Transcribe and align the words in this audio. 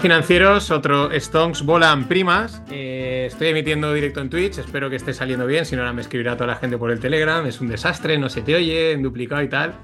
financieros. 0.00 0.70
Otro 0.70 1.10
Stonks 1.12 1.62
volan 1.62 2.08
primas. 2.08 2.62
Eh, 2.70 3.26
estoy 3.26 3.48
emitiendo 3.48 3.92
directo 3.92 4.20
en 4.20 4.30
Twitch. 4.30 4.58
Espero 4.58 4.88
que 4.90 4.96
esté 4.96 5.12
saliendo 5.12 5.46
bien. 5.46 5.66
Si 5.66 5.76
no, 5.76 5.82
ahora 5.82 5.92
me 5.92 6.00
escribirá 6.00 6.34
toda 6.36 6.48
la 6.48 6.56
gente 6.56 6.78
por 6.78 6.90
el 6.90 6.98
Telegram. 6.98 7.46
Es 7.46 7.60
un 7.60 7.68
desastre, 7.68 8.18
no 8.18 8.28
se 8.28 8.42
te 8.42 8.54
oye, 8.54 8.92
en 8.92 9.02
duplicado 9.02 9.42
y 9.42 9.48
tal. 9.48 9.74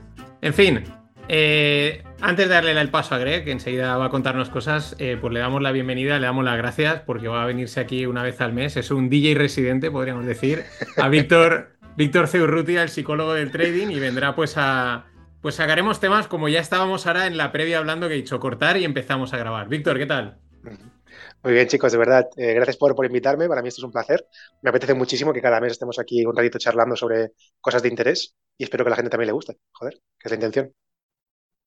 En 0.40 0.54
fin, 0.54 0.84
eh, 1.28 2.02
antes 2.20 2.48
de 2.48 2.54
darle 2.54 2.80
el 2.80 2.88
paso 2.88 3.14
a 3.14 3.18
Greg, 3.18 3.44
que 3.44 3.52
enseguida 3.52 3.96
va 3.96 4.06
a 4.06 4.10
contarnos 4.10 4.48
cosas, 4.48 4.96
eh, 4.98 5.18
pues 5.20 5.32
le 5.32 5.40
damos 5.40 5.60
la 5.60 5.72
bienvenida, 5.72 6.18
le 6.18 6.26
damos 6.26 6.44
las 6.44 6.56
gracias 6.56 7.00
porque 7.00 7.28
va 7.28 7.42
a 7.42 7.46
venirse 7.46 7.80
aquí 7.80 8.06
una 8.06 8.22
vez 8.22 8.40
al 8.40 8.52
mes. 8.52 8.76
Es 8.76 8.90
un 8.90 9.10
DJ 9.10 9.34
residente, 9.34 9.90
podríamos 9.90 10.24
decir, 10.24 10.64
a 10.96 11.08
Víctor, 11.08 11.72
Víctor 11.96 12.28
Ceurrutia, 12.28 12.82
el 12.82 12.88
psicólogo 12.88 13.34
del 13.34 13.50
trading, 13.50 13.88
y 13.88 14.00
vendrá 14.00 14.34
pues 14.34 14.54
a 14.56 15.04
pues 15.46 15.54
sacaremos 15.54 16.00
temas 16.00 16.26
como 16.26 16.48
ya 16.48 16.58
estábamos 16.58 17.06
ahora 17.06 17.28
en 17.28 17.36
la 17.36 17.52
previa 17.52 17.78
hablando 17.78 18.08
que 18.08 18.14
he 18.14 18.16
dicho 18.16 18.40
cortar 18.40 18.78
y 18.78 18.84
empezamos 18.84 19.32
a 19.32 19.36
grabar. 19.36 19.68
Víctor, 19.68 19.96
¿qué 19.96 20.04
tal? 20.04 20.40
Muy 21.44 21.52
bien, 21.52 21.68
chicos, 21.68 21.92
de 21.92 21.98
verdad, 21.98 22.28
eh, 22.36 22.52
gracias 22.52 22.76
por, 22.76 22.96
por, 22.96 23.06
invitarme. 23.06 23.46
Para 23.46 23.62
mí 23.62 23.68
esto 23.68 23.78
es 23.78 23.84
un 23.84 23.92
placer. 23.92 24.26
Me 24.60 24.70
apetece 24.70 24.94
muchísimo 24.94 25.32
que 25.32 25.40
cada 25.40 25.60
mes 25.60 25.70
estemos 25.70 26.00
aquí 26.00 26.26
un 26.26 26.36
ratito 26.36 26.58
charlando 26.58 26.96
sobre 26.96 27.30
cosas 27.60 27.80
de 27.80 27.90
interés 27.90 28.34
y 28.58 28.64
espero 28.64 28.82
que 28.82 28.88
a 28.88 28.90
la 28.90 28.96
gente 28.96 29.10
también 29.10 29.28
le 29.28 29.34
guste. 29.34 29.56
Joder, 29.70 29.94
que 30.18 30.26
es 30.26 30.30
la 30.32 30.34
intención. 30.34 30.74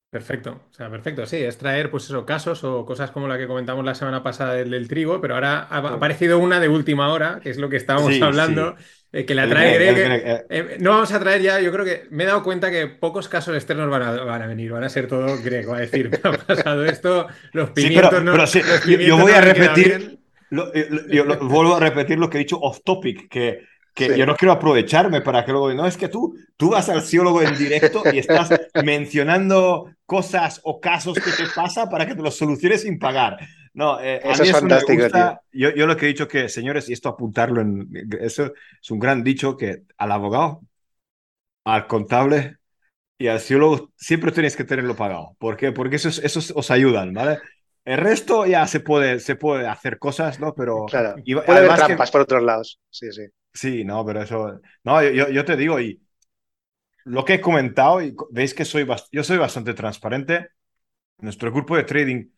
Perfecto, 0.09 0.63
o 0.69 0.73
sea, 0.73 0.89
perfecto, 0.89 1.25
sí, 1.27 1.37
es 1.37 1.57
traer 1.59 1.91
pues 1.91 2.05
eso, 2.05 2.25
casos 2.25 2.63
o 2.63 2.83
cosas 2.83 3.11
como 3.11 3.27
la 3.27 3.37
que 3.37 3.45
comentamos 3.45 3.85
la 3.85 3.93
semana 3.93 4.23
pasada 4.23 4.55
del, 4.55 4.87
trigo, 4.87 5.21
pero 5.21 5.35
ahora 5.35 5.67
ha, 5.69 5.77
aparecido 5.77 6.39
una 6.39 6.59
de 6.59 6.67
última 6.67 7.13
hora, 7.13 7.39
que 7.41 7.51
es 7.51 7.57
lo 7.57 7.69
que 7.69 7.77
estábamos 7.77 8.19
hablando, 8.19 8.75
eh, 9.11 9.25
que 9.25 9.35
la 9.35 9.47
trae 9.47 9.73
Greg. 9.75 9.97
Eh, 9.97 10.45
eh, 10.49 10.77
no 10.79 10.91
vamos 10.91 11.11
a 11.11 11.19
traer 11.19 11.41
ya, 11.41 11.59
yo 11.59 11.71
creo 11.71 11.85
que 11.85 12.07
me 12.11 12.23
he 12.23 12.27
dado 12.27 12.43
cuenta 12.43 12.69
que 12.69 12.87
pocos 12.87 13.27
casos 13.27 13.55
externos 13.55 13.89
van 13.89 14.01
a, 14.01 14.11
van 14.23 14.41
a 14.41 14.47
venir, 14.47 14.71
van 14.71 14.83
a 14.83 14.89
ser 14.89 15.07
todo 15.07 15.37
Greg, 15.41 15.69
va 15.69 15.77
a 15.77 15.81
decir, 15.81 16.09
me 16.09 16.17
ha 16.23 16.31
pasado 16.33 16.85
esto, 16.85 17.27
los 17.53 17.71
pimientos 17.71 18.23
no. 18.23 18.33
Pero 18.33 18.45
yo 18.85 19.17
voy 19.17 19.31
a 19.31 19.41
repetir, 19.41 20.19
yo 20.49 21.25
vuelvo 21.41 21.75
a 21.75 21.79
repetir 21.79 22.17
lo 22.17 22.29
que 22.29 22.37
he 22.37 22.39
dicho 22.39 22.59
off 22.59 22.79
topic, 22.83 23.29
que 23.29 23.67
que 23.93 24.17
yo 24.17 24.25
no 24.25 24.35
quiero 24.35 24.53
aprovecharme 24.53 25.21
para 25.21 25.43
que 25.43 25.51
luego, 25.51 25.73
no, 25.73 25.85
es 25.85 25.97
que 25.97 26.07
tú, 26.07 26.37
tú 26.55 26.69
vas 26.69 26.87
al 26.89 27.01
psicólogo 27.01 27.41
en 27.41 27.57
directo 27.57 28.03
y 28.11 28.19
estás 28.19 28.49
mencionando 28.83 29.91
cosas 30.05 30.61
o 30.63 30.79
casos 30.79 31.15
que 31.15 31.31
te 31.31 31.49
pasa 31.53 31.89
para 31.89 32.05
que 32.05 32.15
te 32.15 32.21
los 32.21 32.37
soluciones 32.37 32.83
sin 32.83 32.97
pagar. 32.97 33.37
No, 33.73 33.99
eh, 33.99 34.19
eso 34.23 34.43
es 34.43 34.51
fantástico. 34.51 35.07
Yo, 35.51 35.73
yo, 35.73 35.87
lo 35.87 35.95
que 35.95 36.05
he 36.05 36.09
dicho 36.09 36.27
que, 36.27 36.49
señores, 36.49 36.89
y 36.89 36.93
esto 36.93 37.09
apuntarlo 37.09 37.61
en, 37.61 37.89
eso 38.19 38.53
es 38.81 38.91
un 38.91 38.99
gran 38.99 39.23
dicho 39.23 39.55
que 39.57 39.83
al 39.97 40.11
abogado, 40.11 40.61
al 41.65 41.87
contable 41.87 42.57
y 43.17 43.27
al 43.27 43.39
psicólogo 43.39 43.91
siempre 43.95 44.31
tenéis 44.31 44.55
que 44.55 44.63
tenerlo 44.63 44.95
pagado. 44.95 45.35
¿Por 45.37 45.57
qué? 45.57 45.71
Porque 45.71 45.97
esos, 45.97 46.19
esos 46.19 46.51
os 46.55 46.71
ayudan, 46.71 47.13
¿vale? 47.13 47.39
El 47.85 47.97
resto 47.97 48.45
ya 48.45 48.67
se 48.67 48.79
puede, 48.79 49.19
se 49.19 49.35
puede 49.35 49.67
hacer 49.67 49.97
cosas, 49.97 50.39
¿no? 50.39 50.53
Pero. 50.53 50.85
Claro. 50.85 51.15
puede 51.23 51.59
haber 51.59 51.75
trampas 51.75 52.11
por 52.11 52.21
otros 52.21 52.43
lados. 52.43 52.79
Sí, 52.89 53.11
sí. 53.11 53.23
Sí, 53.53 53.83
no, 53.83 54.05
pero 54.05 54.21
eso. 54.21 54.59
No, 54.83 55.01
yo, 55.03 55.29
yo 55.29 55.43
te 55.43 55.55
digo, 55.55 55.79
y 55.79 55.99
lo 57.05 57.25
que 57.25 57.35
he 57.35 57.41
comentado, 57.41 58.01
y 58.01 58.15
veis 58.29 58.53
que 58.53 58.65
soy 58.65 58.87
yo 59.11 59.23
soy 59.23 59.37
bastante 59.37 59.73
transparente. 59.73 60.49
Nuestro 61.17 61.51
grupo 61.51 61.75
de 61.75 61.83
trading 61.83 62.29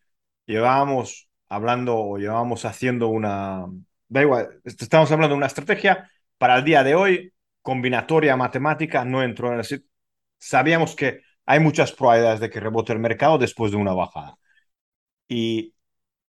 llevábamos 0.46 1.28
hablando 1.48 1.96
o 1.96 2.18
llevábamos 2.18 2.64
haciendo 2.64 3.08
una. 3.08 3.66
Da 4.08 4.22
igual, 4.22 4.60
estamos 4.64 5.10
hablando 5.12 5.34
de 5.34 5.38
una 5.38 5.46
estrategia 5.46 6.10
para 6.38 6.56
el 6.56 6.64
día 6.64 6.82
de 6.84 6.94
hoy, 6.94 7.32
combinatoria 7.62 8.36
matemática, 8.36 9.04
no 9.04 9.22
entró 9.22 9.52
en 9.52 9.60
el. 9.60 9.84
Sabíamos 10.38 10.96
que 10.96 11.22
hay 11.46 11.60
muchas 11.60 11.92
probabilidades 11.92 12.40
de 12.40 12.50
que 12.50 12.60
rebote 12.60 12.92
el 12.92 12.98
mercado 12.98 13.38
después 13.38 13.72
de 13.72 13.78
una 13.78 13.94
bajada. 13.94 14.36
Y 15.28 15.74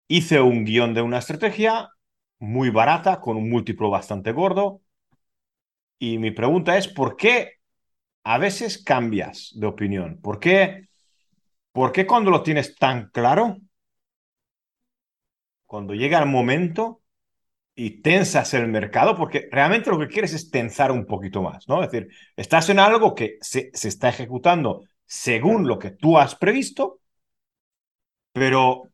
hice 0.07 0.41
un 0.41 0.66
guion 0.66 0.94
de 0.94 1.01
una 1.01 1.19
estrategia 1.19 1.90
muy 2.40 2.69
barata, 2.72 3.22
con 3.22 3.38
un 3.38 3.50
múltiplo 3.50 3.90
bastante 3.90 4.31
gordo. 4.34 4.81
Y 6.00 6.17
mi 6.17 6.31
pregunta 6.31 6.78
es, 6.78 6.88
¿por 6.88 7.16
qué 7.17 7.53
a 8.23 8.38
veces 8.38 8.84
cambias 8.84 9.51
de 9.56 9.67
opinión? 9.67 10.19
¿Por 10.22 10.40
qué, 10.40 10.90
¿Por 11.72 11.91
qué 11.91 12.07
cuando 12.07 12.31
lo 12.31 12.44
tienes 12.44 12.75
tan 12.75 13.09
claro, 13.12 13.57
cuando 15.67 15.94
llega 15.94 16.19
el 16.19 16.28
momento 16.28 17.01
y 17.75 18.01
tensas 18.01 18.53
el 18.55 18.67
mercado, 18.67 19.16
porque 19.16 19.47
realmente 19.51 19.91
lo 19.91 20.00
que 20.00 20.07
quieres 20.07 20.33
es 20.33 20.50
tensar 20.50 20.91
un 20.91 21.05
poquito 21.05 21.44
más, 21.44 21.67
¿no? 21.67 21.83
Es 21.83 21.91
decir, 21.91 22.09
estás 22.35 22.69
en 22.69 22.79
algo 22.79 23.13
que 23.13 23.38
se, 23.41 23.69
se 23.73 23.89
está 23.89 24.09
ejecutando 24.09 24.83
según 25.05 25.67
lo 25.67 25.78
que 25.79 25.91
tú 25.91 26.17
has 26.17 26.35
previsto, 26.35 27.01
pero 28.33 28.91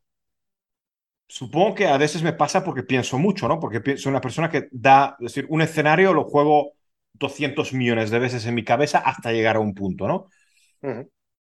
Supongo 1.28 1.74
que 1.74 1.88
a 1.88 1.98
veces 1.98 2.22
me 2.22 2.34
pasa 2.34 2.64
porque 2.64 2.84
pienso 2.84 3.18
mucho, 3.18 3.48
¿no? 3.48 3.60
Porque 3.60 3.98
soy 3.98 4.12
una 4.12 4.22
persona 4.22 4.52
que 4.52 4.68
da, 4.72 5.16
es 5.20 5.34
decir, 5.34 5.48
un 5.50 5.64
escenario 5.64 6.14
lo 6.14 6.26
juego 6.26 6.74
200 7.14 7.74
millones 7.74 8.12
de 8.12 8.20
veces 8.20 8.46
en 8.46 8.54
mi 8.54 8.64
cabeza 8.64 9.00
hasta 9.00 9.32
llegar 9.32 9.56
a 9.56 9.60
un 9.60 9.74
punto, 9.74 10.08
¿no? 10.08 10.28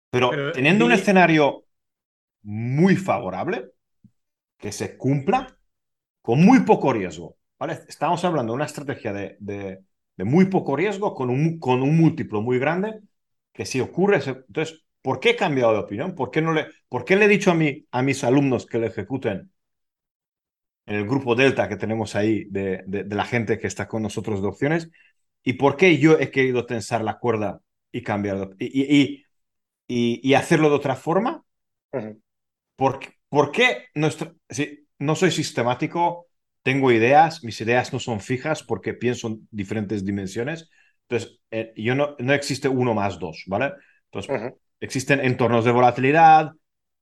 Pero, 0.10 0.52
teniendo 0.54 0.86
un 0.86 0.94
escenario 0.94 1.66
muy 2.44 2.96
favorable, 2.96 3.72
que 4.62 4.72
se 4.72 4.98
cumpla, 4.98 5.58
con 6.22 6.44
muy 6.46 6.62
poco 6.62 6.94
riesgo, 6.94 7.38
¿vale? 7.60 7.80
Estamos 7.90 8.24
hablando 8.24 8.54
de 8.54 8.56
una 8.58 8.66
estrategia 8.66 9.12
de, 9.12 9.38
de, 9.40 9.84
muy 10.24 10.46
poco 10.46 10.76
riesgo 10.76 11.16
con 11.16 11.32
un, 11.32 11.60
con 11.60 11.82
un 11.82 11.98
múltiplo 11.98 12.42
muy 12.42 12.60
grande, 12.60 13.02
que 13.52 13.66
si 13.66 13.82
ocurre, 13.82 14.18
entonces, 14.18 14.84
¿por 15.02 15.20
qué 15.20 15.32
he 15.32 15.36
cambiado 15.36 15.74
de 15.74 15.80
opinión? 15.80 16.14
¿Por 16.16 16.30
qué, 16.30 16.42
no 16.42 16.54
le, 16.54 16.68
por 16.90 17.06
qué 17.06 17.16
le 17.16 17.26
he 17.26 17.28
dicho 17.28 17.52
a, 17.52 17.56
mí, 17.56 17.88
a 17.92 18.04
mis 18.04 18.24
alumnos 18.24 18.68
que 18.68 18.78
lo 18.78 18.86
ejecuten 18.86 19.52
en 20.86 20.96
el 20.96 21.06
grupo 21.08 21.36
Delta 21.36 21.68
que 21.70 21.76
tenemos 21.76 22.16
ahí 22.16 22.46
de, 22.46 22.84
de, 22.86 23.16
la 23.16 23.26
gente 23.26 23.58
que 23.58 23.68
está 23.68 23.88
con 23.88 24.04
nosotros 24.04 24.42
de 24.42 24.48
opciones 24.48 24.90
y 25.44 25.54
por 25.54 25.76
qué 25.78 25.98
yo 25.98 26.20
he 26.20 26.32
querido 26.32 26.66
tensar 26.66 27.04
la 27.04 27.18
cuerda 27.20 27.62
y 27.92 28.04
cambiar 28.04 28.52
y, 28.60 29.26
y, 29.88 30.22
y, 30.24 30.34
hacerlo 30.36 30.70
de 30.70 30.76
otra 30.76 30.96
forma. 30.96 31.44
¿Por, 32.76 33.00
¿Por, 33.32 33.52
qué 33.52 33.86
nuestro, 33.96 34.36
si, 34.50 34.88
no 35.00 35.16
soy 35.16 35.32
sistemático? 35.32 36.28
Tengo 36.62 36.92
ideas, 36.92 37.44
mis 37.44 37.60
ideas 37.62 37.92
no 37.92 38.00
son 38.00 38.20
fijas 38.20 38.62
porque 38.62 38.94
pienso 38.94 39.30
en 39.30 39.48
diferentes 39.50 40.06
dimensiones. 40.06 40.70
Entonces, 41.08 41.40
eh, 41.50 41.74
yo 41.76 41.96
no, 41.96 42.16
no 42.20 42.34
existe 42.34 42.68
uno 42.68 42.94
más 42.94 43.18
dos, 43.18 43.44
¿vale? 43.48 43.74
Entonces, 44.12 44.54
existen 44.80 45.22
entornos 45.22 45.66
de 45.66 45.72
volatilidad, 45.72 46.52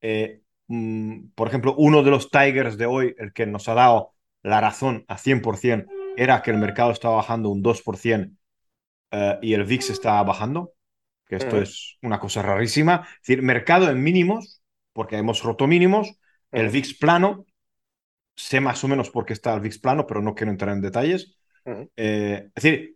eh, 0.02 0.42
Mm, 0.70 1.32
por 1.34 1.48
ejemplo, 1.48 1.74
uno 1.78 2.04
de 2.04 2.12
los 2.12 2.30
Tigers 2.30 2.78
de 2.78 2.86
hoy, 2.86 3.16
el 3.18 3.34
que 3.34 3.48
nos 3.48 3.68
ha 3.68 3.74
dado 3.74 4.14
la 4.44 4.62
razón 4.62 5.04
a 5.08 5.18
100%, 5.18 5.88
era 6.16 6.42
que 6.42 6.52
el 6.52 6.58
mercado 6.58 6.92
estaba 6.92 7.16
bajando 7.16 7.50
un 7.50 7.64
2% 7.64 8.38
eh, 9.12 9.40
y 9.42 9.54
el 9.54 9.66
VIX 9.66 9.90
estaba 9.90 10.22
bajando, 10.24 10.74
que 11.28 11.38
esto 11.38 11.56
mm. 11.58 11.64
es 11.64 11.98
una 12.04 12.20
cosa 12.20 12.44
rarísima. 12.44 13.08
Es 13.16 13.28
decir, 13.28 13.42
mercado 13.42 13.90
en 13.90 14.02
mínimos, 14.04 14.62
porque 14.94 15.18
hemos 15.18 15.44
roto 15.44 15.66
mínimos, 15.66 16.19
el. 16.52 16.70
VIX 16.70 16.94
plano, 16.96 17.46
sé 18.36 18.60
más 18.60 18.84
o 18.84 18.88
menos 18.88 19.10
por 19.10 19.26
qué 19.26 19.34
está 19.34 19.54
el 19.54 19.62
VIX 19.62 19.80
plano, 19.80 20.08
pero 20.08 20.22
no 20.22 20.36
quiero 20.36 20.52
entrar 20.52 20.74
en 20.74 20.82
detalles. 20.82 21.38
Eh, 21.96 22.50
es 22.56 22.64
decir, 22.64 22.96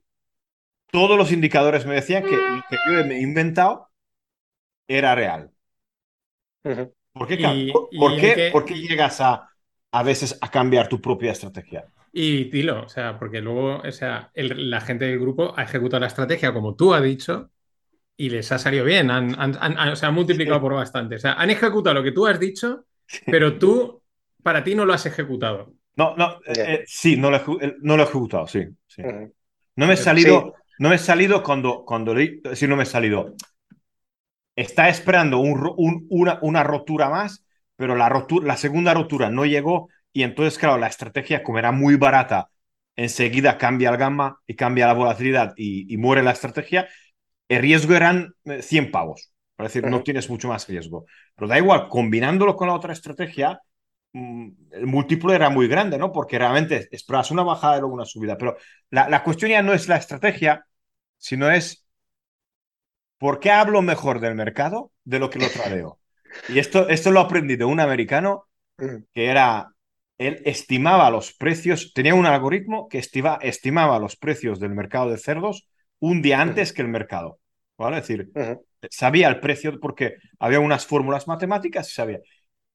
todos 0.92 1.18
los 1.18 1.32
indicadores 1.32 1.86
me 1.86 1.96
decían 1.96 2.24
que 2.24 2.36
lo 2.36 2.64
que 2.70 2.78
yo 2.88 3.00
he 3.00 3.22
inventado 3.22 3.90
era 4.88 5.16
real. 5.16 5.52
¿Por 7.14 7.28
qué, 7.28 8.50
¿por 8.52 8.66
qué, 8.66 8.76
llegas 8.76 9.22
a, 9.22 9.50
a 9.92 10.04
veces 10.04 10.38
a 10.42 10.50
cambiar 10.50 10.88
tu 10.88 11.02
propia 11.02 11.32
estrategia? 11.32 11.86
Y 12.16 12.46
dilo, 12.46 12.84
o 12.84 12.90
sea, 12.90 13.18
porque 13.18 13.42
luego, 13.42 13.78
o 13.78 13.92
sea, 13.92 14.32
la 14.36 14.82
gente 14.82 15.06
del 15.06 15.20
grupo 15.20 15.54
ha 15.58 15.64
ejecutado 15.64 16.02
la 16.02 16.08
estrategia 16.08 16.54
como 16.54 16.76
tú 16.76 16.94
has 16.94 17.02
dicho 17.02 17.50
y 18.16 18.30
les 18.30 18.52
ha 18.52 18.60
salido 18.60 18.86
bien, 18.86 19.10
han, 19.10 19.34
o 19.34 19.96
sea, 19.96 20.10
han 20.10 20.14
multiplicado 20.14 20.62
por 20.62 20.76
bastante. 20.76 21.16
O 21.16 21.20
sea, 21.20 21.34
han 21.34 21.50
ejecutado 21.50 21.96
lo 21.96 22.04
que 22.04 22.12
tú 22.12 22.28
has 22.28 22.40
dicho, 22.40 22.86
pero 23.26 23.58
tú, 23.58 24.02
para 24.42 24.64
ti, 24.64 24.76
no 24.76 24.86
lo 24.86 24.94
has 24.94 25.06
ejecutado. 25.06 25.74
No, 25.96 26.16
no, 26.16 26.40
eh, 26.46 26.54
eh, 26.56 26.84
sí, 26.88 27.18
no 27.18 27.30
lo, 27.30 27.38
he, 27.38 27.76
no 27.82 27.98
lo 27.98 28.04
he 28.04 28.06
ejecutado, 28.06 28.48
sí. 28.48 28.68
No 29.76 29.88
me 29.88 29.94
he 29.94 29.98
salido, 29.98 30.56
no 30.80 30.90
me 30.90 30.96
he 30.96 31.00
salido 31.00 31.44
cuando, 31.44 31.84
cuando, 31.86 32.16
sí, 32.54 32.68
no 32.68 32.76
me 32.76 32.84
he 32.84 32.88
salido 32.88 33.36
está 34.56 34.90
esperando 34.90 35.40
un, 35.40 36.06
una, 36.10 36.40
una, 36.42 36.64
rotura 36.64 37.10
más, 37.10 37.46
pero 37.76 37.96
la, 37.96 38.10
rotura, 38.10 38.48
la 38.48 38.58
segunda 38.58 38.94
rotura 38.94 39.30
no 39.30 39.46
llegó 39.46 39.90
y 40.12 40.24
entonces, 40.24 40.60
claro, 40.60 40.78
la 40.78 40.88
estrategia, 40.88 41.44
como 41.44 41.60
era 41.60 41.72
muy 41.72 41.96
barata, 41.96 42.50
enseguida 42.96 43.58
cambia 43.58 43.90
el 43.90 43.98
gamma 43.98 44.40
y 44.46 44.56
cambia 44.56 44.88
la 44.88 44.94
volatilidad 44.94 45.54
y, 45.58 45.98
muere 45.98 46.22
la 46.22 46.32
estrategia. 46.32 46.88
El 47.50 47.62
riesgo 47.62 47.96
eran 47.96 48.36
100 48.46 48.86
eh, 48.86 48.88
pavos, 48.90 49.33
es 49.58 49.64
decir, 49.74 49.86
no 49.90 50.04
tienes 50.04 50.30
mucho 50.30 50.48
más 50.48 50.68
riesgo. 50.68 51.06
Pero 51.36 51.48
da 51.48 51.58
igual, 51.58 51.88
combinándolo 51.90 52.56
con 52.56 52.68
la 52.68 52.74
otra 52.76 52.94
estrategia, 52.94 53.62
mm, 54.14 54.50
el 54.72 54.88
múltiplo 54.88 55.34
era 55.34 55.50
muy 55.50 55.68
grande, 55.68 55.98
¿no? 55.98 56.12
Porque 56.12 56.40
realmente 56.40 56.88
esperas 56.92 57.32
una 57.32 57.44
bajada 57.44 57.78
y 57.78 57.80
luego 57.82 57.96
una 57.96 58.06
subida. 58.06 58.38
Pero 58.38 58.58
la, 58.90 59.10
la 59.10 59.24
cuestión 59.24 59.52
ya 59.52 59.62
no 59.62 59.74
es 59.74 59.88
la 59.88 59.98
estrategia, 59.98 60.66
sino 61.18 61.50
es 61.52 61.84
¿Por 63.24 63.40
qué 63.40 63.52
hablo 63.52 63.82
mejor 63.82 64.20
del 64.20 64.36
mercado 64.36 64.92
de 65.06 65.18
lo 65.18 65.30
que 65.30 65.40
lo 65.40 65.50
tradeo? 65.50 65.98
Y 66.50 66.60
esto, 66.60 66.90
esto 66.90 67.10
lo 67.10 67.22
aprendí 67.22 67.56
de 67.56 67.64
un 67.64 67.80
americano 67.80 68.50
que 69.14 69.28
era, 69.28 69.74
él 70.18 70.42
estimaba 70.44 71.10
los 71.10 71.32
precios, 71.32 71.94
tenía 71.94 72.16
un 72.16 72.26
algoritmo 72.26 72.90
que 72.90 72.98
estima, 72.98 73.40
estimaba 73.42 73.98
los 73.98 74.18
precios 74.18 74.60
del 74.60 74.72
mercado 74.72 75.10
de 75.10 75.18
cerdos 75.18 75.70
un 76.00 76.22
día 76.22 76.42
antes 76.42 76.74
que 76.74 76.82
el 76.82 76.90
mercado. 76.90 77.40
¿Vale? 77.78 78.00
Es 78.00 78.08
decir. 78.10 78.30
Sabía 78.90 79.28
el 79.30 79.40
precio 79.40 79.80
porque 79.80 80.18
había 80.40 80.60
unas 80.60 80.86
fórmulas 80.86 81.28
matemáticas 81.28 81.90
y 81.90 81.94
sabía. 81.94 82.20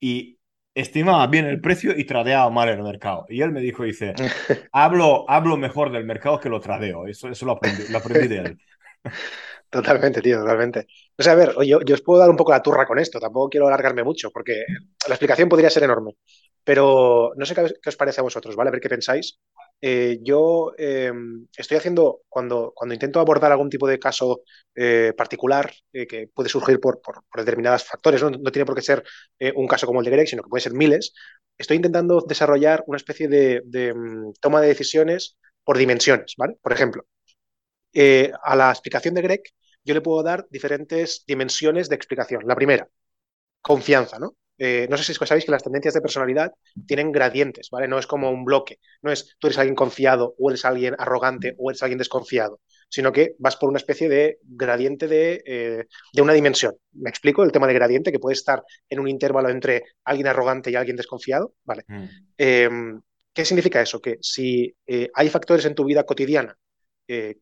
Y 0.01 0.39
estimaba 0.75 1.27
bien 1.27 1.47
el 1.47 1.61
precio 1.61 1.97
y 1.97 2.05
tradeaba 2.05 2.51
mal 2.51 2.69
el 2.69 2.83
mercado. 2.83 3.27
Y 3.29 3.43
él 3.43 3.53
me 3.53 3.61
dijo, 3.61 3.85
dice, 3.85 4.15
hablo, 4.73 5.29
hablo 5.29 5.57
mejor 5.57 5.91
del 5.93 6.05
mercado 6.05 6.41
que 6.41 6.49
lo 6.49 6.61
tradeo. 6.61 7.07
Eso, 7.07 7.29
eso 7.29 7.47
lo, 7.47 7.53
aprendí, 7.53 7.85
lo 7.89 7.99
aprendí 7.99 8.29
de 8.29 8.39
él. 8.39 8.59
Totalmente, 9.71 10.23
tío, 10.23 10.39
totalmente. 10.39 10.87
O 11.19 11.23
sea, 11.23 11.33
a 11.33 11.37
ver, 11.37 11.55
yo, 11.67 11.81
yo 11.83 11.95
os 11.95 12.01
puedo 12.01 12.21
dar 12.21 12.31
un 12.31 12.37
poco 12.37 12.53
la 12.53 12.63
turra 12.63 12.87
con 12.87 12.99
esto, 12.99 13.21
tampoco 13.21 13.51
quiero 13.51 13.67
alargarme 13.67 14.03
mucho, 14.03 14.31
porque 14.31 14.65
la 15.07 15.15
explicación 15.15 15.49
podría 15.49 15.69
ser 15.69 15.83
enorme, 15.83 16.13
pero 16.65 17.33
no 17.37 17.45
sé 17.45 17.55
qué, 17.55 17.67
qué 17.83 17.89
os 17.91 17.97
parece 17.97 18.21
a 18.21 18.25
vosotros, 18.25 18.57
¿vale? 18.57 18.69
A 18.69 18.73
ver 18.73 18.81
qué 18.81 18.89
pensáis. 18.89 19.39
Eh, 19.81 20.19
yo 20.23 20.73
eh, 20.77 21.13
estoy 21.57 21.77
haciendo, 21.77 22.23
cuando, 22.29 22.73
cuando 22.75 22.95
intento 22.95 23.21
abordar 23.21 23.53
algún 23.53 23.71
tipo 23.71 23.87
de 23.87 23.99
caso 23.99 24.43
eh, 24.75 25.13
particular 25.17 25.73
eh, 25.93 26.07
que 26.07 26.27
puede 26.29 26.49
surgir 26.49 26.81
por, 26.81 27.01
por, 27.01 27.23
determinados 27.37 27.85
factores, 27.85 28.23
¿no? 28.23 28.31
no 28.31 28.51
tiene 28.51 28.67
por 28.67 28.75
qué 28.75 28.83
ser 28.83 29.05
un 29.55 29.69
caso 29.69 29.87
como 29.87 30.01
el 30.01 30.05
de 30.07 30.11
Greg, 30.11 30.29
sino 30.29 30.43
que 30.43 30.49
puede 30.49 30.63
ser 30.63 30.73
miles, 30.73 31.13
estoy 31.57 31.77
intentando 31.77 32.21
desarrollar 32.27 32.83
una 32.87 32.97
especie 32.97 33.29
de, 33.29 33.63
de 33.65 33.95
mm, 33.95 34.33
toma 34.41 34.61
de 34.61 34.69
decisiones 34.69 35.37
por 35.65 35.79
dimensiones, 35.79 36.35
¿vale? 36.37 36.57
Por 36.61 36.73
ejemplo, 36.73 37.07
a 38.43 38.57
la 38.57 38.71
explicación 38.71 39.15
de 39.15 39.23
Greg 39.23 39.43
yo 39.85 39.95
le 39.95 40.01
puedo 40.01 40.23
dar 40.23 40.47
diferentes 40.51 41.25
dimensiones 41.27 41.89
de 41.89 41.97
explicación. 41.97 42.43
La 42.47 42.57
primera, 42.57 42.89
confianza, 43.63 44.19
¿no? 44.19 44.37
Eh, 44.59 44.89
no 44.91 44.97
sé 44.97 45.05
si 45.05 45.15
sabéis 45.15 45.45
que 45.45 45.53
las 45.53 45.63
tendencias 45.63 45.95
de 45.95 46.01
personalidad 46.01 46.53
tienen 46.87 47.13
gradientes, 47.13 47.71
¿vale? 47.71 47.87
No 47.87 47.99
es 47.99 48.07
como 48.07 48.31
un 48.31 48.45
bloque, 48.45 48.81
no 49.03 49.13
es 49.13 49.37
tú 49.39 49.47
eres 49.47 49.59
alguien 49.59 49.77
confiado 49.77 50.35
o 50.39 50.51
eres 50.51 50.65
alguien 50.65 50.97
arrogante 50.99 51.55
o 51.59 51.71
eres 51.71 51.83
alguien 51.83 51.99
desconfiado, 51.99 52.61
sino 52.89 53.13
que 53.13 53.37
vas 53.39 53.57
por 53.57 53.69
una 53.69 53.79
especie 53.79 54.09
de 54.09 54.39
gradiente 54.43 55.07
de, 55.07 55.43
eh, 55.47 55.85
de 56.13 56.23
una 56.23 56.33
dimensión. 56.33 56.75
¿Me 56.93 57.09
explico? 57.09 57.45
El 57.45 57.53
tema 57.53 57.69
de 57.69 57.75
gradiente, 57.75 58.11
que 58.11 58.19
puede 58.19 58.35
estar 58.35 58.65
en 58.89 58.99
un 58.99 59.09
intervalo 59.09 59.49
entre 59.49 59.85
alguien 60.05 60.27
arrogante 60.27 60.71
y 60.71 60.75
alguien 60.75 60.97
desconfiado, 60.97 61.55
¿vale? 61.65 61.85
Mm. 61.87 62.05
Eh, 62.37 62.71
¿Qué 63.33 63.45
significa 63.45 63.81
eso? 63.81 64.01
Que 64.01 64.19
si 64.21 64.75
eh, 64.87 65.09
hay 65.15 65.29
factores 65.29 65.65
en 65.67 65.77
tu 65.77 65.85
vida 65.85 66.05
cotidiana 66.05 66.57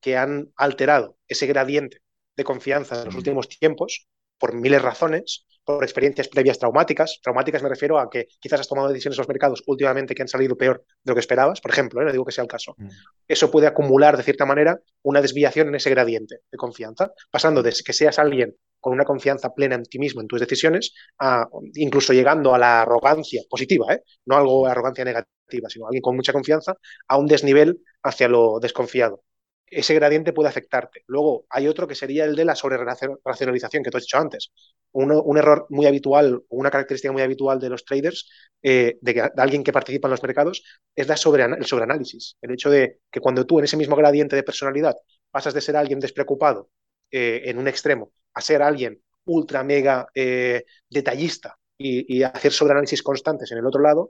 que 0.00 0.16
han 0.16 0.52
alterado 0.54 1.16
ese 1.26 1.48
gradiente 1.48 1.98
de 2.36 2.44
confianza 2.44 3.00
en 3.00 3.06
los 3.06 3.16
últimos 3.16 3.48
tiempos, 3.48 4.06
por 4.38 4.54
miles 4.54 4.82
de 4.82 4.86
razones, 4.86 5.46
por 5.66 5.82
experiencias 5.82 6.28
previas 6.28 6.58
traumáticas. 6.58 7.18
Traumáticas 7.22 7.62
me 7.62 7.68
refiero 7.68 7.98
a 7.98 8.08
que 8.08 8.28
quizás 8.40 8.60
has 8.60 8.68
tomado 8.68 8.88
decisiones 8.88 9.18
en 9.18 9.22
los 9.22 9.28
mercados 9.28 9.62
últimamente 9.66 10.14
que 10.14 10.22
han 10.22 10.28
salido 10.28 10.56
peor 10.56 10.84
de 11.02 11.10
lo 11.10 11.14
que 11.14 11.20
esperabas, 11.20 11.60
por 11.60 11.72
ejemplo, 11.72 12.00
¿eh? 12.00 12.04
no 12.04 12.12
digo 12.12 12.24
que 12.24 12.32
sea 12.32 12.42
el 12.42 12.48
caso. 12.48 12.74
Mm. 12.78 12.88
Eso 13.26 13.50
puede 13.50 13.66
acumular, 13.66 14.16
de 14.16 14.22
cierta 14.22 14.46
manera, 14.46 14.78
una 15.02 15.20
desviación 15.20 15.68
en 15.68 15.74
ese 15.74 15.90
gradiente 15.90 16.36
de 16.50 16.56
confianza, 16.56 17.12
pasando 17.30 17.62
de 17.62 17.74
que 17.84 17.92
seas 17.92 18.18
alguien 18.18 18.54
con 18.78 18.92
una 18.92 19.04
confianza 19.04 19.52
plena 19.52 19.74
en 19.74 19.82
ti 19.82 19.98
mismo, 19.98 20.20
en 20.20 20.28
tus 20.28 20.38
decisiones, 20.38 20.94
a, 21.18 21.48
incluso 21.74 22.12
llegando 22.12 22.54
a 22.54 22.58
la 22.58 22.82
arrogancia 22.82 23.42
positiva, 23.50 23.92
¿eh? 23.92 24.02
no 24.26 24.36
algo 24.36 24.66
arrogancia 24.68 25.04
negativa, 25.04 25.68
sino 25.68 25.86
alguien 25.86 26.02
con 26.02 26.14
mucha 26.14 26.32
confianza, 26.32 26.74
a 27.08 27.18
un 27.18 27.26
desnivel 27.26 27.82
hacia 28.04 28.28
lo 28.28 28.60
desconfiado 28.60 29.22
ese 29.68 29.94
gradiente 29.94 30.32
puede 30.32 30.48
afectarte. 30.48 31.02
Luego 31.06 31.46
hay 31.50 31.68
otro 31.68 31.86
que 31.86 31.94
sería 31.94 32.24
el 32.24 32.36
de 32.36 32.44
la 32.44 32.54
sobre-racionalización 32.54 33.82
que 33.82 33.90
tú 33.90 33.96
has 33.96 34.04
dicho 34.04 34.18
antes. 34.18 34.52
Un 34.92 35.36
error 35.36 35.66
muy 35.68 35.86
habitual, 35.86 36.42
una 36.48 36.70
característica 36.70 37.12
muy 37.12 37.22
habitual 37.22 37.58
de 37.58 37.68
los 37.68 37.84
traders, 37.84 38.30
eh, 38.62 38.98
de, 39.00 39.14
que, 39.14 39.28
alguien 39.36 39.62
que 39.62 39.72
participa 39.72 40.08
en 40.08 40.12
los 40.12 40.22
mercados, 40.22 40.62
es 40.94 41.08
la 41.08 41.16
sobre, 41.16 41.44
el 41.44 41.66
sobreanálisis. 41.66 42.36
El 42.40 42.52
hecho 42.52 42.70
de 42.70 43.00
que 43.10 43.20
cuando 43.20 43.44
tú 43.44 43.58
en 43.58 43.64
ese 43.64 43.76
mismo 43.76 43.96
gradiente 43.96 44.36
de 44.36 44.42
personalidad 44.42 44.94
pasas 45.30 45.52
de 45.52 45.60
ser 45.60 45.76
alguien 45.76 46.00
despreocupado 46.00 46.70
eh, 47.10 47.42
en 47.44 47.58
un 47.58 47.68
extremo 47.68 48.12
a 48.34 48.40
ser 48.40 48.62
alguien 48.62 49.00
ultra 49.26 49.64
mega 49.64 50.06
eh, 50.14 50.64
detallista 50.88 51.58
y 51.78 52.22
hacer 52.22 52.52
sobreanálisis 52.52 53.02
constantes 53.02 53.52
en 53.52 53.58
el 53.58 53.66
otro 53.66 53.82
lado, 53.82 54.08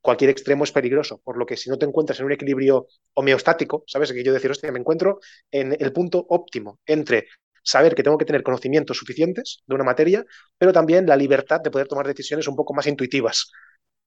cualquier 0.00 0.30
extremo 0.30 0.64
es 0.64 0.72
peligroso, 0.72 1.20
por 1.22 1.36
lo 1.36 1.46
que 1.46 1.56
si 1.56 1.70
no 1.70 1.78
te 1.78 1.86
encuentras 1.86 2.18
en 2.20 2.26
un 2.26 2.32
equilibrio 2.32 2.86
homeostático, 3.14 3.84
¿sabes? 3.86 4.12
Que 4.12 4.24
yo 4.24 4.32
decir, 4.32 4.50
hostia, 4.50 4.72
me 4.72 4.78
encuentro 4.78 5.20
en 5.50 5.76
el 5.78 5.92
punto 5.92 6.24
óptimo 6.28 6.78
entre 6.86 7.26
saber 7.62 7.94
que 7.94 8.02
tengo 8.02 8.18
que 8.18 8.24
tener 8.24 8.42
conocimientos 8.42 8.96
suficientes 8.96 9.62
de 9.66 9.74
una 9.74 9.84
materia, 9.84 10.24
pero 10.58 10.72
también 10.72 11.06
la 11.06 11.16
libertad 11.16 11.60
de 11.60 11.70
poder 11.70 11.88
tomar 11.88 12.06
decisiones 12.06 12.48
un 12.48 12.56
poco 12.56 12.74
más 12.74 12.86
intuitivas. 12.86 13.50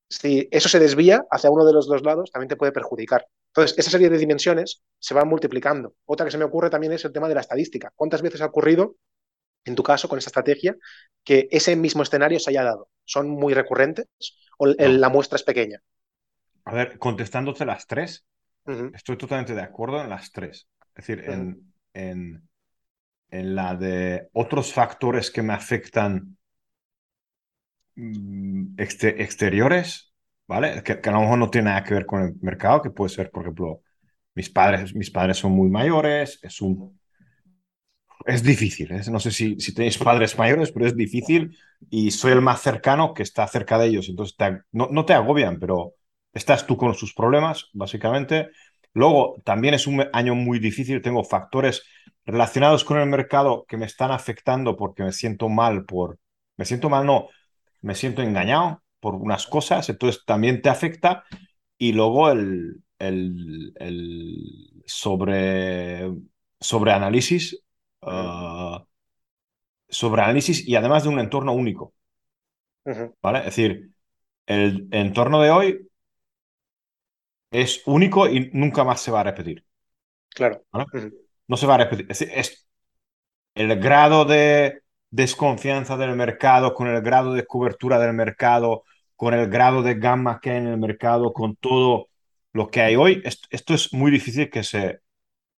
Si 0.10 0.48
eso 0.52 0.70
se 0.70 0.80
desvía 0.80 1.24
hacia 1.32 1.50
uno 1.50 1.66
de 1.66 1.74
los 1.74 1.88
dos 1.88 2.04
lados, 2.04 2.32
también 2.32 2.50
te 2.50 2.56
puede 2.56 2.72
perjudicar. 2.72 3.26
Entonces, 3.48 3.78
esa 3.78 3.92
serie 3.92 4.10
de 4.10 4.18
dimensiones 4.18 4.82
se 5.00 5.14
van 5.14 5.28
multiplicando. 5.28 5.96
Otra 6.06 6.26
que 6.26 6.32
se 6.32 6.38
me 6.38 6.44
ocurre 6.44 6.70
también 6.70 6.94
es 6.94 7.06
el 7.06 7.12
tema 7.12 7.28
de 7.28 7.36
la 7.36 7.42
estadística. 7.42 7.92
¿Cuántas 7.96 8.22
veces 8.22 8.42
ha 8.42 8.48
ocurrido, 8.48 8.96
en 9.66 9.76
tu 9.76 9.84
caso, 9.84 10.08
con 10.10 10.18
esta 10.18 10.30
estrategia, 10.30 10.76
que 11.24 11.48
ese 11.52 11.76
mismo 11.76 12.04
escenario 12.04 12.40
se 12.40 12.50
haya 12.52 12.64
dado? 12.64 12.90
¿Son 13.06 13.30
muy 13.30 13.54
recurrentes 13.54 14.08
o 14.58 14.68
la 14.68 15.10
muestra 15.10 15.36
es 15.36 15.44
pequeña? 15.44 15.82
A 16.66 16.74
ver, 16.74 16.98
contestándote 16.98 17.66
las 17.66 17.88
tres, 17.88 18.26
Uh 18.66 18.72
-huh. 18.72 18.96
estoy 18.96 19.18
totalmente 19.18 19.54
de 19.54 19.62
acuerdo 19.62 20.02
en 20.02 20.10
las 20.10 20.32
tres. 20.32 20.70
Es 20.96 21.06
decir, 21.06 21.24
uh 21.28 21.32
-huh. 21.32 21.34
en, 21.34 21.74
en, 21.94 22.50
en, 23.30 23.56
la 23.56 23.76
de 23.76 24.30
otros 24.34 24.72
factores 24.74 25.32
que 25.32 25.42
me 25.42 25.54
afectan 25.54 26.38
mm, 27.96 28.76
exter 28.80 29.22
exteriores, 29.22 30.14
¿vale? 30.48 30.82
Que, 30.84 31.00
que, 31.02 31.10
a 31.10 31.14
lo 31.14 31.22
mejor 31.22 31.38
no 31.40 31.50
tiene 31.50 31.70
nada 31.70 31.84
que 31.84 31.94
ver 31.94 32.06
con 32.06 32.22
el 32.24 32.36
mercado, 32.42 32.82
que 32.82 32.90
puede 32.92 33.10
ser, 33.10 33.32
por 33.32 33.44
ejemplo, 33.44 33.82
mis 34.36 34.50
padres, 34.50 34.96
mis 34.96 35.12
padres 35.12 35.38
son 35.38 35.52
muy 35.52 35.70
mayores, 35.70 36.40
es 36.42 36.62
un... 36.62 37.00
Es 38.26 38.42
difícil, 38.44 38.92
¿eh? 38.94 39.02
no 39.12 39.20
sé 39.20 39.32
si, 39.32 39.60
si 39.60 39.74
tenéis 39.74 39.98
padres 39.98 40.38
mayores, 40.38 40.72
pero 40.72 40.86
es 40.86 40.96
difícil 40.96 41.58
y 41.90 42.12
soy 42.12 42.32
el 42.32 42.42
más 42.42 42.62
cercano 42.62 43.14
que 43.14 43.24
está 43.24 43.46
cerca 43.48 43.78
de 43.78 43.88
ellos, 43.88 44.08
entonces 44.08 44.38
te, 44.38 44.62
no, 44.72 44.88
no 44.90 45.06
te 45.06 45.14
agobian, 45.14 45.60
pero 45.60 45.96
estás 46.32 46.66
tú 46.66 46.78
con 46.78 46.94
sus 46.96 47.14
problemas, 47.14 47.70
básicamente. 47.74 48.50
Luego, 48.94 49.36
también 49.44 49.74
es 49.74 49.88
un 49.88 50.06
año 50.14 50.36
muy 50.36 50.60
difícil, 50.60 51.02
tengo 51.02 51.24
factores 51.26 51.84
relacionados 52.26 52.86
con 52.86 52.98
el 53.00 53.08
mercado 53.10 53.66
que 53.68 53.76
me 53.78 53.86
están 53.86 54.12
afectando 54.12 54.78
porque 54.78 55.04
me 55.04 55.12
siento 55.12 55.50
mal 55.50 55.86
por... 55.86 56.18
Me 56.56 56.66
siento 56.66 56.90
mal, 56.90 57.06
no, 57.06 57.28
me 57.82 57.96
siento 57.96 58.22
engañado 58.22 58.84
por 59.00 59.16
unas 59.16 59.48
cosas, 59.48 59.90
entonces 59.90 60.24
también 60.26 60.62
te 60.62 60.70
afecta. 60.70 61.26
Y 61.78 61.92
luego 61.94 62.32
el, 62.32 62.84
el, 63.00 63.74
el 63.80 64.84
sobre, 64.86 66.12
sobre 66.60 66.92
análisis, 66.94 67.60
uh, 68.06 68.86
sobre 69.90 70.22
análisis 70.22 70.68
y 70.68 70.76
además 70.76 71.04
de 71.04 71.10
un 71.10 71.20
entorno 71.20 71.54
único. 71.54 71.94
Uh 72.86 72.92
-huh. 72.92 73.16
¿Vale? 73.22 73.40
Es 73.40 73.46
decir, 73.46 73.92
el 74.46 74.88
entorno 74.92 75.42
de 75.42 75.52
hoy 75.52 75.90
es 77.52 77.82
único 77.86 78.28
y 78.28 78.50
nunca 78.54 78.84
más 78.84 79.02
se 79.02 79.12
va 79.12 79.22
a 79.22 79.24
repetir. 79.24 79.64
Claro. 80.30 80.64
¿Vale? 80.72 80.86
Uh 80.94 80.98
-huh. 80.98 81.14
No 81.48 81.58
se 81.58 81.68
va 81.68 81.76
a 81.76 81.78
repetir. 81.78 82.08
Es, 82.10 82.22
es, 82.22 82.68
el 83.56 83.80
grado 83.80 84.26
de 84.26 84.82
desconfianza 85.12 85.98
del 85.98 86.16
mercado, 86.16 86.74
con 86.74 86.88
el 86.88 87.02
grado 87.02 87.34
de 87.34 87.46
cobertura 87.46 88.00
del 88.00 88.14
mercado, 88.14 88.84
con 89.16 89.34
el 89.34 89.50
grado 89.50 89.84
de 89.84 89.96
gamma 89.96 90.40
que 90.42 90.52
hay 90.52 90.58
en 90.58 90.68
el 90.68 90.78
mercado, 90.78 91.34
con 91.34 91.56
todo 91.56 92.10
lo 92.54 92.70
que 92.70 92.82
hay 92.82 92.96
hoy, 92.96 93.22
esto, 93.26 93.48
esto 93.52 93.74
es 93.74 93.94
muy 93.94 94.12
difícil 94.12 94.50
que 94.50 94.64
se, 94.64 95.02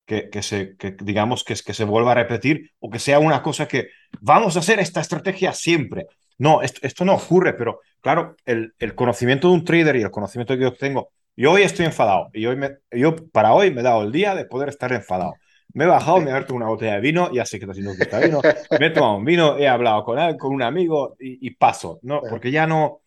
que, 0.05 0.29
que 0.29 0.41
se 0.41 0.75
que, 0.77 0.95
digamos, 1.01 1.43
que, 1.43 1.55
que 1.55 1.73
se 1.73 1.83
vuelva 1.83 2.11
a 2.11 2.15
repetir 2.15 2.71
o 2.79 2.89
que 2.89 2.99
sea 2.99 3.19
una 3.19 3.41
cosa 3.41 3.67
que 3.67 3.89
vamos 4.21 4.55
a 4.55 4.59
hacer 4.59 4.79
esta 4.79 5.01
estrategia 5.01 5.53
siempre. 5.53 6.07
No, 6.37 6.61
esto, 6.61 6.79
esto 6.83 7.05
no 7.05 7.15
ocurre, 7.15 7.53
pero 7.53 7.79
claro, 8.01 8.35
el, 8.45 8.73
el, 8.79 8.95
conocimiento 8.95 9.47
de 9.47 9.53
un 9.55 9.63
trader 9.63 9.95
y 9.95 10.01
el 10.01 10.11
conocimiento 10.11 10.55
que 10.55 10.63
yo 10.63 10.73
tengo, 10.73 11.11
yo 11.35 11.53
hoy 11.53 11.63
estoy 11.63 11.85
enfadado 11.85 12.29
y 12.33 12.45
hoy 12.45 12.55
me, 12.55 12.77
yo 12.91 13.15
para 13.31 13.53
hoy 13.53 13.71
me 13.71 13.81
he 13.81 13.83
dado 13.83 14.03
el 14.03 14.11
día 14.11 14.35
de 14.35 14.45
poder 14.45 14.69
estar 14.69 14.91
enfadado. 14.93 15.35
Me 15.73 15.85
he 15.85 15.87
bajado, 15.87 16.21
me 16.21 16.27
he 16.27 16.31
abierto 16.31 16.55
una 16.55 16.67
botella 16.67 16.95
de 16.95 17.01
vino, 17.01 17.31
ya 17.33 17.45
sé 17.45 17.59
que 17.59 17.65
que 17.65 18.03
está 18.03 18.19
vino, 18.19 18.41
me 18.79 18.85
he 18.85 18.89
tomado 18.91 19.17
un 19.17 19.25
vino, 19.25 19.57
he 19.57 19.67
hablado 19.67 20.03
con 20.03 20.19
él, 20.19 20.37
con 20.37 20.53
un 20.53 20.61
amigo 20.61 21.15
y, 21.19 21.45
y 21.47 21.51
paso, 21.51 21.99
¿no? 22.01 22.21
Porque 22.29 22.49
ya 22.51 22.65
no, 22.65 23.01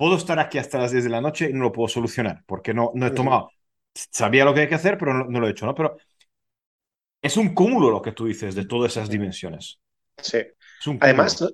puedo 0.00 0.16
estar 0.16 0.38
aquí 0.38 0.56
hasta 0.56 0.78
las 0.78 0.92
10 0.92 1.04
de 1.04 1.10
la 1.10 1.20
noche 1.20 1.50
y 1.50 1.52
no 1.52 1.64
lo 1.64 1.72
puedo 1.72 1.86
solucionar, 1.86 2.42
porque 2.46 2.72
no, 2.72 2.90
no 2.94 3.06
he 3.06 3.10
tomado. 3.10 3.50
Sabía 3.94 4.44
lo 4.44 4.54
que 4.54 4.60
hay 4.60 4.68
que 4.68 4.74
hacer, 4.74 4.96
pero 4.98 5.14
no, 5.14 5.24
no, 5.24 5.40
lo 5.40 5.48
he 5.48 5.50
hecho, 5.50 5.66
¿no? 5.66 5.74
Pero 5.74 5.96
es 7.22 7.36
un 7.36 7.54
cúmulo 7.54 7.90
lo 7.90 8.02
que 8.02 8.12
tú 8.12 8.26
dices 8.26 8.54
de 8.54 8.66
todas 8.66 8.92
esas 8.92 9.10
dimensiones. 9.10 9.80
Sí. 10.18 10.38
Además, 11.00 11.40
no, 11.40 11.48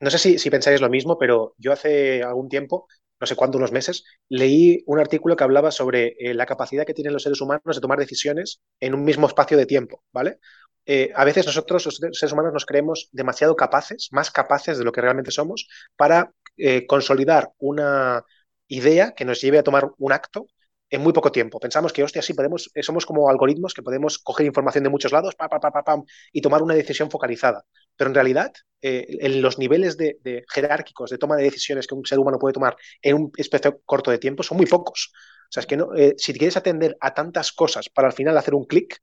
no, 0.00 0.10
sé 0.10 0.18
si, 0.18 0.38
si 0.38 0.50
pensáis 0.50 0.80
lo 0.80 0.88
mismo, 0.88 1.18
pero 1.18 1.54
yo 1.58 1.72
hace 1.72 2.22
algún 2.22 2.48
tiempo, 2.48 2.86
no 3.20 3.26
sé 3.26 3.36
cuánto, 3.36 3.58
unos 3.58 3.72
meses, 3.72 4.04
leí 4.28 4.82
un 4.86 4.98
artículo 4.98 5.36
que 5.36 5.44
hablaba 5.44 5.70
sobre 5.70 6.16
eh, 6.18 6.34
la 6.34 6.46
capacidad 6.46 6.86
que 6.86 6.94
tienen 6.94 7.12
los 7.12 7.22
seres 7.22 7.40
humanos 7.40 7.76
de 7.76 7.80
tomar 7.80 7.98
decisiones 7.98 8.60
en 8.80 8.94
un 8.94 9.04
mismo 9.04 9.26
espacio 9.26 9.56
de 9.56 9.66
tiempo, 9.66 10.02
¿vale? 10.12 10.38
eh, 10.86 11.12
a 11.14 11.24
veces 11.24 11.46
nosotros, 11.46 11.84
los 11.86 12.18
seres 12.18 12.32
humanos, 12.32 12.52
nos 12.52 12.66
creemos 12.66 13.08
demasiado 13.12 13.56
capaces, 13.56 14.08
más 14.12 14.30
capaces 14.30 14.78
de 14.78 14.84
lo 14.84 14.92
que 14.92 15.00
realmente 15.00 15.30
somos, 15.30 15.68
para 15.96 16.32
eh, 16.56 16.86
consolidar 16.86 17.52
una 17.58 18.24
idea 18.66 19.12
que 19.12 19.24
nos 19.24 19.40
lleve 19.40 19.58
a 19.58 19.62
tomar 19.62 19.90
un 19.98 20.12
acto 20.12 20.46
en 20.92 21.00
muy 21.00 21.14
poco 21.14 21.32
tiempo. 21.32 21.58
Pensamos 21.58 21.92
que, 21.92 22.04
hostia, 22.04 22.20
sí, 22.20 22.34
podemos, 22.34 22.70
eh, 22.74 22.82
somos 22.82 23.06
como 23.06 23.30
algoritmos 23.30 23.72
que 23.72 23.82
podemos 23.82 24.18
coger 24.18 24.44
información 24.46 24.84
de 24.84 24.90
muchos 24.90 25.10
lados 25.10 25.34
pa, 25.34 25.48
pa, 25.48 25.58
pa, 25.58 25.82
pam, 25.82 26.04
y 26.32 26.42
tomar 26.42 26.62
una 26.62 26.74
decisión 26.74 27.10
focalizada. 27.10 27.64
Pero 27.96 28.10
en 28.10 28.14
realidad, 28.14 28.52
en 28.82 29.42
los 29.42 29.58
niveles 29.58 29.96
de, 29.96 30.44
jerárquicos 30.52 31.10
de 31.10 31.18
toma 31.18 31.36
de 31.36 31.44
decisiones 31.44 31.86
que 31.86 31.94
un 31.94 32.04
ser 32.04 32.18
humano 32.18 32.38
puede 32.38 32.52
tomar 32.52 32.76
en 33.00 33.16
un 33.16 33.32
espacio 33.36 33.80
corto 33.86 34.10
de 34.10 34.18
tiempo 34.18 34.42
son 34.42 34.58
muy 34.58 34.66
pocos. 34.66 35.12
O 35.14 35.52
sea, 35.52 35.62
es 35.62 35.66
que 35.66 35.76
no, 35.76 35.88
si 36.16 36.32
quieres 36.34 36.56
atender 36.56 36.96
a 37.00 37.14
tantas 37.14 37.52
cosas 37.52 37.88
para 37.88 38.08
al 38.08 38.14
final 38.14 38.36
hacer 38.36 38.54
un 38.54 38.64
clic, 38.64 38.98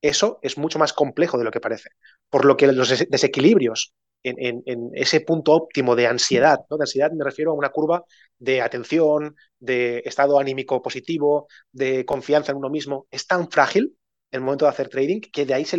eso 0.00 0.38
es 0.42 0.58
mucho 0.58 0.78
más 0.78 0.92
complejo 0.92 1.38
de 1.38 1.44
lo 1.44 1.50
que 1.50 1.60
parece. 1.60 1.90
Por 2.28 2.44
lo 2.44 2.56
que 2.56 2.70
los 2.70 2.88
desequilibrios 3.08 3.94
en, 4.22 4.90
ese 4.94 5.20
punto 5.20 5.52
óptimo 5.52 5.96
de 5.96 6.06
ansiedad, 6.06 6.60
¿no? 6.70 6.76
De 6.76 6.84
ansiedad 6.84 7.10
me 7.12 7.24
refiero 7.24 7.52
a 7.52 7.54
una 7.54 7.70
curva 7.70 8.04
de 8.38 8.60
atención, 8.60 9.36
de 9.58 10.02
estado 10.04 10.38
anímico 10.38 10.82
positivo, 10.82 11.48
de 11.72 12.04
confianza 12.04 12.52
en 12.52 12.58
uno 12.58 12.70
mismo, 12.70 13.06
es 13.10 13.26
tan 13.26 13.50
frágil 13.50 13.96
en 14.30 14.38
el 14.38 14.44
momento 14.44 14.64
de 14.64 14.70
hacer 14.70 14.88
trading 14.88 15.20
que 15.20 15.44
de 15.44 15.54
ahí 15.54 15.64
se, 15.64 15.76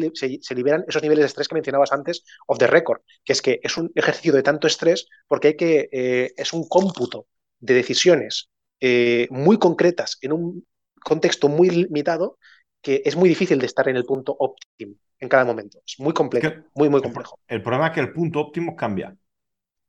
liberan 0.56 0.86
esos 0.88 1.02
niveles 1.02 1.24
de 1.24 1.28
estrés 1.28 1.48
que 1.48 1.56
mencionabas 1.56 1.92
antes 1.92 2.24
of 2.48 2.60
the 2.60 2.68
record, 2.68 3.02
que 3.26 3.34
es 3.34 3.42
que 3.42 3.60
es 3.64 3.78
un 3.78 3.92
ejercicio 3.96 4.32
de 4.32 4.44
tanto 4.44 4.68
estrés 4.68 5.08
porque 5.28 5.50
hay 5.50 5.58
que, 5.58 5.90
eh, 5.92 6.34
es 6.38 6.54
un 6.54 6.68
cómputo 6.68 7.28
de 7.60 7.74
decisiones 7.74 8.50
eh, 8.80 9.28
muy 9.32 9.58
concretas 9.58 10.18
en 10.22 10.34
un 10.34 10.68
contexto 11.04 11.50
muy 11.50 11.70
limitado 11.70 12.38
que 12.84 13.02
es 13.06 13.16
muy 13.16 13.30
difícil 13.30 13.58
de 13.58 13.66
estar 13.66 13.88
en 13.88 13.96
el 13.96 14.04
punto 14.04 14.36
óptimo 14.38 14.96
en 15.18 15.30
cada 15.30 15.46
momento. 15.46 15.80
Es 15.88 15.98
muy 16.00 16.14
complejo, 16.14 16.54
muy, 16.76 16.90
muy 16.90 17.02
complejo. 17.02 17.40
El, 17.48 17.64
problema 17.64 17.88
es 17.88 17.94
que 17.94 18.02
el 18.02 18.12
punto 18.12 18.42
óptimo 18.42 18.76
cambia. 18.76 19.16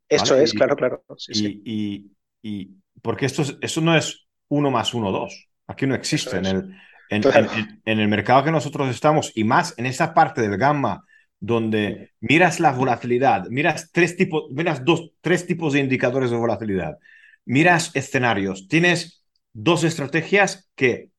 Eso 0.09 0.37
es, 0.37 0.55
claro, 0.55 0.77
claro. 0.77 1.05
y, 1.29 2.13
y, 2.41 2.71
porque 3.03 3.27
esto, 3.27 3.43
esto 3.61 3.81
no 3.81 3.97
es 3.97 4.29
uno 4.49 4.71
más 4.71 4.95
uno, 4.95 5.11
dos. 5.11 5.49
Aquí 5.67 5.87
no 5.87 5.97
existe. 5.97 6.37
En 6.37 6.47
el, 6.47 6.77
en, 7.11 7.99
el 7.99 8.09
mercado 8.09 8.45
que 8.45 8.53
nosotros 8.53 8.89
estamos, 8.91 9.33
y 9.35 9.43
más 9.43 9.75
en 9.77 9.87
esa 9.87 10.15
parte 10.15 10.41
del 10.41 10.57
gamma, 10.57 11.05
donde 11.41 12.13
miras 12.21 12.61
la 12.61 12.71
volatilidad, 12.73 13.49
miras 13.49 13.91
tres 13.93 14.17
tipos, 14.17 14.45
miras 14.51 14.85
dos, 14.85 15.11
tres 15.21 15.47
tipos 15.47 15.73
de 15.73 15.81
indicadores 15.81 16.31
de 16.31 16.37
volatilidad, 16.37 16.99
miras 17.45 17.91
escenarios, 17.95 18.69
tienes 18.69 19.25
dos 19.53 19.83
estrategias 19.83 20.71
que 20.77 21.11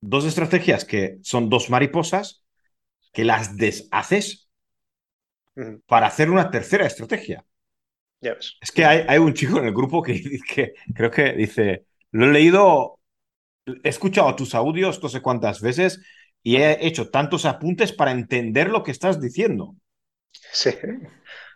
dos 0.00 0.24
estrategias 0.24 0.84
que 0.84 1.18
son 1.22 1.48
dos 1.48 1.70
mariposas 1.70 2.44
que 3.12 3.24
las 3.24 3.56
deshaces 3.56 4.48
para 5.86 6.06
hacer 6.06 6.30
una 6.30 6.50
tercera 6.50 6.86
estrategia. 6.86 7.44
Es 8.20 8.70
que 8.72 8.84
hay, 8.84 9.04
hay, 9.08 9.18
un 9.18 9.32
chico 9.32 9.58
en 9.58 9.66
el 9.66 9.74
grupo 9.74 10.02
que, 10.02 10.22
que 10.54 10.74
creo 10.94 11.10
que 11.10 11.32
dice, 11.32 11.86
lo 12.12 12.26
he 12.26 12.32
leído, 12.32 13.00
he 13.66 13.88
escuchado 13.88 14.34
tus 14.36 14.54
audios 14.54 15.02
no 15.02 15.08
sé 15.08 15.22
cuántas 15.22 15.60
veces 15.60 16.00
y 16.42 16.56
he 16.56 16.86
hecho 16.86 17.10
tantos 17.10 17.44
apuntes 17.44 17.92
para 17.92 18.12
entender 18.12 18.68
lo 18.68 18.82
que 18.82 18.90
estás 18.90 19.20
diciendo. 19.20 19.74
Sí. 20.52 20.70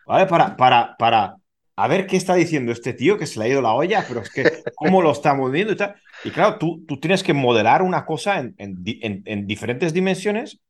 ¿Vale? 0.07 0.27
Para, 0.27 0.57
para, 0.57 0.97
para, 0.99 1.37
a 1.77 1.89
ver 1.89 2.07
qué 2.07 2.17
está 2.17 2.35
diciendo 2.35 2.73
este 2.73 2.93
tío 2.93 3.19
que 3.19 3.27
se 3.27 3.39
le 3.39 3.47
ha 3.47 3.49
ido 3.49 3.63
la 3.63 3.73
olla, 3.73 4.05
pero 4.07 4.21
es 4.21 4.31
que 4.31 4.63
cómo 4.77 5.03
lo 5.03 5.11
está 5.11 5.35
moviendo 5.35 5.73
y 5.73 5.77
tal. 5.77 5.95
Y 6.23 6.31
claro, 6.31 6.59
tú, 6.59 6.85
tú 6.87 7.01
tienes 7.01 7.23
que 7.23 7.35
modelar 7.35 7.83
una 7.83 8.07
cosa 8.07 8.39
en, 8.39 8.55
en, 8.59 9.47
diferentes 9.47 9.93
dimensiones 9.93 10.61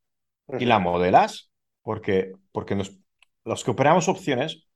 y 0.59 0.65
la 0.65 0.79
modelas 0.79 1.51
porque, 1.83 2.33
porque 2.53 2.81
los 3.45 3.65
que 3.65 3.71
operamos 3.71 4.09
opciones, 4.09 4.67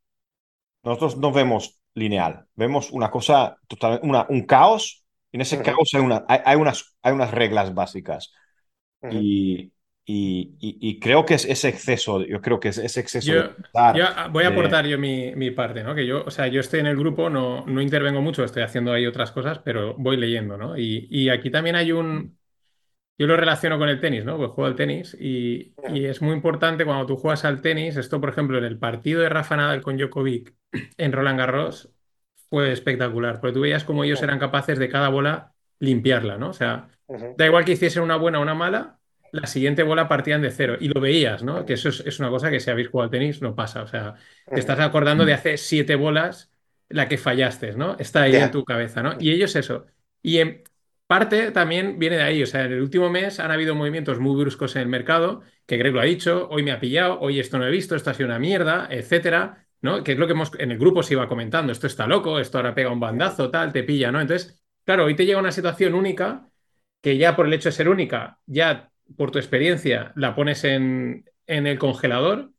nosotros 0.82 1.16
no 1.16 1.32
vemos 1.32 1.80
lineal, 1.94 2.47
vemos 2.54 2.90
una 2.90 3.11
cosa, 3.11 3.56
total, 3.66 4.00
una, 4.02 4.26
un 4.28 4.42
caos, 4.42 5.04
y 5.32 5.37
en 5.37 5.40
ese 5.40 5.62
caos 5.62 5.88
hay, 5.94 6.00
una, 6.00 6.25
hay, 6.28 6.56
unas, 6.56 6.97
hay 7.02 7.12
unas 7.12 7.30
reglas 7.30 7.75
básicas. 7.75 8.32
Y, 9.11 9.73
y, 10.10 10.98
creo 11.00 11.26
que 11.26 11.34
es 11.34 11.44
ese 11.44 11.68
exceso, 11.68 12.24
yo 12.24 12.40
creo 12.40 12.58
que 12.60 12.68
es 12.68 12.78
ese 12.78 13.00
exceso. 13.00 13.30
Yo, 13.30 13.50
voy 14.30 14.44
a 14.44 14.48
aportar 14.48 14.86
yo 14.86 14.98
mi, 14.98 15.34
mi, 15.36 15.50
parte, 15.50 15.84
¿no? 15.84 15.94
Que 15.94 16.06
yo, 16.06 16.24
o 16.24 16.30
sea, 16.30 16.46
yo 16.46 16.60
estoy 16.60 16.80
en 16.80 16.86
el 16.86 16.96
grupo, 16.96 17.28
no, 17.28 17.66
no 17.66 17.82
intervengo 17.82 18.22
mucho, 18.22 18.42
estoy 18.42 18.62
haciendo 18.62 18.92
ahí 18.92 19.06
otras 19.06 19.32
cosas, 19.32 19.58
pero 19.58 19.94
voy 19.98 20.16
leyendo, 20.16 20.56
¿no? 20.56 20.78
Y, 20.78 21.08
y 21.10 21.28
aquí 21.28 21.50
también 21.50 21.76
hay 21.76 21.92
un. 21.92 22.38
Yo 23.18 23.26
lo 23.26 23.36
relaciono 23.36 23.78
con 23.78 23.90
el 23.90 24.00
tenis, 24.00 24.24
¿no? 24.24 24.38
Pues 24.38 24.50
juego 24.52 24.66
al 24.66 24.76
tenis 24.76 25.14
y, 25.20 25.74
y, 25.92 26.06
es 26.06 26.22
muy 26.22 26.32
importante 26.32 26.86
cuando 26.86 27.04
tú 27.04 27.16
juegas 27.16 27.44
al 27.44 27.60
tenis. 27.60 27.96
Esto, 27.96 28.18
por 28.18 28.30
ejemplo, 28.30 28.56
en 28.56 28.64
el 28.64 28.78
partido 28.78 29.20
de 29.20 29.28
Rafa 29.28 29.56
Nadal 29.56 29.82
con 29.82 29.98
Djokovic 29.98 30.54
en 30.96 31.12
Roland 31.12 31.38
Garros 31.38 31.90
fue 32.48 32.72
espectacular, 32.72 33.40
porque 33.40 33.52
tú 33.54 33.60
veías 33.60 33.84
cómo 33.84 34.04
ellos 34.04 34.22
eran 34.22 34.38
capaces 34.38 34.78
de 34.78 34.88
cada 34.88 35.10
bola 35.10 35.52
limpiarla, 35.80 36.38
¿no? 36.38 36.50
O 36.50 36.54
sea, 36.54 36.88
da 37.36 37.44
igual 37.44 37.64
que 37.66 37.72
hiciesen 37.72 38.02
una 38.02 38.16
buena 38.16 38.38
o 38.38 38.42
una 38.42 38.54
mala, 38.54 38.98
la 39.32 39.47
siguiente 39.47 39.82
bola 39.82 40.08
partían 40.08 40.42
de 40.42 40.50
cero 40.50 40.76
y 40.80 40.88
lo 40.88 41.00
veías, 41.00 41.42
¿no? 41.42 41.64
Que 41.64 41.75
eso 41.75 41.88
es, 41.88 42.20
una 42.20 42.30
cosa 42.30 42.50
que 42.50 42.61
si 42.61 42.70
habéis 42.70 42.88
jugado 42.88 43.04
al 43.04 43.11
tenis 43.11 43.42
no 43.42 43.54
pasa. 43.54 43.82
O 43.82 43.87
sea, 43.87 44.14
te 44.47 44.58
estás 44.58 44.80
acordando 44.80 45.25
de 45.25 45.35
hace 45.35 45.56
siete 45.56 45.94
bolas 45.94 46.50
la 46.88 47.08
que 47.08 47.18
fallaste, 47.18 47.73
¿no? 47.73 47.97
Está 47.99 48.23
ahí 48.23 48.37
en 48.37 48.50
tu 48.50 48.64
cabeza, 48.64 49.02
¿no? 49.02 49.14
Y 49.18 49.30
ellos 49.30 49.54
eso. 49.56 49.87
Y 50.23 50.38
en 50.38 50.62
parte 51.06 51.50
también 51.50 51.99
viene 51.99 52.16
de 52.16 52.23
ahí. 52.23 52.42
O 52.42 52.47
sea, 52.47 52.64
en 52.64 52.73
el 52.73 52.80
último 52.80 53.11
mes 53.11 53.40
han 53.40 53.50
habido 53.50 53.75
movimientos 53.75 54.20
muy 54.20 54.38
bruscos 54.40 54.76
en 54.76 54.82
el 54.82 54.88
mercado, 54.88 55.42
que 55.66 55.76
Greg 55.76 55.92
lo 55.92 56.00
ha 56.00 56.04
dicho, 56.04 56.49
hoy 56.50 56.62
me 56.62 56.73
ha 56.73 56.80
pillado, 56.80 57.18
hoy 57.20 57.40
esto 57.40 57.58
no 57.58 57.66
he 57.66 57.70
visto, 57.70 57.97
esto 57.97 58.11
ha 58.11 58.14
sido 58.14 58.28
una 58.28 58.38
mierda, 58.38 58.88
etcétera, 58.90 59.66
¿no? 59.80 60.04
Que 60.04 60.12
es 60.12 60.18
lo 60.18 60.26
que 60.26 60.32
hemos, 60.32 60.52
en 60.58 60.70
el 60.70 60.78
grupo 60.78 61.02
se 61.02 61.14
iba 61.14 61.28
comentando, 61.28 61.73
esto 61.73 61.87
está 61.87 62.06
loco, 62.06 62.38
esto 62.38 62.58
ahora 62.58 62.75
pega 62.75 62.90
un 62.90 63.00
bandazo, 63.00 63.50
tal, 63.50 63.73
te 63.73 63.85
pilla, 63.85 64.12
¿no? 64.12 64.20
Entonces, 64.20 64.62
claro, 64.85 65.04
hoy 65.04 65.16
te 65.16 65.26
llega 65.26 65.38
una 65.38 65.52
situación 65.52 65.94
única 65.94 66.49
que 67.00 67.16
ya 67.16 67.37
por 67.37 67.47
el 67.47 67.52
hecho 67.54 67.68
de 67.68 67.73
ser 67.73 67.88
única, 67.88 68.38
ya 68.47 68.88
por 69.16 69.30
tu 69.30 69.38
experiencia, 69.38 70.12
la 70.16 70.34
pones 70.34 70.64
en, 70.64 71.24
el 71.46 71.78
congelador. 71.78 72.50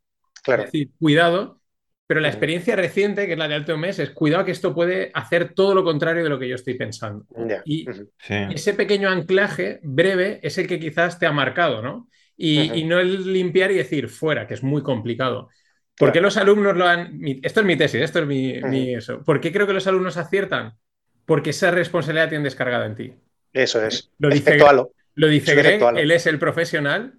Claro. 0.43 0.63
Es 0.63 0.71
decir, 0.71 0.89
cuidado. 0.99 1.59
Pero 2.07 2.21
la 2.21 2.29
experiencia 2.29 2.75
reciente, 2.75 3.27
que 3.27 3.33
es 3.33 3.37
la 3.37 3.47
de 3.47 3.53
Alto 3.53 3.77
Mes, 3.77 3.99
es 3.99 4.09
cuidado 4.09 4.43
que 4.43 4.51
esto 4.51 4.73
puede 4.73 5.11
hacer 5.13 5.53
todo 5.53 5.75
lo 5.75 5.83
contrario 5.83 6.23
de 6.23 6.29
lo 6.29 6.39
que 6.39 6.49
yo 6.49 6.55
estoy 6.55 6.73
pensando. 6.73 7.27
Y 7.65 7.85
ese 8.27 8.73
pequeño 8.73 9.09
anclaje 9.09 9.79
breve 9.83 10.39
es 10.41 10.57
el 10.57 10.67
que 10.67 10.79
quizás 10.79 11.19
te 11.19 11.27
ha 11.27 11.31
marcado, 11.31 11.83
¿no? 11.83 12.09
Y, 12.35 12.83
no 12.85 12.99
el 12.99 13.31
limpiar 13.31 13.69
y 13.69 13.75
decir 13.75 14.09
fuera, 14.09 14.47
que 14.47 14.55
es 14.55 14.63
muy 14.63 14.81
complicado. 14.81 15.49
¿Por 15.95 16.11
qué 16.11 16.19
los 16.19 16.37
alumnos 16.37 16.75
lo 16.75 16.87
han.? 16.87 17.21
Esto 17.43 17.59
es 17.59 17.65
mi 17.67 17.75
tesis, 17.75 18.01
esto 18.01 18.19
es 18.19 18.25
mi, 18.25 18.95
eso. 18.95 19.21
¿Por 19.23 19.39
qué 19.39 19.51
creo 19.51 19.67
que 19.67 19.73
los 19.73 19.85
alumnos 19.85 20.17
aciertan? 20.17 20.73
Porque 21.25 21.51
esa 21.51 21.69
responsabilidad 21.69 22.29
tiene 22.29 22.45
descargada 22.45 22.87
en 22.87 22.95
ti. 22.95 23.13
Eso 23.53 23.85
es. 23.85 24.09
Lo 24.17 24.29
dice, 24.29 24.57
lo 24.57 24.91
dice 25.27 25.55
Greg, 25.55 25.81
él 25.97 26.11
es 26.11 26.27
el 26.27 26.39
profesional. 26.39 27.13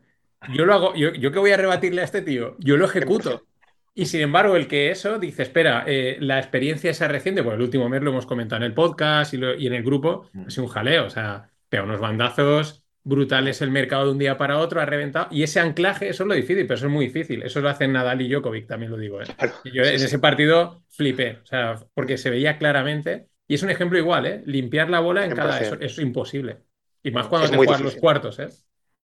Yo 0.55 0.65
lo 0.65 0.75
hago, 0.75 0.95
yo, 0.95 1.13
yo 1.13 1.33
que 1.33 1.39
voy 1.39 1.51
a 1.51 1.57
rebatirle 1.57 2.01
a 2.01 2.05
este 2.05 2.23
tío, 2.23 2.57
yo 2.59 2.77
lo 2.77 2.87
ejecuto. 2.87 3.47
Y 3.95 4.07
sin 4.07 4.21
embargo, 4.21 4.57
el 4.57 4.69
que 4.69 4.91
eso 4.91 5.19
dice, 5.19 5.43
espera, 5.43 5.85
eh, 5.87 6.17
la 6.21 6.39
experiencia 6.39 6.91
esa 6.91 7.09
reciente, 7.09 7.43
pues 7.43 7.57
el 7.57 7.63
último 7.63 7.89
mes 7.89 8.03
lo 8.03 8.11
hemos 8.11 8.25
comentado 8.25 8.63
en 8.63 8.67
el 8.71 8.75
podcast 8.75 9.35
y, 9.35 9.67
en 9.67 9.75
el 9.75 9.83
grupo, 9.83 10.31
mm. 10.33 10.47
es 10.49 10.59
un 10.59 10.69
jaleo, 10.69 11.07
o 11.07 11.11
sea, 11.11 11.51
pega 11.69 11.83
unos 11.83 12.01
bandazos 12.01 12.85
brutales 13.03 13.63
el 13.63 13.71
mercado 13.71 14.07
de 14.07 14.13
un 14.13 14.19
día 14.19 14.37
para 14.37 14.59
otro, 14.59 14.81
ha 14.81 14.87
reventado. 14.87 15.29
Y 15.31 15.43
ese 15.43 15.61
anclaje, 15.61 16.09
eso 16.09 16.23
es 16.23 16.29
lo 16.29 16.35
difícil, 16.35 16.67
pero 16.67 16.77
eso 16.77 16.87
es 16.87 16.93
muy 16.93 17.07
difícil. 17.07 17.43
Eso 17.43 17.61
lo 17.61 17.69
hacen 17.69 17.93
Nadal 17.93 18.21
y 18.23 18.29
Djokovic, 18.29 18.67
también 18.67 18.93
lo 18.93 18.99
digo. 18.99 19.21
¿eh? 19.21 19.27
yo 19.65 19.83
en 19.83 19.95
ese 19.95 20.19
partido 20.19 20.83
flipé, 20.89 21.39
o 21.43 21.47
sea, 21.47 21.77
porque 21.95 22.19
se 22.19 22.31
veía 22.31 22.59
claramente. 22.59 23.27
Y 23.49 23.55
es 23.55 23.63
un 23.63 23.71
ejemplo 23.71 23.99
igual, 23.99 24.27
¿eh? 24.27 24.43
Limpiar 24.47 24.91
la 24.91 25.01
bola 25.01 25.25
en 25.25 25.35
cada. 25.35 25.59
Eso, 25.59 25.77
es 25.81 25.99
imposible. 25.99 26.59
Y 27.03 27.11
más 27.11 27.29
cuando 27.29 27.51
te 27.51 27.57
juegas 27.57 27.81
los 27.81 27.97
cuartos, 27.97 28.39
¿eh? 28.39 28.49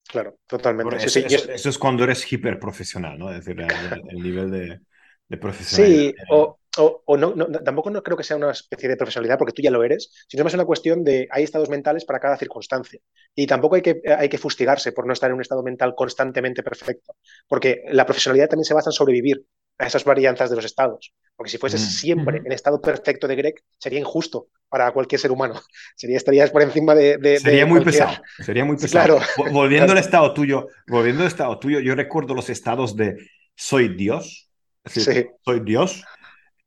Claro, 0.07 0.38
totalmente. 0.47 0.97
eso, 0.97 1.69
es 1.69 1.77
cuando 1.77 2.03
eres 2.03 2.31
hiper 2.31 2.59
profesional, 2.59 3.17
¿no? 3.17 3.31
Es 3.31 3.45
decir, 3.45 3.59
el, 3.62 4.21
nivel 4.21 4.51
de, 4.51 4.79
de 5.27 5.38
profesionalidad. 5.38 6.12
Sí, 6.12 6.15
o, 6.29 6.57
o, 6.77 7.17
no, 7.17 7.33
tampoco 7.63 7.89
no 7.89 8.01
creo 8.01 8.17
que 8.17 8.23
sea 8.23 8.38
una 8.38 8.51
especie 8.51 8.89
de 8.89 8.97
profesionalidad 8.97 9.38
porque 9.38 9.53
tú 9.53 9.62
ya 9.62 9.71
lo 9.71 9.83
eres, 9.83 10.25
sino 10.27 10.43
más 10.43 10.53
una 10.53 10.65
cuestión 10.65 11.03
de 11.03 11.27
hay 11.29 11.43
estados 11.43 11.69
mentales 11.69 12.03
para 12.05 12.19
cada 12.19 12.38
circunstancia. 12.38 13.00
Y 13.35 13.45
tampoco 13.45 13.75
hay 13.75 13.81
que, 13.81 14.01
hay 14.17 14.27
que 14.27 14.38
fustigarse 14.38 14.91
por 14.91 15.05
no 15.05 15.13
estar 15.13 15.29
en 15.29 15.35
un 15.35 15.41
estado 15.41 15.63
mental 15.63 15.93
constantemente 15.95 16.63
perfecto, 16.63 17.15
porque 17.47 17.83
la 17.91 18.05
profesionalidad 18.05 18.50
también 18.50 18.65
se 18.65 18.73
basa 18.73 18.89
en 18.89 18.93
sobrevivir 18.93 19.45
a 19.77 19.87
esas 19.87 20.03
varianzas 20.03 20.49
de 20.49 20.55
los 20.55 20.65
estados. 20.65 21.13
Porque 21.35 21.49
si 21.49 21.57
fueses 21.57 21.81
siempre 21.81 22.41
en 22.45 22.51
estado 22.51 22.79
perfecto 22.79 23.27
de 23.27 23.35
Greg, 23.35 23.55
sería 23.77 23.99
injusto 23.99 24.47
para 24.69 24.91
cualquier 24.91 25.19
ser 25.19 25.31
humano. 25.31 25.59
Sería, 25.95 26.17
estarías 26.17 26.51
por 26.51 26.61
encima 26.61 26.95
de. 26.95 27.39
sería 27.39 27.65
muy 27.65 27.83
pesado. 27.83 28.21
Sería 28.39 28.65
muy 28.65 28.77
pesado. 28.77 29.19
Volviendo 29.51 29.91
al 29.91 29.99
estado 29.99 30.33
tuyo, 30.33 30.67
volviendo 30.87 31.21
al 31.21 31.27
estado 31.27 31.59
tuyo, 31.59 31.79
yo 31.79 31.95
recuerdo 31.95 32.33
los 32.33 32.49
estados 32.49 32.95
de 32.95 33.17
soy 33.55 33.95
Dios. 33.95 34.49
Soy 34.85 35.59
Dios. 35.63 36.03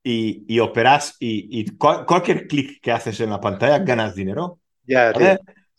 Y, 0.02 0.44
y 0.46 0.60
operas 0.60 1.16
y, 1.18 1.76
cualquier 1.76 2.46
clic 2.46 2.80
que 2.80 2.92
haces 2.92 3.18
en 3.20 3.30
la 3.30 3.40
pantalla 3.40 3.80
ganas 3.80 4.14
dinero. 4.14 4.60
Ya, 4.84 5.12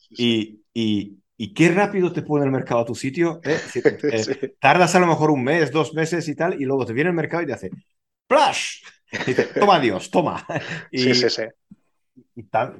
y, 0.09 0.59
y, 0.73 1.17
y 1.37 1.53
qué 1.53 1.69
rápido 1.69 2.11
te 2.11 2.23
pone 2.23 2.45
el 2.45 2.51
mercado 2.51 2.81
a 2.81 2.85
tu 2.85 2.95
sitio. 2.95 3.39
¿eh? 3.43 3.59
Eh, 4.07 4.55
tardas 4.59 4.95
a 4.95 4.99
lo 4.99 5.07
mejor 5.07 5.31
un 5.31 5.43
mes, 5.43 5.71
dos 5.71 5.93
meses 5.93 6.27
y 6.27 6.35
tal, 6.35 6.59
y 6.59 6.65
luego 6.65 6.85
te 6.85 6.93
viene 6.93 7.09
el 7.09 7.15
mercado 7.15 7.43
y 7.43 7.45
te 7.45 7.53
hace 7.53 7.69
¡Plash! 8.27 8.81
Y 9.11 9.17
dice, 9.25 9.45
toma 9.45 9.79
Dios, 9.79 10.09
toma. 10.09 10.45
Y, 10.91 10.99
sí, 10.99 11.13
sí, 11.13 11.29
sí. 11.29 11.43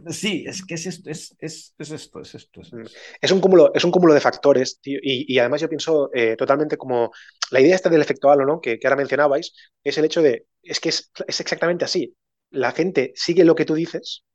sí, 0.09 0.45
es 0.47 0.65
que 0.65 0.73
es 0.73 0.85
esto, 0.87 1.09
es, 1.09 1.35
es, 1.39 1.73
es 1.77 1.91
esto, 1.91 2.21
es 2.21 2.35
esto. 2.35 2.61
Es, 2.61 3.31
mm. 3.31 3.35
un 3.35 3.41
cúmulo, 3.41 3.73
es 3.73 3.83
un 3.83 3.91
cúmulo 3.91 4.13
de 4.13 4.19
factores, 4.19 4.79
tío, 4.81 4.99
y, 5.01 5.37
además 5.39 5.61
yo 5.61 5.69
pienso 5.69 6.09
eh, 6.13 6.35
totalmente 6.35 6.77
como 6.77 7.11
la 7.51 7.61
idea 7.61 7.75
esta 7.75 7.89
del 7.89 8.01
efecto 8.01 8.29
halo, 8.29 8.45
¿no? 8.45 8.59
Que, 8.59 8.79
que, 8.79 8.87
ahora 8.87 8.97
mencionabais, 8.97 9.53
es 9.83 9.97
el 9.97 10.05
hecho 10.05 10.21
de, 10.21 10.45
es 10.63 10.79
que 10.79 10.89
es, 10.89 11.11
es 11.27 11.39
exactamente 11.39 11.85
así. 11.85 12.15
La 12.49 12.71
gente 12.71 13.13
sigue 13.15 13.45
lo 13.45 13.55
que 13.55 13.65
tú 13.65 13.75
dices 13.75 14.25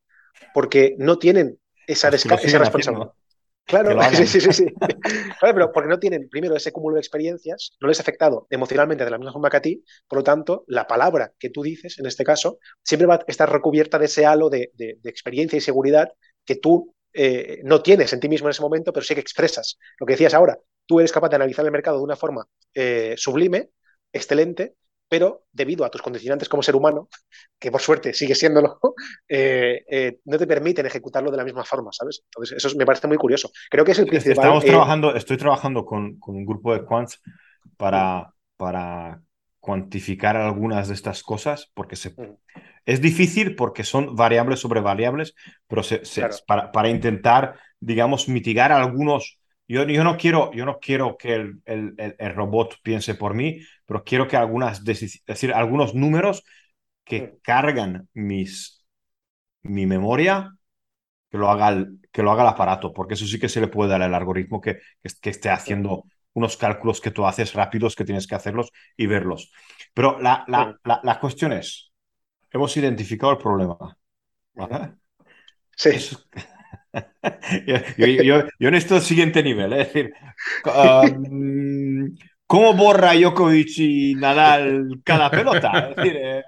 porque 0.55 0.95
no 0.99 1.19
tienen 1.19 1.59
esa, 1.87 2.09
esa 2.09 2.59
responsabilidad. 2.59 3.13
Claro, 3.65 3.99
sí, 4.15 4.27
sí, 4.27 4.41
sí, 4.41 4.53
sí. 4.53 4.67
Claro, 5.39 5.55
pero 5.55 5.73
porque 5.73 5.89
no 5.89 5.99
tienen, 5.99 6.29
primero, 6.29 6.57
ese 6.57 6.73
cúmulo 6.73 6.95
de 6.95 7.01
experiencias, 7.01 7.77
no 7.81 7.89
les 7.89 7.99
ha 7.99 8.03
afectado 8.03 8.47
emocionalmente 8.51 9.05
de 9.05 9.11
la 9.11 9.19
misma 9.19 9.33
forma 9.33 9.51
que 9.51 9.57
a 9.57 9.63
ti, 9.63 9.85
por 10.09 10.19
lo 10.19 10.25
tanto, 10.25 10.65
la 10.67 10.87
palabra 10.87 11.33
que 11.39 11.51
tú 11.51 11.63
dices, 11.63 11.99
en 11.99 12.07
este 12.07 12.25
caso, 12.25 12.59
siempre 12.83 13.07
va 13.07 13.15
a 13.15 13.25
estar 13.27 13.51
recubierta 13.51 13.99
de 13.99 14.07
ese 14.07 14.27
halo 14.27 14.51
de, 14.51 14.73
experiencia 15.05 15.57
y 15.57 15.61
seguridad 15.61 16.13
que 16.45 16.57
tú 16.57 16.95
eh, 17.13 17.61
no 17.65 17.83
tienes 17.83 18.13
en 18.13 18.21
ti 18.21 18.29
mismo 18.29 18.49
en 18.49 18.53
ese 18.53 18.63
momento, 18.63 18.93
pero 18.93 19.05
sí 19.05 19.15
que 19.15 19.21
expresas. 19.21 19.79
Lo 19.99 20.07
que 20.07 20.15
decías 20.15 20.35
ahora, 20.35 20.59
tú 20.87 21.01
eres 21.01 21.13
capaz 21.13 21.29
de 21.29 21.37
analizar 21.37 21.65
el 21.65 21.73
mercado 21.73 21.99
de 21.99 22.05
una 22.05 22.17
forma 22.17 22.47
eh, 22.75 23.15
sublime, 23.17 23.71
excelente, 24.13 24.75
pero 25.13 25.45
debido 25.53 25.85
a 25.85 25.91
tus 25.91 26.01
condicionantes 26.01 26.49
como 26.49 26.63
ser 26.63 26.75
humano, 26.75 27.11
que 27.61 27.71
por 27.71 27.83
suerte 27.83 28.15
sigue 28.15 28.35
siéndolo, 28.35 28.79
eh, 29.29 29.85
eh, 29.87 30.21
no 30.25 30.39
te 30.39 30.47
permiten 30.47 30.87
ejecutarlo 30.87 31.31
de 31.31 31.37
la 31.37 31.45
misma 31.45 31.65
forma, 31.65 31.91
¿sabes? 31.93 32.23
Entonces, 32.25 32.57
eso 32.57 32.75
me 32.79 32.87
parece 32.87 33.09
muy 33.09 33.19
curioso. 33.19 33.51
Creo 33.71 33.85
que 33.85 33.93
es 33.93 33.99
el 33.99 34.07
principal. 34.07 34.39
Estamos 34.39 34.65
eh, 34.65 34.69
trabajando, 34.69 35.15
estoy 35.15 35.37
trabajando 35.37 35.85
con, 35.85 36.17
un 36.19 36.47
grupo 36.47 36.73
de 36.73 36.87
quants 36.87 37.21
para, 37.77 38.33
para 38.57 39.21
cuantificar 39.61 40.39
algunas 40.39 40.89
de 40.89 40.95
estas 40.95 41.23
cosas, 41.23 41.71
porque 41.75 41.97
se, 41.97 42.09
mm. 42.09 42.39
es 42.87 43.03
difícil 43.03 43.55
porque 43.55 43.85
son 43.85 44.17
variables 44.17 44.61
sobre 44.61 44.81
variables, 44.81 45.35
pero 45.69 45.83
para, 46.47 46.73
para 46.73 46.89
intentar, 46.89 47.59
digamos, 47.81 48.31
mitigar 48.31 48.73
algunos 48.73 49.42
yo, 49.73 50.05
no 50.05 50.17
quiero, 50.17 50.53
yo 50.53 50.67
no 50.67 50.79
quiero 50.79 51.17
que 51.17 51.35
el, 51.35 51.63
el, 51.67 52.35
robot 52.35 52.77
piense 52.83 53.15
por 53.15 53.35
mí, 53.35 53.61
pero 53.87 54.05
quiero 54.05 54.29
que 54.29 54.37
algunas, 54.37 54.85
decir, 54.85 55.55
algunos 55.55 55.95
números 55.95 56.45
que 57.05 57.23
mm. 57.23 57.39
cargan 57.43 58.09
mis, 58.13 58.85
mi 59.63 59.87
memoria, 59.87 60.55
que 61.31 61.39
lo, 61.39 61.51
haga 61.51 61.71
el, 61.71 62.01
que 62.13 62.23
lo 62.23 62.31
haga 62.31 62.43
el 62.43 62.49
aparato, 62.51 62.93
porque 62.93 63.15
eso 63.15 63.27
sí 63.27 63.41
que 63.41 63.49
se 63.49 63.61
le 63.61 63.69
puede 63.69 63.91
dar 63.91 64.03
al 64.03 64.15
algoritmo 64.15 64.61
que, 64.61 64.81
que, 65.21 65.31
esté 65.31 65.49
haciendo 65.49 66.05
unos 66.35 66.57
cálculos 66.57 67.01
que 67.01 67.11
tú 67.11 67.27
haces 67.27 67.55
rápidos, 67.55 67.97
que 67.97 68.05
tienes 68.05 68.27
que 68.27 68.35
hacerlos 68.35 68.71
y 68.97 69.07
verlos. 69.07 69.53
Pero 69.95 70.19
la, 70.21 70.45
la, 70.49 70.79
la, 70.85 71.01
la 71.03 71.21
cuestión 71.21 71.53
es, 71.53 71.93
hemos 72.51 72.77
identificado 72.77 73.33
el 73.33 73.39
problema. 73.39 73.97
Sí. 75.77 75.91
Yo, 77.97 78.43
yo, 78.59 78.69
en 78.69 78.75
esto 78.75 79.01
siguiente 79.01 79.43
nivel, 79.43 79.73
es 79.73 79.93
decir, 79.93 80.13
um, 80.67 82.15
¿cómo 82.47 82.75
borra 82.75 83.15
Djokovic 83.15 83.79
y 83.79 84.15
Nadal 84.15 85.01
cada 85.05 85.31
pelota? 85.31 85.91
Es 85.91 85.97
decir, 85.97 86.17
eh, 86.17 86.43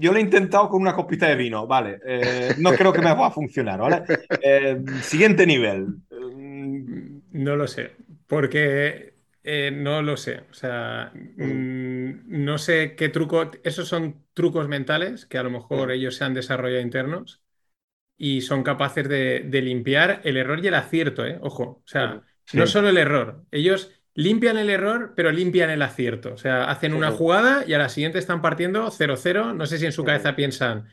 yo 0.00 0.12
lo 0.12 0.18
he 0.18 0.22
intentado 0.22 0.68
con 0.68 0.80
una 0.80 0.94
copita 0.94 1.28
de 1.28 1.36
vino, 1.36 1.66
vale, 1.66 1.98
eh, 2.06 2.54
no 2.58 2.72
creo 2.72 2.92
que 2.92 3.02
me 3.02 3.14
va 3.14 3.26
a 3.26 3.30
funcionar, 3.30 3.80
¿vale? 3.80 4.02
Eh, 4.42 4.82
siguiente 5.02 5.46
nivel. 5.46 5.86
No 7.32 7.56
lo 7.56 7.66
sé, 7.66 7.92
porque 8.26 9.14
no 9.72 10.02
lo 10.02 10.16
sé. 10.16 10.42
O 10.50 10.54
sea, 10.54 11.12
mm. 11.14 11.42
Mm, 11.42 12.44
no 12.44 12.58
sé 12.58 12.94
qué 12.96 13.08
truco. 13.08 13.50
Esos 13.62 13.88
son 13.88 14.24
trucos 14.34 14.68
mentales 14.68 15.26
que 15.26 15.38
a 15.38 15.42
lo 15.42 15.50
mejor 15.50 15.88
mm. 15.88 15.92
ellos 15.92 16.16
se 16.16 16.24
han 16.24 16.34
desarrollado 16.34 16.82
internos 16.82 17.42
y 18.18 18.42
son 18.42 18.64
capaces 18.64 19.08
de, 19.08 19.48
limpiar 19.62 20.20
el 20.24 20.36
error 20.36 20.62
y 20.62 20.66
el 20.66 20.74
acierto, 20.74 21.24
¿eh? 21.24 21.38
Ojo, 21.40 21.82
o 21.84 21.86
sea, 21.86 22.22
no 22.52 22.66
solo 22.66 22.88
el 22.88 22.98
error, 22.98 23.44
ellos 23.52 23.92
limpian 24.14 24.58
el 24.58 24.68
error, 24.68 25.12
pero 25.14 25.30
limpian 25.30 25.70
el 25.70 25.80
acierto. 25.80 26.34
O 26.34 26.36
sea, 26.36 26.68
hacen 26.68 26.92
una 26.92 27.12
jugada 27.12 27.62
y 27.64 27.74
a 27.74 27.78
la 27.78 27.88
siguiente 27.88 28.18
están 28.18 28.42
partiendo 28.42 28.90
0-0. 28.90 29.54
No 29.54 29.64
sé 29.64 29.78
si 29.78 29.86
en 29.86 29.92
su 29.92 30.02
cabeza 30.02 30.34
piensan, 30.34 30.88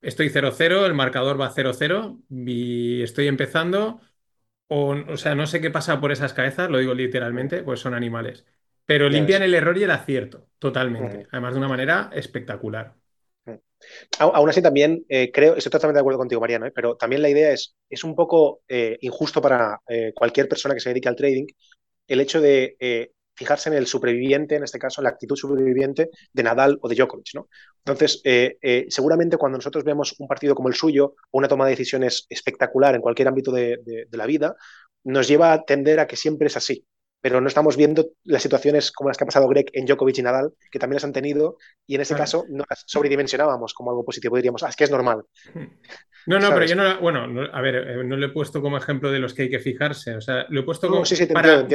estoy 0.00 0.28
0-0, 0.28 0.86
el 0.86 0.94
marcador 0.94 1.40
va 1.40 1.52
0-0 1.52 2.20
y 2.46 3.02
estoy 3.02 3.26
empezando. 3.26 4.00
O, 4.68 4.90
o, 4.90 5.16
sea, 5.16 5.34
no 5.34 5.48
sé 5.48 5.60
qué 5.60 5.70
pasa 5.70 6.00
por 6.00 6.12
esas 6.12 6.34
cabezas, 6.34 6.70
lo 6.70 6.78
digo 6.78 6.94
literalmente, 6.94 7.64
pues 7.64 7.80
son 7.80 7.94
animales. 7.94 8.44
Pero 8.86 9.08
limpian 9.08 9.42
el 9.42 9.54
error 9.54 9.76
y 9.76 9.82
el 9.82 9.90
acierto, 9.90 10.46
totalmente. 10.60 11.26
Además, 11.32 11.54
de 11.54 11.58
una 11.58 11.68
manera 11.68 12.10
espectacular. 12.12 12.94
Aún 14.18 14.48
así, 14.48 14.60
también 14.60 15.04
eh, 15.08 15.30
creo, 15.32 15.54
estoy 15.54 15.70
totalmente 15.70 15.98
de 15.98 16.00
acuerdo 16.00 16.18
contigo, 16.18 16.40
Mariano, 16.40 16.66
eh, 16.66 16.72
pero 16.74 16.96
también 16.96 17.22
la 17.22 17.28
idea 17.28 17.52
es, 17.52 17.76
es 17.88 18.04
un 18.04 18.14
poco 18.14 18.62
eh, 18.68 18.98
injusto 19.00 19.40
para 19.40 19.80
cualquier 20.14 20.48
persona 20.48 20.74
que 20.74 20.80
se 20.80 20.90
dedique 20.90 21.08
al 21.08 21.16
trading 21.16 21.46
el 22.06 22.20
hecho 22.20 22.40
de 22.40 23.12
fijarse 23.34 23.68
en 23.68 23.76
el 23.76 23.86
superviviente, 23.86 24.56
en 24.56 24.64
este 24.64 24.78
caso, 24.78 25.00
la 25.00 25.10
actitud 25.10 25.36
superviviente 25.36 26.10
de 26.32 26.42
Nadal 26.42 26.78
o 26.80 26.88
de 26.88 26.96
Djokovic. 26.96 27.34
¿no? 27.34 27.48
Entonces, 27.84 28.20
seguramente 28.88 29.36
cuando 29.36 29.58
nosotros 29.58 29.84
vemos 29.84 30.16
un 30.18 30.26
partido 30.26 30.54
como 30.54 30.68
el 30.68 30.74
suyo 30.74 31.14
o 31.30 31.38
una 31.38 31.48
toma 31.48 31.66
de 31.66 31.72
decisiones 31.72 32.26
espectacular 32.28 32.94
en 32.94 33.00
cualquier 33.00 33.28
ámbito 33.28 33.52
de 33.52 34.08
la 34.10 34.26
vida, 34.26 34.56
nos 35.04 35.28
lleva 35.28 35.52
a 35.52 35.62
tender 35.64 36.00
a 36.00 36.06
que 36.06 36.16
siempre 36.16 36.48
es 36.48 36.56
así 36.56 36.84
pero 37.20 37.40
no 37.40 37.48
estamos 37.48 37.76
viendo 37.76 38.10
las 38.24 38.42
situaciones 38.42 38.92
como 38.92 39.08
las 39.08 39.16
que 39.16 39.24
ha 39.24 39.26
pasado 39.26 39.48
Greg 39.48 39.66
en 39.72 39.86
Djokovic 39.86 40.18
y 40.18 40.22
Nadal, 40.22 40.52
que 40.70 40.78
también 40.78 40.96
las 40.96 41.04
han 41.04 41.12
tenido, 41.12 41.56
y 41.86 41.96
en 41.96 42.00
ese 42.00 42.14
caso 42.14 42.44
no 42.48 42.64
las 42.68 42.84
sobredimensionábamos 42.86 43.74
como 43.74 43.90
algo 43.90 44.04
positivo, 44.04 44.36
diríamos, 44.36 44.62
ah, 44.62 44.68
es 44.68 44.76
que 44.76 44.84
es 44.84 44.90
normal. 44.90 45.22
No, 46.26 46.38
no, 46.38 46.52
pero 46.52 46.66
yo 46.66 46.74
no, 46.74 47.00
bueno, 47.00 47.48
a 47.52 47.60
ver, 47.62 47.74
eh, 47.76 48.04
no 48.04 48.16
lo 48.16 48.26
he 48.26 48.28
puesto 48.28 48.60
como 48.60 48.76
ejemplo 48.76 49.10
de 49.10 49.18
los 49.18 49.32
que 49.32 49.42
hay 49.42 49.50
que 49.50 49.60
fijarse, 49.60 50.14
o 50.14 50.20
sea, 50.20 50.44
lo 50.50 50.60
he 50.60 50.62
puesto 50.62 50.88
como, 50.88 51.02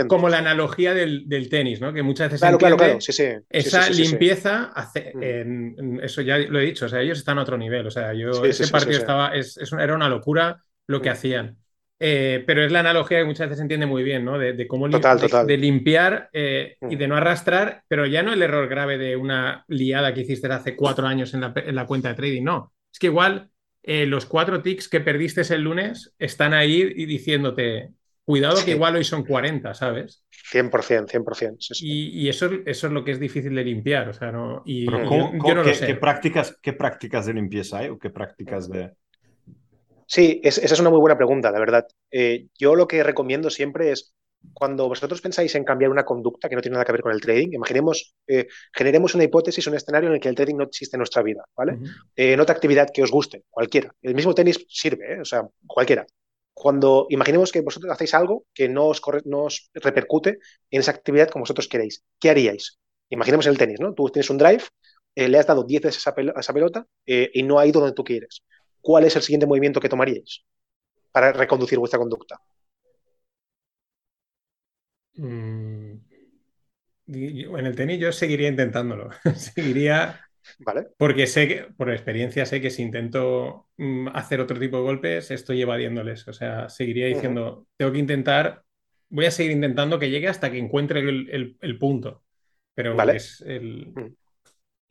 como 0.07 0.29
la 0.29 0.37
analogía 0.37 0.93
del, 0.93 1.49
tenis, 1.49 1.81
¿no? 1.81 1.91
Que 1.91 2.03
muchas 2.03 2.27
veces 2.27 2.41
claro, 2.41 2.59
claro, 2.59 2.77
claro. 2.77 3.01
Sí, 3.01 3.23
esa 3.49 3.89
limpieza 3.89 4.71
hace, 4.75 5.11
mm. 5.15 6.01
eso 6.01 6.21
ya 6.21 6.37
lo 6.37 6.59
he 6.59 6.65
dicho, 6.65 6.85
o 6.85 6.89
sea, 6.89 7.01
ellos 7.01 7.17
están 7.17 7.39
a 7.39 7.41
otro 7.41 7.57
nivel, 7.57 7.87
o 7.87 7.91
sea, 7.91 8.13
yo 8.13 8.45
ese 8.45 8.67
partido 8.67 8.99
estaba, 8.99 9.35
es, 9.35 9.57
era 9.57 9.95
una 9.95 10.07
locura 10.07 10.61
lo 10.87 11.01
que 11.01 11.09
mm. 11.09 11.13
hacían. 11.13 11.62
Eh, 12.05 12.43
pero 12.45 12.65
es 12.65 12.69
la 12.69 12.81
analogía 12.81 13.19
que 13.19 13.23
muchas 13.23 13.47
veces 13.47 13.59
se 13.59 13.61
entiende 13.61 13.85
muy 13.85 14.03
bien, 14.03 14.25
¿no? 14.25 14.37
De, 14.37 14.67
cómo 14.67 14.89
De, 14.89 15.57
limpiar 15.57 16.29
eh, 16.33 16.75
y 16.81 16.97
mm. 16.97 16.99
de 16.99 17.07
no 17.07 17.15
arrastrar, 17.15 17.83
pero 17.87 18.05
ya 18.05 18.21
no 18.21 18.33
el 18.33 18.41
error 18.41 18.67
grave 18.67 18.97
de 18.97 19.15
una 19.15 19.63
liada 19.69 20.13
que 20.13 20.19
hiciste 20.19 20.47
hace 20.47 20.75
cuatro 20.75 21.07
años 21.07 21.33
en 21.33 21.39
la, 21.39 21.85
cuenta 21.85 22.09
de 22.09 22.15
trading, 22.15 22.43
no. 22.43 22.73
Es 22.91 22.99
que 22.99 23.07
igual 23.07 23.51
eh, 23.83 24.05
los 24.05 24.25
cuatro 24.25 24.61
ticks 24.61 24.89
que 24.89 24.99
perdiste 24.99 25.43
el 25.55 25.61
lunes 25.61 26.13
están 26.19 26.53
ahí 26.53 26.91
y 26.93 27.05
diciéndote, 27.05 27.91
cuidado 28.25 28.65
que 28.65 28.71
igual 28.71 28.97
hoy 28.97 29.05
son 29.05 29.23
40, 29.23 29.73
¿sabes? 29.73 30.25
100%, 30.51 31.07
100%. 31.07 31.55
Y, 31.79 32.27
eso, 32.27 32.49
eso, 32.65 32.87
es 32.87 32.93
lo 32.93 33.05
que 33.05 33.11
es 33.11 33.19
difícil 33.21 33.55
de 33.55 33.63
limpiar, 33.63 34.09
o 34.09 34.13
sea, 34.13 34.29
no... 34.29 34.61
Y 34.65 34.87
¿qué, 34.87 35.95
prácticas, 35.95 36.57
¿Qué 36.61 36.73
prácticas 36.73 37.27
de 37.27 37.33
limpieza 37.33 37.77
hay 37.77 37.87
o 37.87 37.97
qué 37.97 38.09
prácticas 38.09 38.69
de...? 38.69 38.91
Sí, 40.13 40.39
esa 40.43 40.61
es 40.61 40.79
una 40.79 40.91
muy 40.91 40.99
buena 40.99 41.17
pregunta, 41.17 41.49
la 41.49 41.57
verdad. 41.57 41.87
Eh, 42.11 42.45
yo 42.59 42.75
lo 42.75 42.87
que 42.87 43.01
recomiendo 43.01 43.49
siempre 43.49 43.91
es, 43.91 44.13
cuando 44.53 44.87
vosotros 44.87 45.21
pensáis 45.21 45.55
en 45.55 45.63
cambiar 45.63 45.89
una 45.89 46.05
conducta 46.05 46.47
que 46.47 46.53
no 46.55 46.61
tiene 46.61 46.73
nada 46.73 46.85
que 46.85 46.91
ver 46.91 47.01
con 47.01 47.13
el 47.13 47.19
trading, 47.19 47.53
imaginemos, 47.53 48.13
eh, 48.27 48.45
generemos 48.71 49.15
una 49.15 49.23
hipótesis, 49.23 49.65
un 49.65 49.73
escenario 49.73 50.09
en 50.09 50.13
el 50.13 50.21
que 50.21 50.29
el 50.29 50.35
trading 50.35 50.57
no 50.57 50.65
existe 50.65 50.97
en 50.97 50.99
nuestra 50.99 51.23
vida, 51.23 51.43
¿vale? 51.57 51.79
en 52.15 52.39
otra 52.39 52.53
actividad 52.53 52.89
que 52.93 53.01
os 53.01 53.09
guste, 53.09 53.45
cualquiera. 53.49 53.91
El 54.03 54.13
mismo 54.13 54.35
tenis 54.35 54.63
sirve, 54.69 55.15
¿eh? 55.15 55.21
o 55.21 55.25
sea, 55.25 55.47
cualquiera. 55.65 56.05
Cuando 56.53 57.07
imaginemos 57.09 57.51
que 57.51 57.61
vosotros 57.61 57.91
hacéis 57.91 58.13
algo 58.13 58.45
que 58.53 58.69
no 58.69 58.89
os, 58.89 59.01
no 59.25 59.45
os 59.45 59.71
repercute 59.73 60.37
en 60.69 60.81
esa 60.81 60.91
actividad 60.91 61.29
como 61.29 61.41
vosotros 61.41 61.67
queréis, 61.67 62.03
¿qué 62.19 62.29
haríais? 62.29 62.77
Imaginemos 63.09 63.47
el 63.47 63.57
tenis, 63.57 63.79
¿no? 63.79 63.95
Tú 63.95 64.09
tienes 64.09 64.29
un 64.29 64.37
drive, 64.37 64.61
le 65.15 65.39
has 65.39 65.47
dado 65.47 65.63
10 65.63 65.81
veces 65.81 66.05
a 66.05 66.13
esa 66.39 66.53
pelota 66.53 66.85
y 67.03 67.41
no 67.41 67.57
ha 67.57 67.65
ido 67.65 67.79
donde 67.79 67.95
tú 67.95 68.03
quieres. 68.03 68.43
¿Cuál 68.83 69.05
es 69.05 69.15
el 69.15 69.23
siguiente 69.23 69.47
movimiento 69.47 69.79
que 69.79 69.89
tomaríais 69.89 70.43
para 71.11 71.31
reconducir 71.31 71.79
vuestra 71.79 71.97
conducta? 71.97 72.39
Mm, 75.15 75.93
en 77.07 77.65
el 77.65 77.75
tenis 77.75 77.99
yo 77.99 78.11
seguiría 78.11 78.49
intentándolo. 78.49 79.09
seguiría. 79.35 80.19
Vale. 80.59 80.87
Porque 80.97 81.25
sé 81.25 81.47
que, 81.47 81.67
por 81.77 81.89
experiencia, 81.89 82.45
sé 82.45 82.59
que 82.59 82.69
si 82.69 82.81
intento 82.81 83.69
mm, 83.77 84.09
hacer 84.09 84.41
otro 84.41 84.59
tipo 84.59 84.77
de 84.77 84.83
golpes, 84.83 85.31
estoy 85.31 85.61
evadiéndoles. 85.61 86.27
O 86.27 86.33
sea, 86.33 86.69
seguiría 86.69 87.07
diciendo, 87.07 87.67
tengo 87.77 87.93
que 87.93 87.99
intentar, 87.99 88.63
voy 89.09 89.25
a 89.25 89.31
seguir 89.31 89.53
intentando 89.53 89.99
que 89.99 90.09
llegue 90.09 90.27
hasta 90.27 90.51
que 90.51 90.57
encuentre 90.57 90.99
el, 90.99 91.77
punto. 91.79 92.23
Pero 92.75 93.01
es 93.11 93.41
el. 93.47 93.93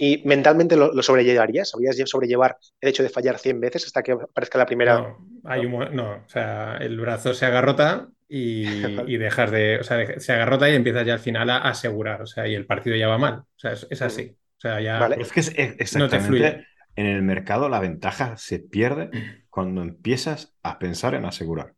¿Y 0.04 0.20
mentalmente 0.24 0.76
lo, 0.76 1.00
sobrellevarías? 1.00 1.70
¿Sabrías 1.70 1.96
sobrellevar 2.06 2.58
el 2.80 2.88
hecho 2.88 3.04
de 3.04 3.08
fallar 3.08 3.38
100 3.38 3.60
veces 3.60 3.86
hasta 3.86 4.02
que 4.02 4.10
aparezca 4.10 4.58
la 4.58 4.66
primera? 4.66 4.98
No, 4.98 5.16
hay 5.44 5.64
un, 5.64 5.94
no 5.94 6.14
o 6.14 6.28
sea, 6.28 6.76
el 6.78 6.98
brazo 6.98 7.32
se 7.34 7.46
agarrota 7.46 8.08
y, 8.28 8.64
y 9.06 9.16
dejas 9.16 9.52
de, 9.52 9.78
o 9.78 9.84
sea, 9.84 9.98
de- 9.98 10.18
se 10.18 10.32
agarrota 10.32 10.68
y 10.68 10.74
empiezas 10.74 11.06
ya 11.06 11.12
al 11.12 11.20
final 11.20 11.48
a, 11.50 11.58
asegurar, 11.58 12.20
o 12.20 12.26
sea, 12.26 12.48
y 12.48 12.54
el 12.56 12.66
partido 12.66 12.96
ya 12.96 13.06
va 13.06 13.16
mal, 13.16 13.34
o 13.34 13.46
sea, 13.54 13.74
es, 13.74 13.86
es 13.90 14.02
así, 14.02 14.34
o 14.34 14.60
sea, 14.60 14.80
ya... 14.80 14.98
Vale. 14.98 15.18
Es 15.20 15.30
que 15.30 15.38
es 15.38 15.52
es 15.56 15.96
No 15.96 16.08
te 16.08 16.18
fluye. 16.18 16.46
exactamente 16.46 16.66
en 16.96 17.06
el 17.06 17.22
mercado 17.22 17.68
la 17.68 17.78
ventaja 17.78 18.36
se 18.36 18.58
pierde 18.58 19.08
cuando 19.50 19.82
empiezas 19.82 20.56
a 20.64 20.80
pensar 20.80 21.14
en 21.14 21.26
asegurar. 21.26 21.74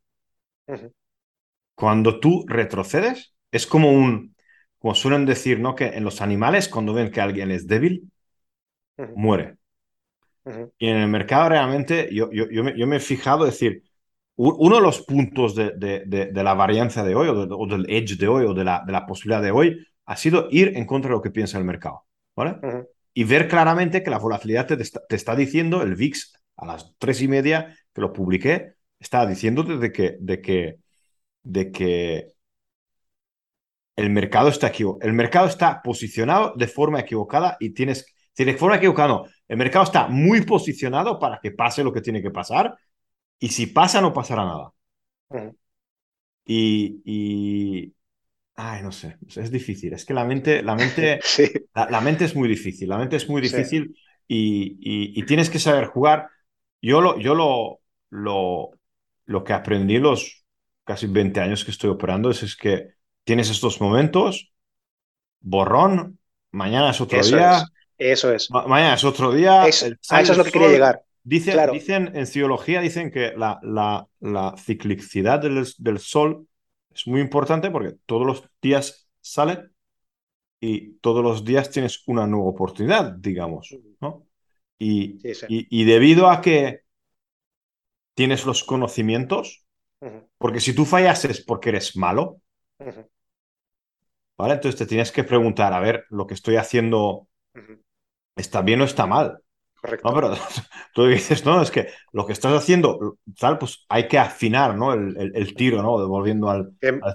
Cuando 1.75 2.21
tú 2.21 2.45
retrocedes, 2.49 3.35
es 3.53 3.67
como 3.67 3.93
un, 3.93 4.35
como 4.79 4.95
suelen 4.95 5.27
decir, 5.27 5.61
¿no? 5.61 5.75
Que 5.75 5.89
en 5.89 6.05
los 6.05 6.21
animales, 6.21 6.69
cuando 6.69 6.95
ven 6.95 7.11
que 7.11 7.21
alguien 7.21 7.51
es 7.51 7.67
débil, 7.67 8.11
Ujú. 8.99 9.13
muere. 9.17 9.57
Ujú. 10.45 10.73
Y 10.79 10.89
en 10.89 10.97
el 10.99 11.09
mercado 11.09 11.49
realmente 11.51 12.09
yo, 12.13 12.31
yo, 12.33 12.49
yo, 12.51 12.65
me, 12.65 12.79
yo 12.79 12.87
me 12.87 12.97
he 12.97 13.01
fijado, 13.01 13.47
es 13.47 13.55
decir, 13.55 13.83
uno 14.37 14.77
de 14.77 14.83
los 14.83 15.03
puntos 15.03 15.55
de, 15.55 15.73
de, 15.77 16.05
de, 16.07 16.27
de 16.33 16.45
la 16.45 16.55
varianza 16.55 17.05
de 17.05 17.15
hoy, 17.15 17.29
o, 17.29 17.35
o 17.35 17.67
del 17.67 17.87
edge 17.89 18.17
de 18.19 18.29
hoy, 18.29 18.47
o 18.47 18.55
de 18.55 18.65
la, 18.65 18.83
de 18.87 18.93
la 18.93 19.07
posibilidad 19.07 19.43
de 19.43 19.53
hoy, 19.53 19.87
ha 20.07 20.17
sido 20.17 20.49
ir 20.51 20.73
en 20.77 20.87
contra 20.87 21.09
de 21.11 21.17
lo 21.17 21.23
que 21.23 21.31
piensa 21.31 21.59
el 21.59 21.65
mercado. 21.65 22.05
¿Vale? 22.37 22.57
Ujú. 22.63 22.89
Y 23.15 23.25
ver 23.25 23.49
claramente 23.49 24.03
que 24.03 24.11
la 24.11 24.19
volatilidad 24.19 24.67
te 24.67 24.75
está, 24.83 25.01
te 25.09 25.17
está 25.17 25.37
diciendo, 25.37 25.83
el 25.83 25.95
VIX 25.95 26.33
a 26.57 26.67
las 26.67 26.95
tres 26.99 27.23
y 27.23 27.29
media 27.29 27.77
que 27.95 28.01
lo 28.01 28.13
publiqué, 28.13 28.75
estaba 28.99 29.27
diciéndote 29.27 29.79
de 29.79 29.93
que, 29.93 30.17
de 30.21 30.41
que, 30.41 30.77
de 31.45 31.73
que 31.73 32.29
el 33.97 34.11
mercado 34.11 34.49
está 34.49 34.69
equivo- 34.73 34.99
el 35.03 35.13
mercado 35.13 35.47
está 35.47 35.81
posicionado 35.83 36.55
de 36.57 36.67
forma 36.67 37.01
equivocada 37.01 37.57
y 37.61 37.71
tienes, 37.71 38.07
si 38.35 38.45
de 38.45 38.57
forma 38.57 38.77
equivocada 38.77 39.09
no, 39.09 39.25
el 39.49 39.57
mercado 39.59 39.85
está 39.85 40.09
muy 40.09 40.43
posicionado 40.43 41.19
para 41.19 41.41
que 41.41 41.53
pase 41.53 41.85
lo 41.85 41.93
que 41.93 42.03
tiene 42.03 42.23
que 42.23 42.31
pasar 42.33 42.77
y 43.41 43.49
si 43.51 43.69
pasa 43.69 44.01
no 44.03 44.13
pasará 44.15 44.45
nada. 44.45 44.73
Y, 46.47 47.01
y 47.05 47.95
ay, 48.57 48.83
no 48.83 48.93
sé, 48.93 49.19
es 49.37 49.51
difícil, 49.53 49.95
es 49.95 50.05
que 50.05 50.15
la 50.15 50.25
mente, 50.25 50.63
la 50.63 50.77
mente, 50.77 51.23
Sí, 51.25 51.45
la, 51.75 51.91
la 51.91 52.01
mente 52.03 52.25
es 52.27 52.37
muy 52.37 52.49
difícil, 52.49 52.89
la 52.91 52.99
mente 52.99 53.17
es 53.17 53.29
muy 53.29 53.43
Sí. 53.43 53.57
difícil 53.59 53.97
y, 54.29 54.79
y- 54.81 55.21
y 55.21 55.25
tienes 55.27 55.51
que 55.51 55.59
saber 55.61 55.87
jugar. 55.87 56.29
Yo 56.83 57.01
lo, 57.03 57.19
yo 57.21 57.35
lo, 57.37 57.81
lo, 58.11 58.71
lo 59.27 59.45
que 59.45 59.53
aprendí 59.55 59.99
los 59.99 60.45
casi 60.85 61.07
20 61.09 61.41
años 61.41 61.65
que 61.65 61.73
estoy 61.73 61.91
operando 61.91 62.31
es, 62.31 62.43
es 62.43 62.57
que 62.57 62.91
tienes 63.25 63.51
estos 63.51 63.81
momentos, 63.81 64.53
borrón, 65.41 66.19
mañana 66.53 66.91
es 66.91 67.01
otro 67.01 67.25
eso 67.25 67.39
día, 67.39 67.49
es. 67.49 67.73
Eso 67.99 68.33
es. 68.33 68.51
ma- 68.51 68.67
mañana 68.67 68.95
es 68.95 69.05
otro 69.05 69.33
día. 69.33 69.67
Es- 69.67 69.83
el- 69.83 69.99
a 70.11 70.21
eso 70.21 70.33
es 70.33 70.39
lo 70.39 70.45
que 70.45 70.51
quería 70.53 70.69
llegar. 70.69 71.03
Dice- 71.23 71.53
Claro. 71.53 71.73
Dicen 71.73 72.11
en 72.15 72.27
ciología, 72.27 72.81
dicen 72.81 73.11
que 73.11 73.33
la, 73.37 73.59
la, 73.63 74.07
la 74.21 74.55
ciclicidad 74.59 75.41
del, 75.41 75.67
del 75.79 75.99
sol 75.99 76.47
es 76.95 77.07
muy 77.07 77.21
importante 77.21 77.71
porque 77.71 77.95
todos 78.07 78.27
los 78.27 78.45
días 78.61 79.09
sale 79.21 79.71
y 80.61 80.95
todos 80.99 81.23
los 81.23 81.45
días 81.45 81.71
tienes 81.71 82.03
una 82.07 82.27
nueva 82.27 82.49
oportunidad, 82.49 83.13
digamos, 83.13 83.75
¿no? 84.01 84.27
Y, 84.79 85.19
Sí, 85.21 85.35
sí. 85.35 85.47
y, 85.49 85.83
y 85.83 85.85
debido 85.85 86.29
a 86.31 86.41
que 86.41 86.81
tienes 88.15 88.45
los 88.47 88.65
conocimientos, 88.65 89.65
porque 90.39 90.61
si 90.61 90.75
tú 90.75 90.85
fallases 90.85 91.41
porque 91.45 91.71
eres 91.71 91.97
malo. 91.97 92.41
¿vale? 94.37 94.55
Entonces 94.55 94.79
te 94.79 94.87
tienes 94.87 95.13
que 95.13 95.25
preguntar, 95.25 95.73
a 95.73 95.81
ver, 95.81 96.05
lo 96.11 96.27
que 96.27 96.35
estoy 96.35 96.57
haciendo. 96.57 97.29
Está 98.37 98.63
bien 98.63 98.81
o 98.81 98.85
está 98.85 99.07
mal. 99.07 99.39
Correcto. 99.81 100.09
No, 100.09 100.15
pero 100.15 100.35
tú 100.95 101.07
dices, 101.07 101.45
no, 101.45 101.63
es 101.63 101.71
que 101.71 101.89
lo 102.13 102.27
que 102.27 102.33
estás 102.35 102.53
haciendo, 102.55 103.19
tal, 103.39 103.59
pues 103.59 103.87
hay 103.89 104.09
que 104.09 104.19
afinar, 104.19 104.77
¿no? 104.77 104.93
El, 104.95 105.17
el- 105.19 105.37
el 105.37 105.55
tiro, 105.57 105.83
¿no? 105.83 106.07
Volviendo 106.09 106.51
al, 106.51 106.73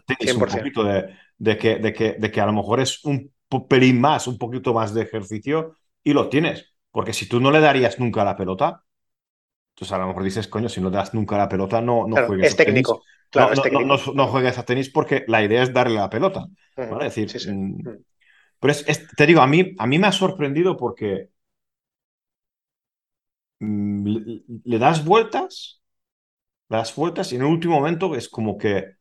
tenis 0.07 0.35
un 0.35 0.45
100%. 0.45 0.57
poquito 0.59 0.83
de, 0.83 1.15
de 1.37 1.57
que, 1.57 1.77
de, 1.79 1.93
que, 1.93 2.13
de 2.19 2.31
que 2.31 2.41
a 2.41 2.45
lo 2.47 2.53
mejor 2.53 2.79
es 2.81 3.03
un 3.05 3.31
pelín 3.69 4.01
más, 4.01 4.27
un 4.27 4.37
poquito 4.37 4.73
más 4.73 4.93
de 4.93 5.03
ejercicio 5.03 5.75
y 6.03 6.13
lo 6.13 6.29
tienes. 6.29 6.73
Porque 6.91 7.13
si 7.13 7.27
tú 7.29 7.39
no 7.39 7.51
le 7.51 7.59
darías 7.61 7.99
nunca 7.99 8.23
la 8.25 8.35
pelota, 8.37 8.83
entonces 9.75 9.93
a 9.93 9.97
lo 9.99 10.07
mejor 10.07 10.23
dices, 10.23 10.47
coño, 10.47 10.69
si 10.69 10.81
no 10.81 10.89
le 10.89 10.97
das 10.97 11.13
nunca 11.13 11.37
la 11.37 11.49
pelota, 11.49 11.81
no, 11.81 12.07
no 12.07 12.17
Claro, 12.17 12.27
juegues 12.27 12.51
es 12.51 12.55
a 12.55 12.59
tenis. 12.61 12.87
Claro, 13.31 13.49
no, 13.49 13.53
es 13.53 13.61
técnico. 13.61 13.83
no- 13.83 13.97
no- 13.97 14.13
no 14.13 14.27
juegues 14.27 14.57
a 14.57 14.65
tenis 14.65 14.89
porque 14.89 15.23
la 15.27 15.43
idea 15.43 15.63
es 15.63 15.73
darle 15.73 15.95
la 15.95 16.09
pelota. 16.09 16.45
¿vale? 16.87 17.07
Es 17.07 17.15
decir, 17.15 17.33
Sí, 17.33 17.39
sí. 17.39 17.49
Pero 18.59 18.71
es, 18.73 18.83
es- 18.87 19.07
te 19.15 19.25
digo, 19.25 19.41
a 19.41 19.47
mí, 19.47 19.75
a 19.77 19.87
mí 19.87 19.99
me 19.99 20.07
ha 20.07 20.11
sorprendido 20.11 20.77
porque 20.77 21.29
mm, 23.59 24.07
le, 24.07 24.43
le 24.65 24.79
das 24.79 25.03
vueltas, 25.05 25.81
le 26.69 26.77
das 26.77 26.95
vueltas 26.95 27.31
y 27.31 27.35
en 27.35 27.41
el 27.43 27.47
último 27.49 27.75
momento 27.75 28.15
es 28.15 28.29
como 28.29 28.57
que 28.57 28.95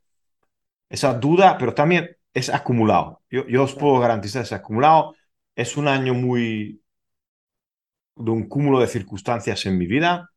esa 0.88 1.14
duda, 1.14 1.56
pero 1.58 1.74
también 1.74 2.16
es 2.34 2.48
acumulado. 2.50 3.22
Yo, 3.30 3.46
yo 3.48 3.64
os 3.64 3.74
puedo 3.74 3.98
garantizar, 4.00 4.42
es 4.42 4.52
acumulado. 4.52 5.14
Es 5.54 5.76
un 5.76 5.88
año 5.88 6.14
muy 6.14 6.82
de 8.16 8.30
un 8.30 8.48
cúmulo 8.48 8.80
de 8.80 8.86
circunstancias 8.88 9.64
en 9.66 9.78
mi 9.78 9.86
vida 9.86 10.30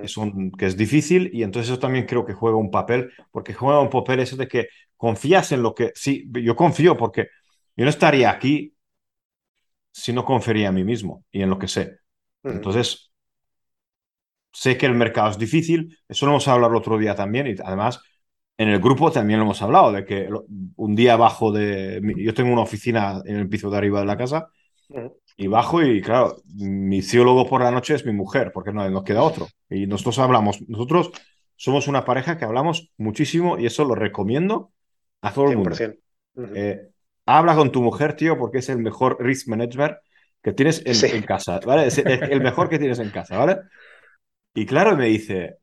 que, 0.00 0.08
son, 0.08 0.50
que 0.52 0.66
es 0.66 0.76
difícil 0.76 1.30
y 1.32 1.42
entonces 1.42 1.70
eso 1.70 1.78
también 1.78 2.06
creo 2.06 2.24
que 2.24 2.32
juega 2.34 2.56
un 2.56 2.70
papel, 2.70 3.10
porque 3.30 3.54
juega 3.54 3.80
un 3.80 3.90
papel 3.90 4.20
eso 4.20 4.36
de 4.36 4.48
que 4.48 4.68
confías 4.96 5.52
en 5.52 5.62
lo 5.62 5.74
que, 5.74 5.92
sí, 5.94 6.28
yo 6.42 6.56
confío 6.56 6.96
porque 6.96 7.28
yo 7.76 7.84
no 7.84 7.90
estaría 7.90 8.30
aquí 8.30 8.74
si 9.92 10.12
no 10.12 10.24
confiaría 10.24 10.68
en 10.68 10.74
mí 10.74 10.84
mismo 10.84 11.24
y 11.30 11.42
en 11.42 11.50
lo 11.50 11.58
que 11.58 11.68
sé. 11.68 11.98
Ujú. 12.42 12.54
Entonces, 12.56 13.10
sé 14.52 14.76
que 14.76 14.86
el 14.86 14.94
mercado 14.94 15.30
es 15.30 15.38
difícil, 15.38 15.96
eso 16.08 16.26
lo 16.26 16.32
hemos 16.32 16.48
hablado 16.48 16.72
el 16.72 16.78
otro 16.78 16.98
día 16.98 17.14
también 17.14 17.46
y 17.46 17.54
además 17.62 18.00
en 18.58 18.68
el 18.68 18.80
grupo 18.80 19.10
también 19.12 19.38
lo 19.38 19.44
hemos 19.44 19.60
hablado, 19.60 19.92
de 19.92 20.04
que 20.04 20.28
un 20.76 20.94
día 20.94 21.16
bajo 21.16 21.52
de, 21.52 22.00
yo 22.16 22.32
tengo 22.32 22.52
una 22.52 22.62
oficina 22.62 23.20
en 23.26 23.36
el 23.36 23.48
piso 23.48 23.68
de 23.68 23.76
arriba 23.76 24.00
de 24.00 24.06
la 24.06 24.16
casa 24.16 24.48
Ujú. 24.88 25.18
y 25.36 25.46
bajo 25.46 25.82
y 25.82 26.00
claro, 26.00 26.36
mi 26.54 27.02
psicólogo 27.02 27.46
por 27.46 27.60
la 27.62 27.70
noche 27.70 27.94
es 27.94 28.06
mi 28.06 28.12
mujer, 28.12 28.52
porque 28.54 28.72
no 28.72 28.88
nos 28.88 29.04
queda 29.04 29.22
otro. 29.22 29.46
Y 29.68 29.86
nosotros 29.86 30.18
hablamos, 30.20 30.62
nosotros 30.68 31.10
somos 31.56 31.86
una 31.86 32.04
pareja 32.04 32.38
que 32.38 32.46
hablamos 32.46 32.90
muchísimo 32.96 33.58
y 33.58 33.66
eso 33.66 33.84
lo 33.84 33.94
recomiendo 33.94 34.72
a 35.20 35.34
todo 35.34 35.50
el 35.50 35.56
mundo. 35.58 35.76
100%. 35.76 36.00
Ujú. 36.36 36.52
Eh, 36.54 36.88
habla 37.26 37.54
con 37.56 37.72
tu 37.72 37.82
mujer, 37.82 38.16
tío, 38.16 38.38
porque 38.38 38.58
es 38.58 38.68
el 38.68 38.78
mejor 38.78 39.16
risk 39.20 39.48
management 39.48 39.96
que 40.42 40.52
tienes 40.52 40.82
en, 40.86 40.94
Sí. 40.94 41.08
en 41.10 41.22
casa, 41.24 41.60
¿vale? 41.66 41.86
Es 41.88 41.98
el, 41.98 42.40
mejor 42.42 42.68
que 42.68 42.78
tienes 42.78 42.98
en 43.00 43.10
casa, 43.10 43.38
¿vale? 43.38 43.58
Y 44.54 44.66
claro, 44.66 44.96
me 44.96 45.06
dice, 45.06 45.58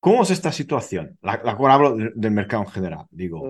¿cómo 0.00 0.22
es 0.22 0.30
esta 0.30 0.52
situación? 0.52 1.18
La, 1.22 1.40
la 1.44 1.56
cual 1.56 1.72
hablo 1.72 1.96
de- 1.96 2.12
del 2.14 2.30
mercado 2.32 2.62
en 2.64 2.70
general. 2.70 3.06
Digo, 3.10 3.48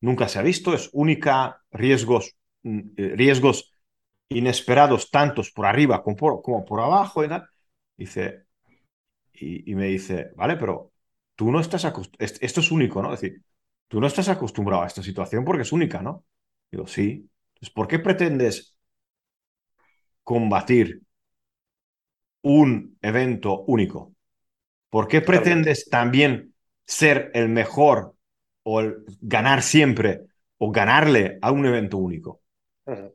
nunca 0.00 0.28
se 0.28 0.38
ha 0.38 0.42
visto, 0.42 0.74
es 0.74 0.90
única, 0.92 1.62
riesgos, 1.70 2.36
mm, 2.62 2.80
eh, 2.96 3.12
riesgos 3.16 3.72
inesperados, 4.28 5.10
tantos 5.10 5.50
por 5.52 5.66
arriba 5.66 6.02
como 6.02 6.16
por, 6.16 6.42
como 6.42 6.64
por 6.64 6.80
abajo 6.80 7.24
y 7.24 7.28
tal. 7.28 7.48
Dice, 7.96 8.46
y, 9.34 9.70
y 9.72 9.74
me 9.74 9.86
dice, 9.86 10.32
vale, 10.36 10.56
pero 10.56 10.92
tú 11.36 11.50
no 11.52 11.60
estás 11.60 11.84
acostumbrado, 11.84 12.34
esto 12.40 12.60
es 12.60 12.70
único, 12.72 13.02
¿no? 13.02 13.14
Es 13.14 13.20
decir, 13.22 13.42
tú 13.88 14.00
no 14.00 14.06
estás 14.06 14.28
acostumbrado 14.28 14.82
a 14.82 14.86
esta 14.86 15.02
situación 15.02 15.44
porque 15.44 15.62
es 15.62 15.72
única, 15.72 16.02
¿no? 16.02 16.24
Digo, 16.70 16.86
sí. 16.86 17.28
Entonces, 17.54 17.70
¿por 17.74 17.88
qué 17.88 17.98
pretendes 17.98 18.76
combatir 20.24 21.00
un 22.42 22.96
evento 23.02 23.62
único? 23.66 24.14
¿Por 24.90 25.08
qué 25.08 25.20
pretendes 25.22 25.88
también 25.90 26.54
ser 26.86 27.30
el 27.34 27.48
mejor 27.48 28.14
o 28.64 28.80
el 28.80 29.04
ganar 29.20 29.62
siempre 29.62 30.22
o 30.58 30.72
ganarle 30.72 31.38
a 31.42 31.50
un 31.52 31.66
evento 31.66 31.98
único? 31.98 32.42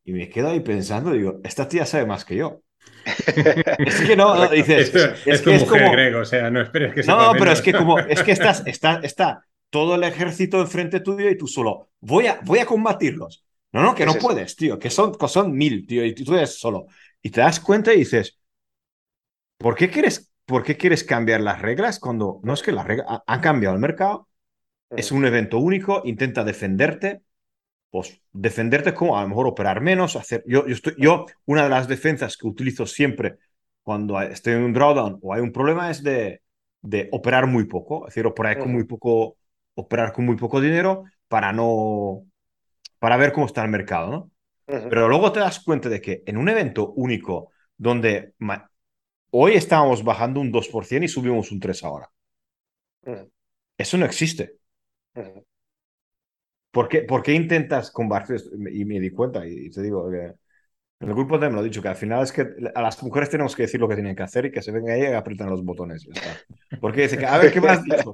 Y 0.03 0.13
me 0.13 0.29
quedo 0.29 0.49
ahí 0.49 0.59
pensando, 0.61 1.11
digo, 1.11 1.39
esta 1.43 1.67
tía 1.67 1.85
sabe 1.85 2.05
más 2.05 2.25
que 2.25 2.35
yo. 2.37 2.61
Es 3.85 4.01
que 4.01 4.15
no, 4.15 4.47
dices, 4.49 4.93
Esto 4.93 4.99
es, 4.99 5.27
es, 5.27 5.27
es 5.27 5.43
tu 5.43 5.49
que 5.49 5.55
es 5.55 5.61
mujer, 5.61 5.81
como... 5.81 5.91
Greg, 5.91 6.15
o 6.15 6.25
sea, 6.25 6.49
no 6.49 6.61
esperes 6.61 6.93
que 6.93 7.03
No, 7.03 7.31
pero 7.37 7.45
menos. 7.45 7.59
es 7.59 7.61
que 7.61 7.73
como, 7.73 7.99
es 7.99 8.23
que 8.23 8.31
estás, 8.31 8.63
está, 8.65 8.99
está 9.03 9.45
todo 9.71 9.95
el 9.95 10.05
ejército 10.05 10.61
enfrente 10.61 11.01
tuyo 11.01 11.29
y 11.31 11.37
tú 11.39 11.47
solo, 11.47 11.91
voy 12.01 12.27
a, 12.27 12.41
voy 12.45 12.59
a 12.59 12.67
combatirlos. 12.67 13.45
No, 13.73 13.83
no, 13.83 13.95
que 13.95 14.05
no 14.05 14.19
puedes, 14.19 14.55
tío, 14.57 14.79
que 14.79 14.91
son, 14.91 15.15
son 15.29 15.53
mil, 15.53 15.87
tío, 15.87 16.05
y 16.05 16.15
tú 16.15 16.35
eres 16.35 16.59
solo. 16.59 16.87
Y 17.23 17.31
te 17.31 17.41
das 17.41 17.59
cuenta 17.61 17.93
y 17.93 17.99
dices, 17.99 18.39
¿por 19.57 19.75
qué 19.75 19.89
quieres, 19.89 20.31
por 20.45 20.63
qué 20.63 20.77
quieres 20.77 21.03
cambiar 21.03 21.41
las 21.41 21.61
reglas 21.61 21.99
cuando 21.99 22.39
no 22.43 22.53
es 22.53 22.61
que 22.63 22.71
las 22.71 22.85
reglas 22.87 23.07
ha- 23.09 23.23
han 23.27 23.41
cambiado 23.41 23.75
el 23.75 23.81
mercado? 23.81 24.27
Es 24.95 25.11
un 25.11 25.25
evento 25.25 25.59
único, 25.59 26.01
intenta 26.05 26.43
defenderte, 26.45 27.23
pues 27.91 28.21
defenderte 28.33 28.93
como 28.95 29.17
a 29.19 29.23
lo 29.23 29.29
mejor 29.29 29.47
operar 29.47 29.81
menos, 29.81 30.15
hacer... 30.17 30.43
Yo, 30.47 30.67
yo, 30.67 30.75
estoy, 30.75 30.95
yo 30.99 31.27
una 31.45 31.63
de 31.65 31.69
las 31.69 31.87
defensas 31.87 32.37
que 32.37 32.47
utilizo 32.47 32.85
siempre 32.87 33.37
cuando 33.83 34.21
estoy 34.21 34.53
en 34.55 34.63
un 34.63 34.73
drawdown 34.73 35.19
o 35.23 35.33
hay 35.33 35.41
un 35.41 35.51
problema 35.53 35.91
es 35.91 36.03
de, 36.03 36.41
de 36.81 37.09
operar 37.13 37.47
muy 37.47 37.65
poco, 37.65 38.07
es 38.07 38.15
decir, 38.15 38.27
operar 38.27 38.59
con 38.59 38.71
muy 38.73 38.85
poco, 38.85 39.37
operar 39.75 40.13
con 40.13 40.25
muy 40.25 40.35
poco 40.35 40.61
dinero 40.61 41.03
para 41.27 41.53
no, 41.53 42.25
para 42.99 43.17
ver 43.17 43.31
cómo 43.31 43.45
está 43.45 43.63
el 43.63 43.69
mercado, 43.69 44.11
¿no? 44.11 44.31
Pero 44.65 45.09
luego 45.09 45.31
te 45.31 45.41
das 45.41 45.59
cuenta 45.59 45.89
de 45.89 45.99
que 45.99 46.23
en 46.25 46.37
un 46.37 46.47
evento 46.47 46.91
único 46.93 47.51
donde 47.75 48.33
hoy 49.31 49.53
estábamos 49.53 50.03
bajando 50.03 50.39
un 50.39 50.51
2% 50.51 51.03
y 51.03 51.07
subimos 51.07 51.51
un 51.51 51.59
3% 51.59 51.85
ahora. 51.85 52.09
Eso 53.77 53.97
no 53.97 54.05
existe. 54.05 54.57
¿Por 56.71 56.87
qué, 56.87 57.01
por 57.01 57.21
qué 57.21 57.33
intentas 57.33 57.91
combatir 57.91 58.37
esto? 58.37 58.51
Y 58.55 58.85
me 58.85 58.99
di 58.99 59.11
cuenta, 59.11 59.45
y 59.45 59.69
te 59.69 59.81
digo 59.81 60.09
que 60.09 60.33
en 61.01 61.09
el 61.09 61.15
grupo 61.15 61.33
también 61.33 61.51
me 61.53 61.57
lo 61.57 61.61
he 61.63 61.69
dicho, 61.69 61.81
que 61.81 61.89
al 61.89 61.95
final 61.95 62.23
es 62.23 62.31
que 62.31 62.47
a 62.73 62.81
las 62.81 63.01
mujeres 63.03 63.29
tenemos 63.29 63.55
que 63.55 63.63
decir 63.63 63.81
lo 63.81 63.89
que 63.89 63.95
tienen 63.95 64.15
que 64.15 64.23
hacer 64.23 64.45
y 64.45 64.51
que 64.51 64.61
se 64.61 64.71
venga 64.71 64.95
ella 64.95 65.09
y 65.11 65.13
apretan 65.15 65.49
los 65.49 65.65
botones. 65.65 66.07
Porque 66.79 67.01
dice 67.01 67.17
que, 67.17 67.25
a 67.25 67.37
ver, 67.39 67.51
¿qué 67.51 67.59
más 67.59 67.79
has 67.79 67.83
dicho? 67.83 68.13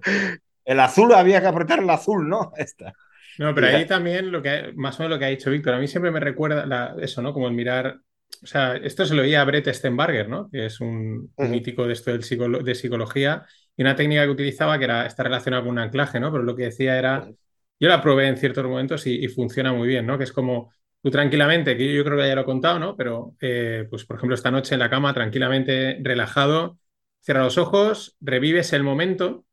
El 0.68 0.82
azul 0.82 1.14
había 1.14 1.40
que 1.40 1.48
apretar 1.48 1.80
el 1.80 1.90
azul, 1.90 2.28
¿no? 2.28 2.52
Esta. 2.58 2.94
No, 3.40 3.56
pero 3.56 3.68
ahí 3.68 3.86
también 3.86 4.32
lo 4.32 4.42
que 4.42 4.74
más 4.76 5.00
o 5.00 5.04
menos 5.04 5.16
lo 5.16 5.20
que 5.20 5.26
ha 5.26 5.30
dicho 5.30 5.50
Víctor, 5.50 5.74
a 5.74 5.80
mí 5.80 5.88
siempre 5.88 6.12
me 6.12 6.20
recuerda 6.20 6.96
eso, 7.00 7.22
¿no? 7.22 7.34
Como 7.34 7.48
el 7.48 7.54
mirar, 7.54 8.02
o 8.44 8.46
sea, 8.46 8.76
esto 8.76 9.06
se 9.06 9.16
lo 9.16 9.22
oía 9.22 9.42
a 9.42 9.46
Brett 9.46 9.72
Stenbarger, 9.72 10.28
¿no? 10.28 10.50
Que 10.50 10.66
es 10.66 10.82
un, 10.82 11.32
mítico 11.38 11.88
de 11.88 11.94
esto 11.94 12.12
del 12.12 12.64
de 12.66 12.76
psicología 12.76 13.46
y 13.78 13.84
una 13.84 13.96
técnica 13.96 14.26
que 14.26 14.32
utilizaba 14.32 14.78
que 14.78 14.86
era 14.86 15.06
está 15.06 15.24
relacionada 15.24 15.64
con 15.64 15.72
un 15.72 15.80
anclaje, 15.80 16.20
¿no? 16.20 16.32
Pero 16.32 16.44
lo 16.44 16.56
que 16.56 16.64
decía 16.64 16.98
era, 16.98 17.30
yo 17.80 17.88
la 17.88 18.02
probé 18.02 18.28
en 18.28 18.38
ciertos 18.38 18.66
momentos 18.66 19.08
y, 19.08 19.26
funciona 19.30 19.72
muy 19.72 19.88
bien, 19.88 20.06
¿no? 20.06 20.18
Que 20.18 20.26
es 20.26 20.34
como 20.34 20.74
tú 21.02 21.12
tranquilamente, 21.12 21.78
que 21.78 21.94
yo, 21.94 22.04
creo 22.04 22.18
que 22.18 22.28
ya 22.28 22.36
lo 22.36 22.42
he 22.42 22.46
contado, 22.46 22.80
¿no? 22.80 22.98
Pero, 22.98 23.36
eh, 23.40 23.86
pues 23.90 24.04
por 24.04 24.18
ejemplo, 24.18 24.36
esta 24.36 24.52
noche 24.52 24.74
en 24.74 24.80
la 24.80 24.90
cama, 24.90 25.14
tranquilamente, 25.14 25.98
relajado, 26.02 26.78
cierra 27.22 27.44
los 27.44 27.58
ojos, 27.58 28.18
revives 28.20 28.74
el 28.74 28.84
momento 28.84 29.46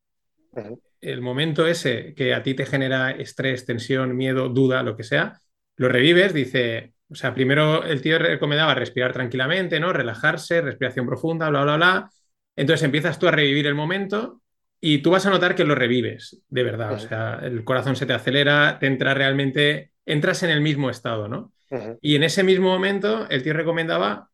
el 1.05 1.21
momento 1.21 1.67
ese 1.67 2.13
que 2.15 2.33
a 2.33 2.43
ti 2.43 2.53
te 2.53 2.65
genera 2.65 3.11
estrés, 3.11 3.65
tensión, 3.65 4.15
miedo, 4.15 4.49
duda, 4.49 4.83
lo 4.83 4.95
que 4.95 5.03
sea, 5.03 5.39
lo 5.77 5.89
revives, 5.89 6.33
dice, 6.33 6.93
o 7.09 7.15
sea, 7.15 7.33
primero 7.33 7.83
el 7.83 8.01
tío 8.01 8.17
recomendaba 8.17 8.75
respirar 8.75 9.13
tranquilamente, 9.13 9.79
¿no? 9.79 9.93
Relajarse, 9.93 10.61
respiración 10.61 11.05
profunda, 11.05 11.49
bla, 11.49 11.63
bla, 11.63 11.75
bla. 11.75 12.09
Entonces 12.55 12.83
empiezas 12.83 13.19
tú 13.19 13.27
a 13.27 13.31
revivir 13.31 13.67
el 13.67 13.75
momento 13.75 14.41
y 14.79 14.99
tú 14.99 15.11
vas 15.11 15.25
a 15.25 15.29
notar 15.29 15.55
que 15.55 15.65
lo 15.65 15.75
revives, 15.75 16.41
de 16.47 16.63
verdad. 16.63 16.93
O 16.93 16.99
sea, 16.99 17.39
el 17.41 17.63
corazón 17.63 17.95
se 17.95 18.05
te 18.05 18.13
acelera, 18.13 18.77
te 18.79 18.87
entra 18.87 19.13
realmente, 19.13 19.91
entras 20.05 20.43
en 20.43 20.49
el 20.49 20.61
mismo 20.61 20.89
estado, 20.89 21.27
¿no? 21.27 21.51
Y 22.01 22.15
en 22.15 22.23
ese 22.23 22.43
mismo 22.43 22.69
momento 22.69 23.27
el 23.29 23.43
tío 23.43 23.53
recomendaba 23.53 24.29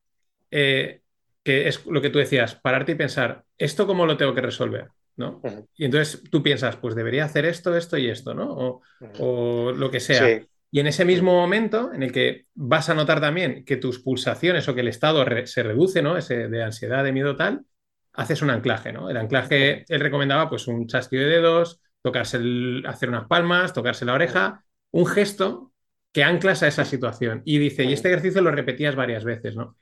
eh, 0.52 1.02
que 1.44 1.68
es 1.68 1.86
lo 1.86 2.02
que 2.02 2.10
tú 2.10 2.20
decías, 2.20 2.56
pararte 2.56 2.92
y 2.94 2.96
pensar, 2.96 3.44
¿esto 3.58 3.88
cómo 3.88 4.06
lo 4.06 4.18
tengo 4.18 4.36
que 4.36 4.42
resolver? 4.42 4.90
¿No? 5.18 5.42
Y 5.76 5.86
entonces 5.86 6.24
tú 6.30 6.42
piensas, 6.42 6.76
pues 6.78 6.96
debería 6.96 7.26
hacer 7.26 7.46
esto, 7.46 7.76
esto 7.76 7.98
y 7.98 8.10
esto, 8.10 8.34
¿no? 8.34 8.82
O, 9.20 9.72
lo 9.72 9.92
que 9.92 10.00
sea. 10.00 10.42
Y 10.74 10.80
en 10.80 10.88
ese 10.88 11.04
mismo 11.04 11.34
momento 11.34 11.92
en 11.94 12.02
el 12.02 12.14
que 12.14 12.46
vas 12.54 12.90
a 12.90 12.94
notar 12.94 13.20
también 13.20 13.66
que 13.66 13.76
tus 13.76 14.00
pulsaciones 14.00 14.68
o 14.68 14.74
que 14.74 14.82
el 14.82 14.88
estado 14.88 15.26
se 15.46 15.64
reduce, 15.64 16.02
¿no? 16.02 16.18
Ese 16.18 16.48
de 16.48 16.64
ansiedad, 16.64 17.04
de 17.04 17.12
miedo 17.12 17.36
tal, 17.36 17.66
haces 18.14 18.42
un 18.42 18.50
anclaje, 18.50 18.94
¿no? 18.94 19.10
El 19.10 19.18
anclaje, 19.18 19.86
él 19.88 20.00
recomendaba 20.00 20.50
pues 20.50 20.68
un 20.68 20.88
chasquido 20.88 21.24
de 21.24 21.30
dedos, 21.30 21.82
tocarse 22.02 22.38
el, 22.38 22.84
hacer 22.88 23.10
unas 23.10 23.28
palmas, 23.28 23.74
tocarse 23.74 24.06
la 24.06 24.14
oreja, 24.14 24.64
un 24.92 25.06
gesto 25.06 25.74
que 26.12 26.24
anclas 26.24 26.64
a 26.64 26.68
esa 26.68 26.86
situación. 26.86 27.42
Y 27.46 27.58
dice, 27.58 27.84
y 27.84 27.94
este 27.94 28.10
ejercicio 28.10 28.42
lo 28.42 28.52
repetías 28.52 28.96
varias 28.96 29.24
veces, 29.24 29.56
¿no? 29.56 29.76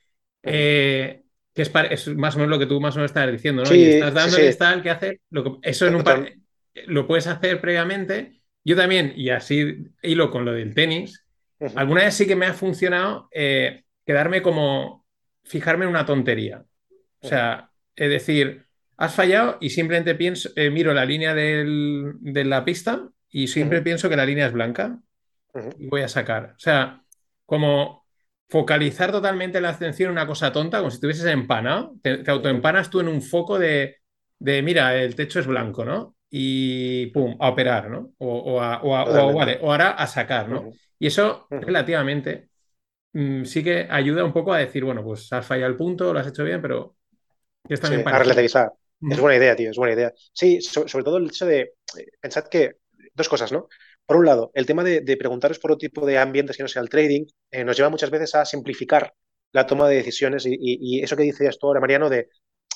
Eh, 0.44 1.24
que 1.54 1.64
es, 1.64 2.08
más 2.16 2.36
o 2.36 2.40
menos 2.40 2.50
lo 2.50 2.60
que 2.60 2.66
tú 2.66 2.80
más 2.80 2.96
o 2.96 3.00
menos 3.00 3.12
estás 3.12 3.32
diciendo, 3.32 3.64
¿no? 3.64 3.76
y 3.76 3.84
estás 3.84 4.14
dando 4.14 4.38
sí, 4.38 4.58
tal 4.58 4.82
que 4.82 4.90
hacer, 4.90 5.20
lo 5.30 5.60
eso 5.62 5.88
en 5.88 5.96
un 5.96 6.04
par, 6.04 6.32
lo 6.88 7.08
puedes 7.08 7.28
hacer 7.28 7.60
previamente. 7.60 8.42
Yo 8.64 8.76
también, 8.76 9.14
y 9.16 9.30
así 9.30 9.88
hilo 10.02 10.30
con 10.32 10.46
lo 10.46 10.54
del 10.54 10.76
tenis, 10.76 11.26
alguna 11.76 12.04
vez 12.04 12.14
sí 12.14 12.28
que 12.28 12.36
me 12.36 12.46
ha 12.46 12.54
funcionado 12.54 13.30
eh, 13.32 13.84
quedarme 14.06 14.42
como, 14.42 15.06
fijarme 15.44 15.86
en 15.86 15.92
una 15.92 16.06
tontería. 16.06 16.64
O 17.22 17.28
sea, 17.28 17.72
es 17.96 18.10
decir, 18.10 18.66
has 18.98 19.16
fallado 19.16 19.58
y 19.60 19.72
simplemente 19.72 20.16
pienso, 20.16 20.50
eh, 20.56 20.70
miro 20.70 20.94
la 20.94 21.06
línea 21.06 21.34
del, 21.34 22.14
de 22.20 22.46
la 22.46 22.64
pista 22.64 23.10
y 23.30 23.48
siempre 23.48 23.82
pienso 23.82 24.10
que 24.10 24.16
la 24.16 24.26
línea 24.26 24.48
es 24.48 24.54
blanca 24.54 25.00
y 25.78 25.88
voy 25.88 26.02
a 26.02 26.08
sacar. 26.08 26.54
O 26.56 26.60
sea, 26.60 27.04
como 27.46 27.99
focalizar 28.50 29.12
totalmente 29.12 29.62
la 29.62 29.70
atención 29.70 30.08
en 30.08 30.14
una 30.14 30.28
cosa 30.28 30.52
tonta, 30.52 30.80
como 30.80 30.90
si 30.90 30.96
estuvieses 30.96 31.26
empanado, 31.26 31.96
te, 32.02 32.24
autoempanas 32.30 32.90
tú 32.90 33.00
en 33.00 33.08
un 33.08 33.22
foco 33.22 33.60
de, 33.60 33.98
mira, 34.40 34.96
el 34.96 35.16
techo 35.16 35.40
es 35.40 35.48
blanco, 35.48 35.86
¿no? 35.86 36.16
Y 36.32 37.08
pum, 37.08 37.38
a 37.40 37.50
operar, 37.50 37.90
¿no? 37.90 38.12
O, 38.18 38.62
a, 38.62 38.80
vale, 39.34 39.60
o 39.62 39.72
ahora 39.72 39.92
a 39.92 40.08
sacar, 40.08 40.50
¿no? 40.50 40.72
Y 40.98 41.08
eso 41.08 41.48
relativamente 41.50 42.50
mm, 43.14 43.44
sí 43.44 43.64
que 43.64 43.88
ayuda 43.90 44.26
un 44.26 44.34
poco 44.34 44.52
a 44.52 44.60
decir, 44.60 44.84
bueno, 44.84 45.04
pues 45.04 45.32
has 45.32 45.46
fallado 45.46 45.72
el 45.72 45.78
punto, 45.78 46.12
lo 46.12 46.20
has 46.20 46.28
hecho 46.28 46.44
bien, 46.44 46.62
pero 46.62 46.96
es 47.68 47.80
también 47.80 48.04
sí, 48.04 48.10
a 48.12 48.20
relativizar. 48.20 48.74
Es 49.10 49.20
buena 49.20 49.38
idea, 49.38 49.56
tío, 49.56 49.72
es 49.72 49.78
buena 49.78 49.94
idea. 49.94 50.14
Sí, 50.34 50.60
sobre 50.62 51.04
todo 51.04 51.18
el 51.18 51.28
hecho 51.28 51.46
de, 51.46 51.60
eh, 51.98 52.08
pensad 52.20 52.48
que, 52.48 52.78
dos 53.14 53.30
cosas, 53.30 53.52
¿no? 53.52 53.70
Por 54.10 54.18
un 54.18 54.26
lado, 54.26 54.50
el 54.56 54.66
tema 54.66 54.84
de, 54.84 55.18
preguntaros 55.18 55.60
por 55.60 55.72
otro 55.72 55.88
tipo 55.88 56.04
de 56.04 56.18
ambientes 56.18 56.58
que 56.58 56.64
no 56.64 56.68
sea 56.68 56.82
el 56.82 56.90
trading 56.90 57.28
eh, 57.52 57.64
nos 57.64 57.78
lleva 57.78 57.90
muchas 57.90 58.10
veces 58.10 58.34
a 58.34 58.44
simplificar 58.44 59.14
la 59.52 59.68
toma 59.68 59.88
de 59.88 59.98
decisiones 59.98 60.48
y, 60.48 61.00
eso 61.04 61.16
que 61.16 61.26
decías 61.26 61.60
tú 61.60 61.68
ahora, 61.68 61.80
Mariano, 61.80 62.10
de 62.10 62.28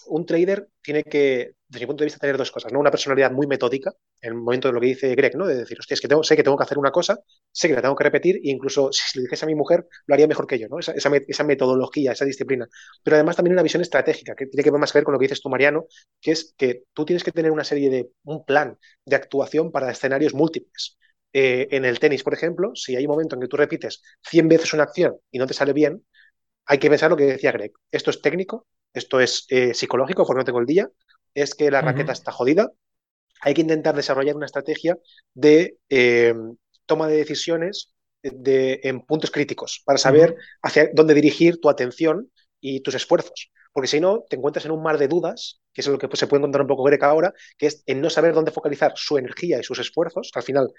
un 0.06 0.28
trader 0.28 0.68
tiene 0.84 1.04
que, 1.04 1.54
desde 1.68 1.86
mi 1.86 1.88
punto 1.88 2.04
de 2.04 2.06
vista, 2.06 2.20
tener 2.20 2.38
dos 2.38 2.52
cosas, 2.52 2.72
¿no? 2.72 2.80
Una 2.80 2.92
personalidad 2.92 3.32
muy 3.32 3.48
metódica, 3.48 3.94
en 4.22 4.30
el 4.30 4.36
momento 4.36 4.68
de 4.68 4.76
lo 4.76 4.80
que 4.80 4.86
dice 4.86 5.16
Greg, 5.16 5.36
¿no? 5.36 5.48
De 5.48 5.56
decir, 5.56 5.80
hostia, 5.80 5.96
es 5.96 6.02
que 6.02 6.08
tengo, 6.08 6.22
sé 6.22 6.36
que 6.36 6.44
tengo 6.44 6.56
que 6.56 6.66
hacer 6.66 6.78
una 6.78 6.92
cosa, 6.92 7.18
sé 7.52 7.68
que 7.68 7.74
la 7.74 7.82
tengo 7.82 7.96
que 7.96 8.04
repetir, 8.04 8.36
e 8.36 8.52
incluso 8.52 8.90
si 8.92 9.18
le 9.18 9.24
dijese 9.24 9.46
a 9.46 9.48
mi 9.48 9.56
mujer, 9.56 9.88
lo 10.06 10.14
haría 10.14 10.28
mejor 10.28 10.46
que 10.46 10.60
yo, 10.60 10.68
¿no? 10.70 10.78
Esa, 10.78 10.92
esa, 10.92 11.44
metodología, 11.44 12.12
esa 12.12 12.26
disciplina. 12.26 12.68
Pero 13.02 13.16
además 13.16 13.38
también 13.38 13.54
una 13.54 13.64
visión 13.64 13.82
estratégica, 13.82 14.36
que 14.36 14.46
tiene 14.46 14.64
que 14.64 14.70
ver 14.70 14.80
más 14.80 14.92
que 14.92 15.00
ver 15.00 15.04
con 15.04 15.14
lo 15.14 15.20
que 15.20 15.24
dices 15.24 15.42
tú, 15.42 15.50
Mariano, 15.50 15.88
que 16.22 16.30
es 16.30 16.54
que 16.56 16.84
tú 16.94 17.06
tienes 17.06 17.24
que 17.24 17.32
tener 17.32 17.50
una 17.50 17.64
serie 17.64 17.90
de, 17.90 18.12
un 18.24 18.46
plan 18.46 18.78
de 19.04 19.16
actuación 19.16 19.72
para 19.72 19.90
escenarios 19.90 20.36
múltiples. 20.36 21.00
Eh, 21.34 21.68
en 21.72 21.86
el 21.86 22.00
tenis, 22.00 22.24
por 22.24 22.34
ejemplo, 22.34 22.76
si 22.76 22.96
hay 22.96 23.06
un 23.06 23.12
momento 23.12 23.36
en 23.36 23.42
que 23.42 23.48
tú 23.48 23.58
repites 23.58 24.02
100 24.22 24.48
veces 24.48 24.74
una 24.74 24.84
acción 24.84 25.18
y 25.32 25.40
no 25.40 25.48
te 25.48 25.54
sale 25.56 25.74
bien, 25.74 26.06
hay 26.66 26.78
que 26.80 26.90
pensar 26.90 27.10
lo 27.10 27.18
que 27.18 27.26
decía 27.26 27.52
Greg. 27.52 27.74
Esto 27.92 28.12
es 28.12 28.22
técnico, 28.22 28.68
esto 28.94 29.20
es 29.20 29.46
eh, 29.50 29.74
psicológico, 29.74 30.26
porque 30.26 30.40
no 30.40 30.46
tengo 30.46 30.60
el 30.60 30.66
día, 30.66 30.90
es 31.34 31.56
que 31.56 31.72
la 31.72 31.82
raqueta 31.82 32.12
está 32.14 32.32
jodida. 32.32 32.72
Hay 33.42 33.54
que 33.54 33.62
intentar 33.62 33.96
desarrollar 33.96 34.36
una 34.36 34.46
estrategia 34.46 34.98
de 35.34 35.78
eh, 35.90 36.34
toma 36.86 37.08
de 37.08 37.18
decisiones 37.18 37.94
de, 38.22 38.80
en 38.84 39.02
puntos 39.02 39.32
críticos 39.32 39.82
para 39.86 39.98
saber 39.98 40.36
hacia 40.62 40.90
dónde 40.94 41.14
dirigir 41.14 41.60
tu 41.60 41.70
atención 41.70 42.32
y 42.62 42.82
tus 42.82 42.96
esfuerzos. 42.96 43.52
Porque 43.74 43.88
si 43.88 44.00
no, 44.00 44.24
te 44.30 44.36
encuentras 44.38 44.66
en 44.66 44.72
un 44.72 44.84
mar 44.84 44.98
de 44.98 45.08
dudas, 45.08 45.62
que 45.74 45.82
es 45.82 45.88
lo 45.88 45.98
que 45.98 46.08
pues, 46.08 46.20
se 46.20 46.28
puede 46.28 46.40
encontrar 46.40 46.62
un 46.62 46.68
poco 46.68 46.84
Greg 46.84 47.04
ahora, 47.04 47.34
que 47.58 47.68
es 47.68 47.84
en 47.88 48.02
no 48.02 48.10
saber 48.10 48.34
dónde 48.34 48.52
focalizar 48.52 48.94
su 48.96 49.18
energía 49.18 49.60
y 49.60 49.64
sus 49.64 49.80
esfuerzos, 49.80 50.32
al 50.36 50.44
final 50.44 50.72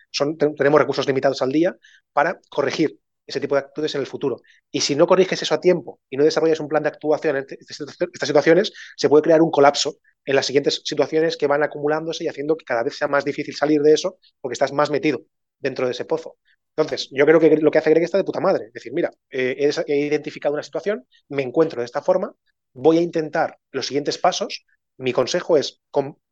tenemos 0.56 0.80
recursos 0.80 1.06
limitados 1.06 1.42
al 1.42 1.50
día, 1.50 1.76
para 2.12 2.40
corregir 2.48 2.98
ese 3.26 3.40
tipo 3.40 3.54
de 3.54 3.60
actitudes 3.60 3.94
en 3.94 4.00
el 4.00 4.06
futuro. 4.06 4.40
Y 4.70 4.80
si 4.80 4.94
no 4.94 5.06
corriges 5.06 5.42
eso 5.42 5.54
a 5.54 5.60
tiempo 5.60 6.00
y 6.10 6.16
no 6.16 6.24
desarrollas 6.24 6.60
un 6.60 6.68
plan 6.68 6.82
de 6.82 6.90
actuación 6.90 7.36
en 7.36 7.46
estas 7.48 8.28
situaciones, 8.28 8.72
se 8.96 9.08
puede 9.08 9.22
crear 9.22 9.42
un 9.42 9.50
colapso 9.50 9.96
en 10.24 10.36
las 10.36 10.46
siguientes 10.46 10.82
situaciones 10.84 11.36
que 11.36 11.46
van 11.46 11.62
acumulándose 11.62 12.24
y 12.24 12.28
haciendo 12.28 12.56
que 12.56 12.64
cada 12.64 12.82
vez 12.82 12.96
sea 12.96 13.08
más 13.08 13.24
difícil 13.24 13.54
salir 13.54 13.80
de 13.82 13.92
eso 13.92 14.18
porque 14.40 14.54
estás 14.54 14.72
más 14.72 14.90
metido 14.90 15.22
dentro 15.58 15.86
de 15.86 15.92
ese 15.92 16.04
pozo. 16.04 16.36
Entonces, 16.76 17.08
yo 17.12 17.24
creo 17.24 17.38
que 17.38 17.56
lo 17.56 17.70
que 17.70 17.78
hace 17.78 17.90
Greg 17.90 18.02
está 18.02 18.18
de 18.18 18.24
puta 18.24 18.40
madre. 18.40 18.66
Es 18.66 18.72
decir, 18.72 18.92
mira, 18.92 19.10
eh, 19.30 19.70
he 19.86 19.96
identificado 19.96 20.54
una 20.54 20.62
situación, 20.62 21.06
me 21.28 21.42
encuentro 21.42 21.80
de 21.80 21.84
esta 21.84 22.02
forma, 22.02 22.34
voy 22.74 22.98
a 22.98 23.02
intentar 23.02 23.58
los 23.72 23.86
siguientes 23.86 24.18
pasos. 24.18 24.66
Mi 24.98 25.12
consejo 25.12 25.56
es 25.56 25.80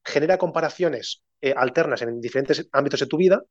genera 0.05 0.39
comparaciones 0.39 1.23
eh, 1.41 1.55
alternas 1.57 2.03
en 2.03 2.21
diferentes 2.21 2.69
ámbitos 2.73 3.01
de 3.01 3.07
tu 3.07 3.17
vida. 3.17 3.43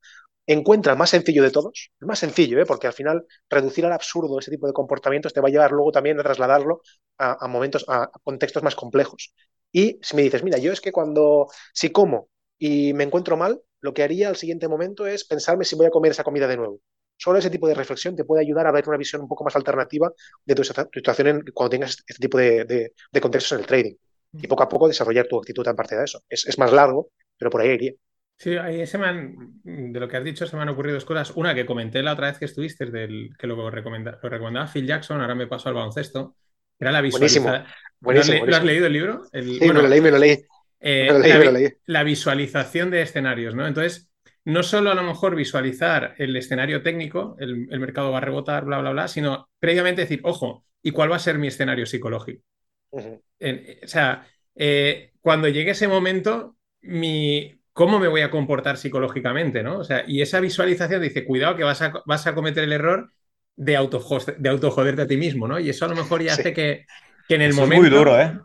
Encuentra 0.46 0.92
el 0.92 0.98
más 0.98 1.10
sencillo 1.10 1.42
de 1.42 1.50
todos, 1.50 1.90
el 2.00 2.06
más 2.06 2.18
sencillo, 2.18 2.60
¿eh? 2.60 2.66
porque 2.66 2.88
al 2.88 2.92
final 2.92 3.24
reducir 3.48 3.86
al 3.86 3.92
absurdo 3.92 4.38
ese 4.38 4.50
tipo 4.50 4.66
de 4.66 4.72
comportamientos 4.72 5.32
te 5.32 5.40
va 5.40 5.48
a 5.48 5.50
llevar 5.50 5.70
luego 5.72 5.92
también 5.92 6.18
a 6.18 6.22
trasladarlo 6.22 6.82
a, 7.18 7.46
momentos, 7.48 7.84
a 7.88 8.10
contextos 8.24 8.62
más 8.62 8.74
complejos. 8.74 9.32
Y 9.70 9.98
si 10.02 10.16
me 10.16 10.22
dices, 10.22 10.42
mira, 10.42 10.58
yo 10.58 10.72
es 10.72 10.80
que 10.80 10.92
cuando, 10.92 11.48
si 11.72 11.90
como 11.90 12.28
y 12.58 12.92
me 12.94 13.04
encuentro 13.04 13.36
mal, 13.36 13.62
lo 13.80 13.94
que 13.94 14.02
haría 14.02 14.28
al 14.28 14.36
siguiente 14.36 14.68
momento 14.68 15.06
es 15.06 15.24
pensarme 15.24 15.64
si 15.64 15.76
voy 15.76 15.86
a 15.86 15.90
comer 15.90 16.12
esa 16.12 16.24
comida 16.24 16.46
de 16.48 16.56
nuevo. 16.56 16.80
Solo 17.22 17.38
ese 17.38 17.50
tipo 17.50 17.68
de 17.68 17.74
reflexión 17.74 18.16
te 18.16 18.24
puede 18.24 18.42
ayudar 18.42 18.66
a 18.66 18.72
ver 18.72 18.88
una 18.88 18.96
visión 18.96 19.22
un 19.22 19.28
poco 19.28 19.44
más 19.44 19.54
alternativa 19.54 20.10
de 20.44 20.54
tu 20.56 20.64
situación 20.64 21.44
cuando 21.54 21.70
tengas 21.70 22.02
este 22.04 22.20
tipo 22.20 22.36
de, 22.36 22.92
contextos 23.20 23.52
en 23.52 23.60
el 23.60 23.66
trading. 23.66 23.94
Y 24.32 24.48
poco 24.48 24.64
a 24.64 24.68
poco 24.68 24.88
desarrollar 24.88 25.28
tu 25.28 25.38
actitud 25.38 25.64
en 25.68 25.76
parte 25.76 25.96
de 25.96 26.02
eso. 26.02 26.20
Es, 26.28 26.58
más 26.58 26.72
largo, 26.72 27.10
pero 27.38 27.48
por 27.48 27.60
ahí 27.60 27.68
iría. 27.70 27.92
Sí, 28.36 28.56
ahí 28.56 28.84
se 28.88 28.98
me 28.98 29.36
de 29.62 30.00
lo 30.00 30.08
que 30.08 30.16
has 30.16 30.24
dicho 30.24 30.48
se 30.48 30.56
me 30.56 30.62
han 30.62 30.70
ocurrido 30.70 30.96
dos 30.96 31.04
cosas. 31.04 31.30
Una 31.36 31.54
que 31.54 31.64
comenté 31.64 32.02
la 32.02 32.14
otra 32.14 32.26
vez 32.26 32.38
que 32.38 32.46
estuviste, 32.46 32.86
del, 32.86 33.30
que 33.38 33.46
lo, 33.46 33.70
recomenda, 33.70 34.18
lo 34.20 34.28
recomendaba 34.28 34.66
Phil 34.66 34.88
Jackson, 34.88 35.20
ahora 35.20 35.36
me 35.36 35.46
paso 35.46 35.68
al 35.68 35.76
baloncesto. 35.76 36.34
Era 36.76 36.90
la 36.90 37.02
visualización. 37.02 37.64
Buenísimo, 38.00 38.46
¿Lo, 38.46 38.56
has 38.56 38.64
leído 38.64 38.86
el 38.88 38.92
libro? 38.94 39.22
sí, 39.32 39.60
me 39.60 39.72
lo 39.74 39.86
leí, 39.86 40.00
me 40.00 40.10
lo 40.10 40.18
leí. 40.18 40.44
Eh, 40.80 41.76
la, 41.86 42.02
visualización 42.02 42.90
de 42.90 43.02
escenarios, 43.02 43.54
¿no? 43.54 43.64
Entonces, 43.64 44.11
no 44.44 44.62
solo 44.62 44.90
a 44.90 44.94
lo 44.94 45.02
mejor 45.02 45.36
visualizar 45.36 46.14
el 46.18 46.36
escenario 46.36 46.82
técnico, 46.82 47.36
el, 47.38 47.68
mercado 47.78 48.10
va 48.10 48.18
a 48.18 48.22
rebotar, 48.22 48.64
bla, 48.64 48.80
bla, 48.80 48.90
bla, 48.90 49.08
sino 49.08 49.48
previamente 49.58 50.02
decir, 50.02 50.20
ojo, 50.24 50.64
¿y 50.82 50.90
cuál 50.90 51.12
va 51.12 51.16
a 51.16 51.20
ser 51.20 51.38
mi 51.38 51.48
escenario 51.48 51.86
psicológico? 51.86 52.42
o 52.90 53.86
sea, 53.86 54.26
eh, 54.54 55.12
cuando 55.20 55.48
llegue 55.48 55.70
ese 55.70 55.88
momento, 55.88 56.56
mi, 56.82 57.58
¿cómo 57.72 57.98
me 57.98 58.08
voy 58.08 58.20
a 58.20 58.30
comportar 58.30 58.76
psicológicamente? 58.76 59.62
¿no? 59.62 59.78
O 59.78 59.84
sea, 59.84 60.04
y 60.06 60.20
esa 60.20 60.40
visualización 60.40 61.00
dice, 61.00 61.24
cuidado 61.24 61.56
que 61.56 61.64
vas 61.64 61.80
a, 61.80 61.92
vas 62.04 62.26
a 62.26 62.34
cometer 62.34 62.64
el 62.64 62.72
error 62.72 63.10
de, 63.56 63.76
auto 63.76 64.04
de 64.38 64.48
autojoderte 64.48 65.02
a 65.02 65.06
ti 65.06 65.16
mismo, 65.16 65.46
¿no? 65.46 65.58
Y 65.58 65.70
eso 65.70 65.84
a 65.84 65.88
lo 65.88 65.96
mejor 65.96 66.22
ya 66.22 66.34
hace 66.34 66.52
que, 66.52 66.86
que, 67.28 67.34
en 67.34 67.42
el 67.42 67.54
momento... 67.54 67.86
Es 67.86 67.90
muy 67.90 67.98
duro, 67.98 68.20
¿eh? 68.20 68.38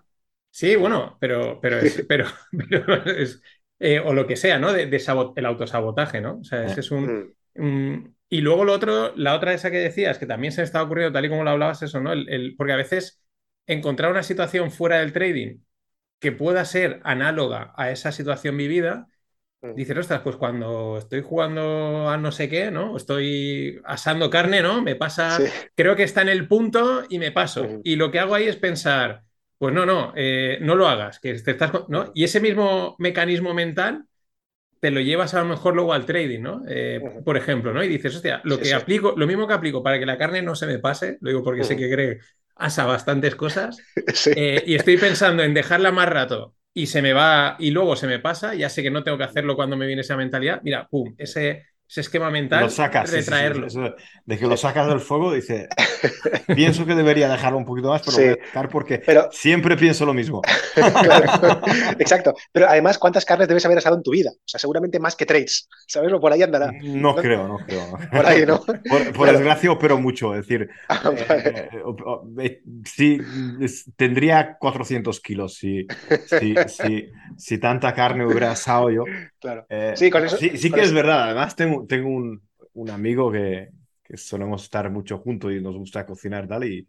Sí, 0.52 0.76
bueno, 0.76 1.18
pero, 1.20 1.60
pero, 1.62 1.78
es, 1.80 2.06
pero, 2.10 2.26
es, 3.06 3.42
eh, 3.80 4.00
o 4.00 4.14
lo 4.14 4.28
que 4.28 4.36
sea, 4.36 4.60
¿no? 4.60 4.74
De, 4.74 4.84
el 4.84 5.46
autosabotaje, 5.46 6.22
¿no? 6.22 6.40
O 6.40 6.44
sea, 6.44 6.66
ese 6.66 6.80
es 6.80 6.92
un, 6.92 7.34
mm. 7.56 8.18
Y 8.30 8.42
luego 8.42 8.66
lo 8.66 8.74
otro, 8.74 9.16
la 9.16 9.36
otra 9.36 9.54
esa 9.54 9.72
que 9.72 9.78
decías, 9.78 10.18
que 10.18 10.26
también 10.26 10.52
se 10.52 10.62
me 10.62 10.66
estaba 10.66 10.84
ocurriendo 10.84 11.14
tal 11.14 11.26
y 11.26 11.30
como 11.30 11.44
lo 11.44 11.52
hablabas, 11.52 11.82
eso, 11.82 12.02
¿no? 12.02 12.12
El, 12.12 12.56
porque 12.58 12.74
a 12.74 12.78
veces 12.78 13.22
encontrar 13.66 14.12
una 14.12 14.24
situación 14.24 14.72
fuera 14.72 15.00
del 15.00 15.14
trading 15.14 15.60
que 16.20 16.32
pueda 16.32 16.66
ser 16.66 17.00
análoga 17.04 17.74
a 17.78 17.92
esa 17.92 18.12
situación 18.12 18.58
vivida, 18.58 19.08
mm. 19.62 19.76
dices, 19.76 19.98
ostras, 19.98 20.22
pues 20.22 20.36
cuando 20.36 20.98
estoy 20.98 21.22
jugando 21.22 22.10
a 22.10 22.18
no 22.18 22.32
sé 22.34 22.50
qué, 22.50 22.70
¿no? 22.70 22.98
Estoy 22.98 23.80
asando 23.86 24.30
carne, 24.30 24.62
¿no? 24.62 24.82
Me 24.82 24.96
pasa, 24.96 25.38
creo 25.76 25.96
que 25.96 26.04
está 26.04 26.22
en 26.22 26.30
el 26.30 26.50
punto 26.50 27.04
y 27.08 27.20
me 27.20 27.32
paso. 27.32 27.64
Mm. 27.64 27.82
Y 27.84 27.96
lo 27.96 28.12
que 28.12 28.20
hago 28.20 28.36
ahí 28.36 28.48
es 28.48 28.58
pensar, 28.58 29.24
pues 29.58 29.74
no, 29.74 29.86
no, 29.86 30.14
eh, 30.16 30.60
no 30.62 30.76
lo 30.76 30.88
hagas, 30.88 31.20
que 31.20 31.34
te 31.34 31.52
estás, 31.52 31.72
¿no? 31.88 32.12
Y 32.14 32.24
ese 32.24 32.40
mismo 32.40 32.96
mecanismo 33.00 33.54
mental 33.54 34.06
te 34.80 34.92
lo 34.92 35.02
llevas 35.02 35.34
a 35.34 35.40
lo 35.40 35.46
mejor 35.46 35.76
luego 35.76 35.94
al 35.94 36.06
trading, 36.06 36.42
¿no? 36.42 36.64
Eh, 36.68 37.02
por 37.26 37.38
ejemplo, 37.38 37.74
¿no? 37.74 37.84
Y 37.84 37.88
dices, 37.88 38.16
hostia, 38.16 38.42
lo 38.44 38.60
que 38.60 38.74
aplico, 38.74 39.14
lo 39.18 39.26
mismo 39.26 39.48
que 39.48 39.54
aplico 39.54 39.82
para 39.82 40.00
que 40.00 40.06
la 40.06 40.18
carne 40.18 40.42
no 40.42 40.56
se 40.56 40.68
me 40.68 40.80
pase, 40.80 41.18
lo 41.22 41.30
digo 41.30 41.44
porque 41.44 41.64
sé 41.64 41.76
que 41.76 41.90
cree 41.90 42.20
asa 42.56 42.86
bastantes 42.86 43.36
cosas, 43.36 43.78
eh, 44.36 44.64
y 44.66 44.76
estoy 44.76 44.98
pensando 44.98 45.44
en 45.44 45.54
dejarla 45.54 45.92
más 45.92 46.10
rato 46.10 46.56
y 46.74 46.88
se 46.88 47.02
me 47.02 47.14
va, 47.14 47.56
y 47.60 47.72
luego 47.72 47.96
se 47.96 48.08
me 48.08 48.20
pasa, 48.20 48.54
ya 48.54 48.70
sé 48.70 48.84
que 48.84 48.92
no 48.92 49.04
tengo 49.04 49.18
que 49.18 49.24
hacerlo 49.24 49.56
cuando 49.56 49.78
me 49.78 49.88
viene 49.88 50.02
esa 50.02 50.16
mentalidad, 50.18 50.62
mira, 50.64 50.88
pum, 50.88 51.16
ese, 51.18 51.66
ese 51.90 52.02
esquema 52.02 52.30
mental, 52.30 52.64
lo 52.64 52.70
sacas, 52.70 53.10
retraerlo. 53.12 53.68
de 54.26 54.38
que 54.38 54.46
lo 54.46 54.58
sacas 54.58 54.88
del 54.88 55.00
fuego, 55.00 55.32
dice, 55.32 55.70
pienso 56.56 56.86
que 56.86 56.96
debería 56.96 57.30
dejarlo 57.30 57.58
un 57.58 57.66
poquito 57.66 57.90
más, 57.90 58.02
pero 58.04 58.18
voy 58.18 58.26
a 58.26 58.36
dejar 58.36 58.70
porque 58.70 59.02
siempre 59.32 59.78
pienso 59.78 60.06
lo 60.06 60.14
mismo. 60.14 60.42
Exacto, 62.00 62.34
pero 62.52 62.68
además, 62.68 62.98
¿cuántas 62.98 63.24
carnes 63.24 63.48
debes 63.48 63.66
haber 63.66 63.78
asado 63.78 63.96
en 63.96 64.04
tu 64.04 64.12
vida? 64.12 64.32
O 64.36 64.48
sea, 64.48 64.60
seguramente 64.60 65.00
más 65.00 65.16
que 65.16 65.26
trades, 65.26 65.70
¿sabes? 65.88 66.12
O 66.12 66.20
por 66.20 66.34
ahí 66.34 66.42
andará. 66.42 66.74
No, 66.84 67.16
creo, 67.16 67.48
no 67.48 67.58
creo. 67.60 67.98
Por 68.12 68.26
ahí, 68.26 68.46
¿no? 68.46 68.62
Por, 69.16 69.32
desgracia, 69.32 69.72
opero 69.72 69.98
mucho, 69.98 70.36
es 70.36 70.46
decir, 70.46 70.70
ah, 70.90 71.12
eh, 71.18 71.70
eh, 72.40 72.62
sí, 72.84 73.18
tendría 73.96 74.58
400 74.58 75.22
kilos 75.22 75.56
si, 75.56 75.88
si, 76.26 76.56
si, 77.38 77.58
tanta 77.60 77.94
carne 77.94 78.26
hubiera 78.26 78.52
asado 78.52 78.90
yo. 78.90 79.04
Claro. 79.40 79.68
Eh, 79.70 79.94
sí, 79.96 80.10
con 80.10 80.26
eso, 80.26 80.36
sí, 80.36 80.58
sí 80.58 80.72
que 80.72 80.82
es 80.82 80.92
verdad, 80.92 81.26
además 81.26 81.56
tengo 81.56 81.77
tengo, 81.86 82.10
un, 82.10 82.42
un, 82.74 82.90
amigo 82.90 83.32
que, 83.32 83.70
que, 84.04 84.18
solemos 84.18 84.64
estar 84.64 84.90
mucho 84.90 85.20
juntos 85.20 85.52
y 85.52 85.62
nos 85.62 85.76
gusta 85.78 86.06
cocinar 86.06 86.48
tal, 86.48 86.64
y, 86.64 86.88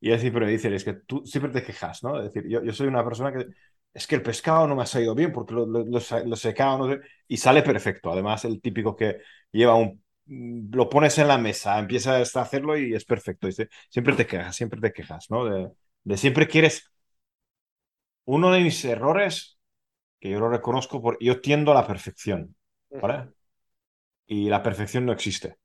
y 0.00 0.10
él 0.10 0.20
siempre 0.20 0.46
me 0.46 0.52
dice, 0.52 0.74
es 0.74 0.84
que 0.84 0.94
tú 0.94 1.24
siempre 1.26 1.52
te 1.52 1.62
quejas, 1.62 2.02
¿no? 2.02 2.18
Es 2.18 2.32
decir, 2.32 2.48
yo, 2.50 2.62
yo 2.62 2.72
soy 2.72 2.88
una 2.88 3.04
persona 3.04 3.32
que 3.32 3.46
es 3.94 4.06
que 4.06 4.14
el 4.16 4.22
pescado 4.22 4.66
no 4.66 4.76
me 4.76 4.82
ha 4.82 4.86
salido 4.86 5.14
bien 5.14 5.32
porque 5.32 5.54
lo, 5.54 5.66
lo, 5.66 5.84
lo, 5.84 6.36
secado 6.36 6.86
no 6.86 6.98
y 7.26 7.36
sale 7.38 7.62
perfecto. 7.62 8.12
Además, 8.12 8.44
el 8.44 8.60
típico 8.60 8.94
que 8.94 9.20
lleva 9.50 9.74
un 9.74 10.02
lo 10.28 10.88
pones 10.88 11.18
en 11.18 11.28
la 11.28 11.38
mesa, 11.38 11.78
empiezas 11.78 12.34
a 12.36 12.40
hacerlo 12.42 12.76
y 12.76 12.94
es 12.94 13.04
perfecto. 13.04 13.46
Dice, 13.46 13.68
siempre 13.88 14.14
te 14.14 14.26
quejas, 14.26 14.56
siempre 14.56 14.80
te 14.80 14.92
quejas, 14.92 15.30
¿no? 15.30 15.44
De, 15.44 15.70
de, 16.04 16.16
siempre 16.16 16.48
quieres. 16.48 16.90
Uno 18.24 18.50
de 18.52 18.60
mis 18.60 18.84
errores, 18.84 19.58
que 20.20 20.30
yo 20.30 20.40
lo 20.40 20.48
reconozco, 20.48 21.02
por, 21.02 21.18
yo 21.20 21.40
tiendo 21.40 21.72
a 21.72 21.74
la 21.74 21.86
perfección, 21.86 22.56
¿vale? 22.90 23.30
Y 24.26 24.48
la 24.48 24.62
perfección 24.62 25.06
no 25.06 25.12
existe. 25.12 25.56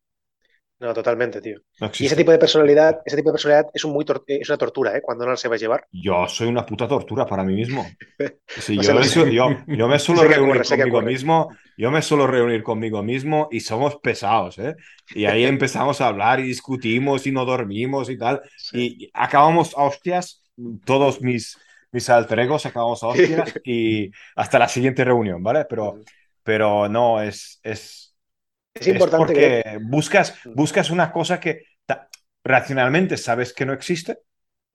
No, 0.81 0.95
totalmente, 0.95 1.39
tío. 1.41 1.59
y 1.99 2.07
ese 2.07 2.15
tipo 2.15 2.31
de 2.31 2.39
personalidad, 2.39 3.01
ese 3.05 3.15
tipo 3.15 3.29
de 3.29 3.33
personalidad 3.33 3.69
es, 3.71 3.85
un 3.85 3.93
muy 3.93 4.03
es 4.25 4.49
una 4.49 4.57
tortura, 4.57 4.97
¿eh? 4.97 5.01
Cuando 5.03 5.27
no 5.27 5.37
se 5.37 5.47
va 5.47 5.53
a 5.53 5.59
llevar. 5.59 5.85
Yo 5.91 6.27
soy 6.27 6.47
una 6.47 6.65
puta 6.65 6.87
tortura 6.87 7.23
para 7.27 7.43
mí 7.43 7.53
mismo. 7.53 7.85
yo, 8.67 8.95
me 8.95 9.03
suelo 9.99 10.23
reunir 10.23 10.63
conmigo 10.63 11.01
mismo, 11.03 11.49
yo 11.77 11.91
me 11.91 12.01
suelo 12.01 12.25
reunir 12.25 12.63
conmigo 12.63 13.03
mismo 13.03 13.47
y 13.51 13.59
somos 13.59 13.97
pesados, 13.97 14.57
¿eh? 14.57 14.75
Y 15.13 15.25
ahí 15.25 15.43
empezamos 15.45 16.01
a 16.01 16.07
hablar 16.07 16.39
y 16.39 16.47
discutimos 16.47 17.27
y 17.27 17.31
no 17.31 17.45
dormimos 17.45 18.09
y 18.09 18.17
tal. 18.17 18.41
Y 18.73 19.11
acabamos 19.13 19.77
a 19.77 19.83
hostias, 19.83 20.43
todos 20.83 21.21
mis, 21.21 21.59
mis 21.91 22.09
alter 22.09 22.39
egos 22.39 22.65
acabamos 22.65 23.03
a 23.03 23.07
hostias 23.07 23.53
y 23.63 24.09
hasta 24.35 24.57
la 24.57 24.67
siguiente 24.67 25.03
reunión, 25.03 25.43
¿vale? 25.43 25.65
Pero, 25.69 25.99
pero 26.41 26.89
no, 26.89 27.21
es, 27.21 27.59
es 27.61 28.10
es 28.73 28.87
importante 28.87 29.17
porque 29.17 29.79
buscas, 29.81 30.35
mm. 30.45 30.53
buscas 30.53 30.89
una 30.89 31.11
cosa 31.11 31.39
que 31.39 31.63
racionalmente 32.43 33.17
sabes 33.17 33.53
que 33.53 33.65
no 33.65 33.73
existe, 33.73 34.19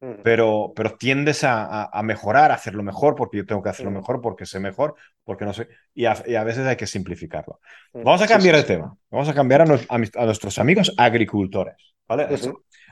mm. 0.00 0.22
pero, 0.22 0.72
pero 0.74 0.96
tiendes 0.96 1.42
a, 1.44 1.90
mejorar, 2.04 2.50
a 2.50 2.54
hacerlo 2.54 2.82
mejor, 2.82 3.14
porque 3.14 3.38
yo 3.38 3.46
tengo 3.46 3.62
que 3.62 3.70
hacerlo 3.70 3.90
mm. 3.90 3.94
mejor, 3.94 4.20
porque 4.20 4.46
sé 4.46 4.61
mejor, 4.61 4.94
porque 5.24 5.44
no 5.44 5.52
sé, 5.52 5.68
y 5.94 6.04
a, 6.04 6.44
veces 6.44 6.66
hay 6.66 6.76
que 6.76 6.87
simplificarlo. 6.87 7.61
Vamos 7.92 8.22
a 8.22 8.28
cambiar 8.28 8.54
el 8.54 8.66
tema, 8.66 8.96
vamos 9.11 9.28
a 9.28 9.35
cambiar 9.35 9.62
a, 9.62 10.24
nuestros 10.24 10.59
amigos 10.59 10.94
agricultores, 10.96 11.94
¿vale? 12.06 12.28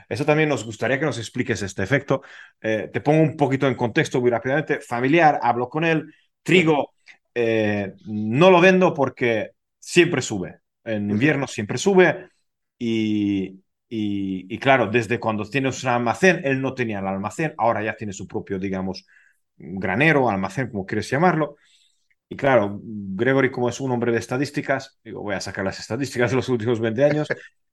eso, 0.09 0.25
también 0.25 0.49
nos 0.49 0.65
gustaría 0.65 0.99
que 0.99 1.05
nos 1.05 1.17
expliques 1.17 1.61
este 1.61 1.83
efecto. 1.83 2.21
Eh, 2.61 2.89
te 2.91 3.01
pongo 3.01 3.21
un 3.21 3.37
poquito 3.37 3.67
en 3.67 3.75
contexto 3.75 4.21
muy 4.21 4.29
rápidamente. 4.29 4.79
Familiar, 4.79 5.39
hablo 5.41 5.67
con 5.67 5.83
él. 5.83 6.13
Trigo, 6.43 6.91
eh, 7.33 7.93
no 8.05 8.51
lo 8.51 8.61
vendo 8.61 8.93
porque 8.93 9.51
siempre 9.79 10.21
sube. 10.21 10.59
En 10.85 11.09
invierno 11.09 11.47
siempre 11.47 11.77
sube 11.77 12.29
y, 12.77 13.59
y, 13.89 14.57
claro, 14.59 14.87
desde 14.87 15.19
cuando 15.19 15.49
tienes 15.49 15.83
un 15.83 15.89
almacén, 15.89 16.41
él 16.43 16.61
no 16.61 16.73
tenía 16.73 16.99
el 16.99 17.07
almacén, 17.07 17.53
ahora 17.57 17.83
ya 17.83 17.95
tiene 17.95 18.13
su 18.13 18.27
propio, 18.27 18.59
digamos, 18.59 19.05
granero, 19.57 20.29
almacén, 20.29 20.69
como 20.69 20.85
quieres 20.85 21.09
llamarlo. 21.09 21.57
Y 22.27 22.35
claro, 22.35 22.79
Gregory, 22.83 23.51
como 23.51 23.69
es 23.69 23.79
un 23.79 23.91
hombre 23.91 24.11
de 24.11 24.17
estadísticas, 24.17 24.99
digo, 25.03 25.21
voy 25.21 25.35
a 25.35 25.41
sacar 25.41 25.63
las 25.63 25.79
estadísticas 25.79 26.31
de 26.31 26.37
los 26.37 26.49
últimos 26.49 26.79
20 26.79 27.03
años, 27.03 27.27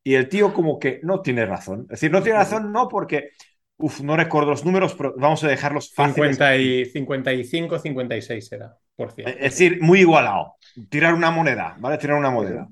y 0.05 0.15
el 0.15 0.29
tío 0.29 0.53
como 0.53 0.79
que 0.79 1.01
no 1.03 1.23
tiene 1.23 1.47
razón. 1.47 1.83
Es 1.83 2.01
decir, 2.01 2.11
no 2.11 2.23
tiene 2.23 2.39
razón 2.39 2.73
no 2.73 2.89
porque, 2.89 3.31
uf, 3.79 4.01
no 4.03 4.17
recuerdo 4.17 4.51
los 4.51 4.65
números, 4.65 4.95
pero 4.95 5.15
vamos 5.17 5.43
a 5.45 5.49
dejarlos 5.49 5.93
fáciles. 5.95 6.37
50 6.37 6.57
y 6.57 6.85
55, 6.85 7.79
56 7.79 8.53
era, 8.53 8.77
por 8.95 9.13
cierto. 9.13 9.33
Es 9.33 9.59
decir, 9.59 9.81
muy 9.81 10.01
igualado. 10.01 10.57
Tirar 10.89 11.15
una 11.15 11.31
moneda, 11.31 11.77
¿vale? 11.79 11.99
Tirar 11.99 12.19
una 12.19 12.31
moneda. 12.31 12.69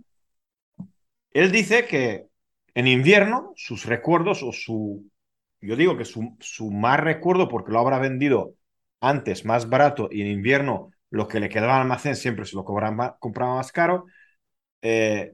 Él 1.32 1.52
dice 1.52 1.86
que 1.86 2.26
en 2.74 2.86
invierno 2.86 3.52
sus 3.56 3.84
recuerdos 3.86 4.42
o 4.42 4.52
su, 4.52 5.10
yo 5.60 5.76
digo 5.76 5.96
que 5.96 6.04
su, 6.04 6.36
su 6.40 6.70
más 6.70 7.00
recuerdo 7.00 7.48
porque 7.48 7.72
lo 7.72 7.80
habrá 7.80 7.98
vendido 7.98 8.54
antes 9.00 9.44
más 9.44 9.68
barato 9.68 10.08
y 10.10 10.22
en 10.22 10.28
invierno 10.28 10.90
lo 11.10 11.26
que 11.26 11.40
le 11.40 11.48
quedaba 11.48 11.76
al 11.76 11.82
almacén 11.82 12.16
siempre 12.16 12.44
se 12.44 12.56
lo 12.56 12.64
compraba, 12.64 13.16
compraba 13.18 13.56
más 13.56 13.72
caro. 13.72 14.06
Eh, 14.82 15.32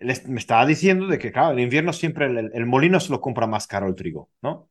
me 0.00 0.40
estaba 0.40 0.64
diciendo 0.64 1.06
de 1.06 1.18
que, 1.18 1.30
claro, 1.30 1.52
en 1.52 1.58
invierno 1.58 1.92
siempre 1.92 2.26
el, 2.26 2.66
molino 2.66 3.00
se 3.00 3.12
lo 3.12 3.20
compra 3.20 3.46
más 3.46 3.66
caro 3.66 3.86
el 3.86 3.94
trigo, 3.94 4.30
¿no? 4.40 4.68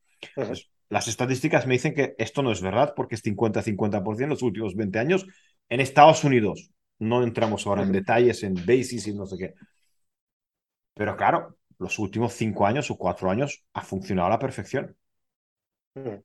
las 0.88 1.06
estadísticas 1.06 1.66
me 1.66 1.74
dicen 1.74 1.94
que 1.94 2.14
esto 2.18 2.42
no 2.42 2.50
es 2.50 2.60
verdad 2.60 2.94
porque 2.96 3.14
es 3.14 3.22
50-50% 3.22 4.24
en 4.24 4.28
los 4.28 4.42
últimos 4.42 4.74
20 4.74 4.98
años 4.98 5.26
en 5.68 5.80
Estados 5.80 6.24
Unidos. 6.24 6.72
No 6.98 7.22
entramos 7.22 7.66
ahora 7.66 7.82
en 7.82 7.92
detalles, 7.92 8.42
en 8.42 8.54
basis 8.54 9.06
y 9.06 9.14
no 9.14 9.24
sé 9.24 9.38
qué. 9.38 9.54
Pero 10.94 11.16
claro, 11.16 11.56
los 11.78 11.98
últimos 11.98 12.34
cinco 12.34 12.66
años 12.66 12.90
o 12.90 12.96
cuatro 12.96 13.30
años 13.30 13.64
ha 13.72 13.82
funcionado 13.82 14.28
a 14.28 14.30
la 14.30 14.38
perfección. 14.38 14.96
Mm. 15.94 16.20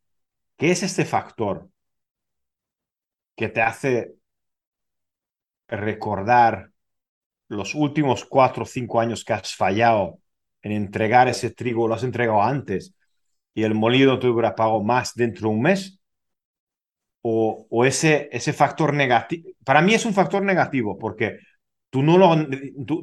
¿Qué 0.58 0.72
es 0.72 0.84
este 0.84 1.06
factor 1.06 1.70
que 3.36 3.50
te 3.50 3.62
hace 3.62 4.16
recordar 5.68 6.72
los 7.48 7.76
últimos 7.76 8.26
cuatro 8.26 8.64
o 8.64 8.66
cinco 8.66 9.00
años 9.00 9.24
que 9.24 9.34
has 9.34 9.56
fallado 9.56 10.20
en 10.62 10.72
entregar 10.72 11.28
ese 11.28 11.52
trigo, 11.52 11.88
lo 11.88 11.96
has 11.96 12.04
entregado 12.04 12.42
antes 12.42 12.96
y 13.54 13.64
el 13.64 13.76
molido 13.76 14.20
te 14.20 14.28
hubiera 14.28 14.56
pagado 14.56 14.84
más 14.84 15.14
dentro 15.16 15.50
de 15.50 15.56
un 15.56 15.62
mes? 15.62 16.00
O, 17.22 17.66
o 17.70 17.86
ese, 17.86 18.30
ese 18.32 18.54
factor 18.54 18.94
negativo, 18.94 19.50
para 19.64 19.82
mí 19.82 19.96
es 19.96 20.06
un 20.06 20.14
factor 20.14 20.44
negativo 20.44 20.98
porque 20.98 21.40
tú 21.90 22.04
no 22.04 22.18
lo, 22.18 22.36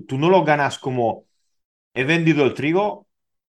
tú 0.06 0.18
no 0.18 0.30
lo 0.30 0.44
ganas 0.44 0.78
como 0.78 1.26
he 1.94 2.04
vendido 2.04 2.44
el 2.44 2.54
trigo 2.54 3.06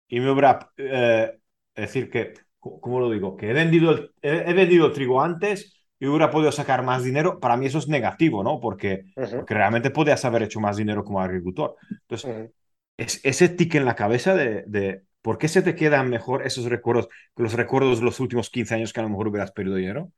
y 0.08 0.20
me 0.20 0.32
hubiera... 0.32 0.72
Eh, 0.78 1.40
decir 1.80 2.10
que, 2.10 2.34
¿cómo 2.60 3.00
lo 3.00 3.10
digo? 3.10 3.36
Que 3.36 3.50
he 3.50 3.54
vendido, 3.54 3.92
el, 3.92 4.12
he, 4.22 4.54
vendido 4.54 4.88
el 4.88 4.94
trigo 4.94 5.22
antes 5.22 5.74
y 6.00 6.08
hubiera 6.08 6.32
podido 6.32 6.52
sacar 6.52 6.84
más 6.84 7.04
dinero, 7.04 7.40
para 7.40 7.58
mí 7.58 7.66
eso 7.66 7.80
es 7.80 7.88
negativo, 7.88 8.44
¿no? 8.44 8.60
Porque, 8.60 9.06
porque 9.16 9.54
realmente 9.54 9.90
podías 9.90 10.24
haber 10.26 10.44
hecho 10.44 10.60
más 10.60 10.78
dinero 10.78 11.04
como 11.04 11.22
agricultor. 11.22 11.76
Entonces, 11.90 12.52
es, 12.98 13.20
ese 13.24 13.50
tic 13.50 13.76
en 13.76 13.86
la 13.86 13.96
cabeza 13.96 14.34
de, 14.36 14.64
de, 14.68 15.04
por 15.22 15.38
qué 15.38 15.48
se 15.48 15.62
te 15.62 15.76
quedan 15.76 16.10
mejor 16.10 16.46
esos 16.46 16.66
recuerdos 16.66 17.08
que 17.36 17.44
los 17.44 17.54
recuerdos 17.54 18.00
de 18.00 18.06
los 18.06 18.20
últimos 18.20 18.50
15 18.50 18.76
años 18.76 18.94
que 18.94 19.00
a 19.02 19.04
lo 19.04 19.10
mejor 19.10 19.28
hubieras 19.28 19.52
perdido 19.52 19.76
dinero. 19.76 20.12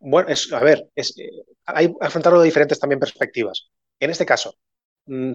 Bueno, 0.00 0.28
es, 0.30 0.52
a 0.52 0.58
ver, 0.58 0.88
es, 0.96 1.16
eh, 1.18 1.30
hay 1.64 1.88
que 1.88 1.94
afrontarlo 2.00 2.40
de 2.40 2.46
diferentes 2.46 2.80
también 2.80 2.98
perspectivas. 2.98 3.70
En 4.00 4.10
este 4.10 4.26
caso, 4.26 4.56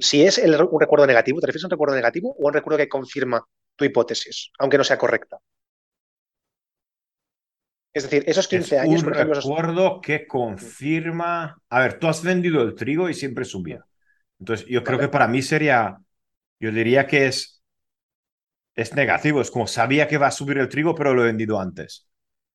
si 0.02 0.24
es 0.24 0.38
el, 0.38 0.56
un 0.62 0.80
recuerdo 0.80 1.06
negativo, 1.08 1.40
¿te 1.40 1.48
refieres 1.48 1.64
a 1.66 1.68
un 1.68 1.72
recuerdo 1.72 1.96
negativo 1.96 2.36
o 2.38 2.46
a 2.46 2.48
un 2.50 2.54
recuerdo 2.54 2.78
que 2.78 2.90
confirma 2.90 3.46
tu 3.76 3.86
hipótesis, 3.86 4.52
aunque 4.60 4.78
no 4.78 4.84
sea 4.84 4.98
correcta? 4.98 5.40
Es 7.98 8.04
decir, 8.04 8.24
esos 8.28 8.48
15 8.48 8.76
es 8.78 8.80
años, 8.80 9.04
un 9.04 9.04
por 9.04 9.12
ejemplo, 9.14 9.34
esos- 9.40 9.54
recuerdo 9.54 10.02
que 10.02 10.28
confirma. 10.28 11.62
A 11.70 11.80
ver, 11.80 12.00
tú 12.00 12.08
has 12.08 12.24
vendido 12.24 12.62
el 12.62 12.76
trigo 12.76 13.10
y 13.10 13.14
siempre 13.14 13.46
subía. 13.46 13.86
Entonces, 14.40 14.68
yo 14.70 14.84
creo 14.84 15.00
Vale. 15.00 15.00
que 15.00 15.10
para 15.10 15.28
mí 15.28 15.42
sería. 15.42 15.98
Yo 16.60 16.72
diría 16.72 17.08
que 17.08 17.28
es. 17.28 17.64
Es 18.76 18.94
negativo. 18.96 19.42
Es 19.42 19.52
como 19.52 19.68
sabía 19.68 20.08
que 20.08 20.18
va 20.18 20.28
a 20.28 20.32
subir 20.32 20.58
el 20.58 20.70
trigo, 20.70 20.96
pero 20.96 21.14
lo 21.14 21.24
he 21.24 21.26
vendido 21.28 21.60
antes. 21.60 22.08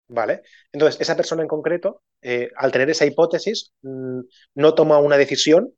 Vale. 0.09 0.43
Entonces, 0.73 1.01
esa 1.01 1.17
persona 1.17 1.43
en 1.43 1.49
concreto, 1.49 2.03
eh, 2.21 2.51
al 2.57 2.71
tener 2.73 2.91
esa 2.91 3.07
hipótesis, 3.07 3.73
mm, 3.83 4.21
no 4.57 4.75
toma 4.75 4.99
una 4.99 5.17
decisión, 5.17 5.73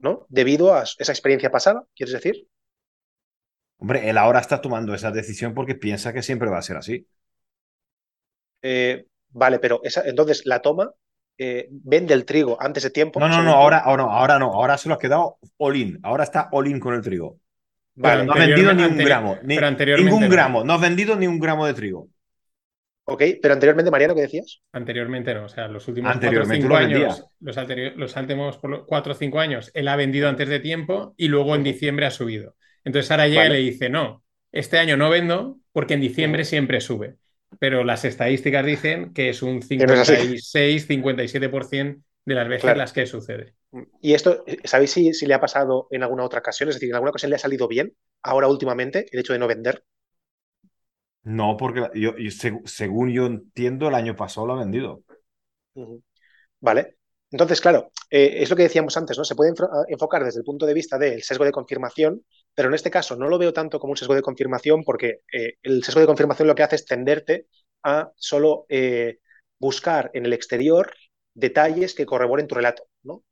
¿no? 0.00 0.26
Debido 0.28 0.74
a 0.74 0.82
esa 0.82 1.12
experiencia 1.12 1.50
pasada, 1.50 1.84
¿quieres 1.94 2.12
decir? 2.12 2.46
Hombre, 3.78 4.08
él 4.10 4.18
ahora 4.18 4.40
está 4.40 4.60
tomando 4.60 4.94
esa 4.94 5.10
decisión 5.10 5.54
porque 5.54 5.74
piensa 5.74 6.12
que 6.12 6.22
siempre 6.22 6.50
va 6.50 6.58
a 6.58 6.62
ser 6.62 6.76
así. 6.76 7.06
Eh, 8.62 9.06
vale, 9.30 9.58
pero 9.58 9.80
esa, 9.82 10.02
entonces 10.02 10.44
la 10.44 10.60
toma, 10.60 10.92
eh, 11.38 11.68
vende 11.70 12.12
el 12.12 12.26
trigo 12.26 12.60
antes 12.60 12.82
de 12.82 12.90
tiempo. 12.90 13.18
No, 13.18 13.28
no, 13.28 13.42
no, 13.42 13.52
ahora, 13.52 13.84
oh, 13.86 13.96
no, 13.96 14.10
ahora 14.10 14.38
no. 14.38 14.52
Ahora 14.52 14.76
se 14.76 14.88
lo 14.90 14.96
ha 14.96 14.98
quedado 14.98 15.38
all 15.56 15.76
in. 15.76 15.98
Ahora 16.02 16.24
está 16.24 16.48
all 16.52 16.66
in 16.66 16.78
con 16.78 16.94
el 16.94 17.00
trigo. 17.00 17.38
Vale, 17.94 18.24
No 18.24 18.32
ha 18.32 18.38
vendido 18.38 18.72
ni 18.74 18.84
un 18.84 18.98
gramo. 18.98 19.38
Ni, 19.42 19.56
ningún 19.56 20.22
no. 20.22 20.28
gramo. 20.28 20.64
No 20.64 20.74
ha 20.74 20.78
vendido 20.78 21.16
ni 21.16 21.26
un 21.26 21.38
gramo 21.38 21.66
de 21.66 21.74
trigo. 21.74 22.08
Ok, 23.10 23.22
pero 23.42 23.54
anteriormente, 23.54 23.90
Mariano, 23.90 24.14
¿qué 24.14 24.22
decías? 24.22 24.60
Anteriormente 24.72 25.34
no, 25.34 25.44
o 25.44 25.48
sea, 25.48 25.68
los 25.68 25.86
últimos 25.88 26.12
4 26.18 26.42
o 26.42 26.44
5 26.44 26.68
lo 26.68 26.74
vendía. 26.76 26.96
años, 26.98 27.24
los, 27.40 27.56
los 27.96 28.16
últimos 28.16 28.58
4 28.86 29.12
o 29.12 29.16
5 29.16 29.40
años, 29.40 29.70
él 29.74 29.88
ha 29.88 29.96
vendido 29.96 30.28
antes 30.28 30.48
de 30.48 30.60
tiempo 30.60 31.14
y 31.16 31.28
luego 31.28 31.54
en 31.54 31.64
diciembre 31.64 32.06
ha 32.06 32.10
subido. 32.10 32.54
Entonces 32.84 33.10
ahora 33.10 33.28
llega 33.28 33.42
Vale. 33.42 33.60
y 33.60 33.64
le 33.64 33.70
dice, 33.70 33.88
no, 33.90 34.24
este 34.52 34.78
año 34.78 34.96
no 34.96 35.10
vendo 35.10 35.58
porque 35.72 35.94
en 35.94 36.00
diciembre 36.00 36.44
siempre 36.44 36.80
sube. 36.80 37.16
Pero 37.58 37.82
las 37.84 38.04
estadísticas 38.04 38.64
dicen 38.64 39.12
que 39.12 39.28
es 39.28 39.42
un 39.42 39.54
no 39.58 39.92
es 39.94 40.08
así. 40.08 40.38
56-57% 40.38 42.02
de 42.24 42.34
las 42.34 42.48
veces 42.48 42.62
Claro. 42.62 42.78
las 42.78 42.92
que 42.92 43.06
sucede. 43.06 43.54
Y 44.00 44.14
esto, 44.14 44.44
¿sabéis 44.64 44.92
si, 44.92 45.12
si 45.14 45.26
le 45.26 45.34
ha 45.34 45.40
pasado 45.40 45.88
en 45.90 46.02
alguna 46.02 46.24
otra 46.24 46.40
ocasión? 46.40 46.68
Es 46.68 46.76
decir, 46.76 46.88
¿en 46.90 46.94
alguna 46.94 47.10
ocasión 47.10 47.30
le 47.30 47.36
ha 47.36 47.40
salido 47.40 47.66
bien 47.68 47.92
ahora 48.22 48.48
últimamente 48.48 49.06
el 49.10 49.20
hecho 49.20 49.32
de 49.32 49.38
no 49.38 49.48
vender? 49.48 49.82
No, 51.22 51.56
porque 51.56 51.80
yo, 51.94 52.16
yo- 52.16 52.30
seg- 52.30 52.66
según 52.66 53.10
yo 53.10 53.26
entiendo, 53.26 53.88
el 53.88 53.94
año 53.94 54.16
pasado 54.16 54.46
lo 54.46 54.54
ha 54.54 54.58
vendido. 54.60 55.02
Vale. 56.60 56.96
Entonces, 57.30 57.60
claro, 57.60 57.92
eh, 58.10 58.38
es 58.42 58.50
lo 58.50 58.56
que 58.56 58.64
decíamos 58.64 58.96
antes, 58.96 59.16
¿no? 59.16 59.24
Se 59.24 59.36
puede 59.36 59.52
enfro- 59.52 59.70
enfocar 59.88 60.24
desde 60.24 60.40
el 60.40 60.44
punto 60.44 60.66
de 60.66 60.74
vista 60.74 60.98
del 60.98 61.22
sesgo 61.22 61.44
de 61.44 61.52
confirmación, 61.52 62.24
pero 62.54 62.68
en 62.68 62.74
este 62.74 62.90
caso 62.90 63.14
no 63.16 63.28
lo 63.28 63.38
veo 63.38 63.52
tanto 63.52 63.78
como 63.78 63.92
un 63.92 63.96
sesgo 63.96 64.14
de 64.14 64.22
confirmación 64.22 64.82
porque 64.84 65.20
eh, 65.32 65.54
el 65.62 65.84
sesgo 65.84 66.00
de 66.00 66.06
confirmación 66.06 66.48
lo 66.48 66.54
que 66.56 66.64
hace 66.64 66.74
es 66.76 66.86
tenderte 66.86 67.46
a 67.84 68.10
solo 68.16 68.66
eh, 68.68 69.18
buscar 69.60 70.10
en 70.14 70.26
el 70.26 70.32
exterior 70.32 70.92
detalles 71.34 71.94
que 71.94 72.04
corroboren 72.06 72.48
tu 72.48 72.56
relato, 72.56 72.84
¿no? 73.04 73.22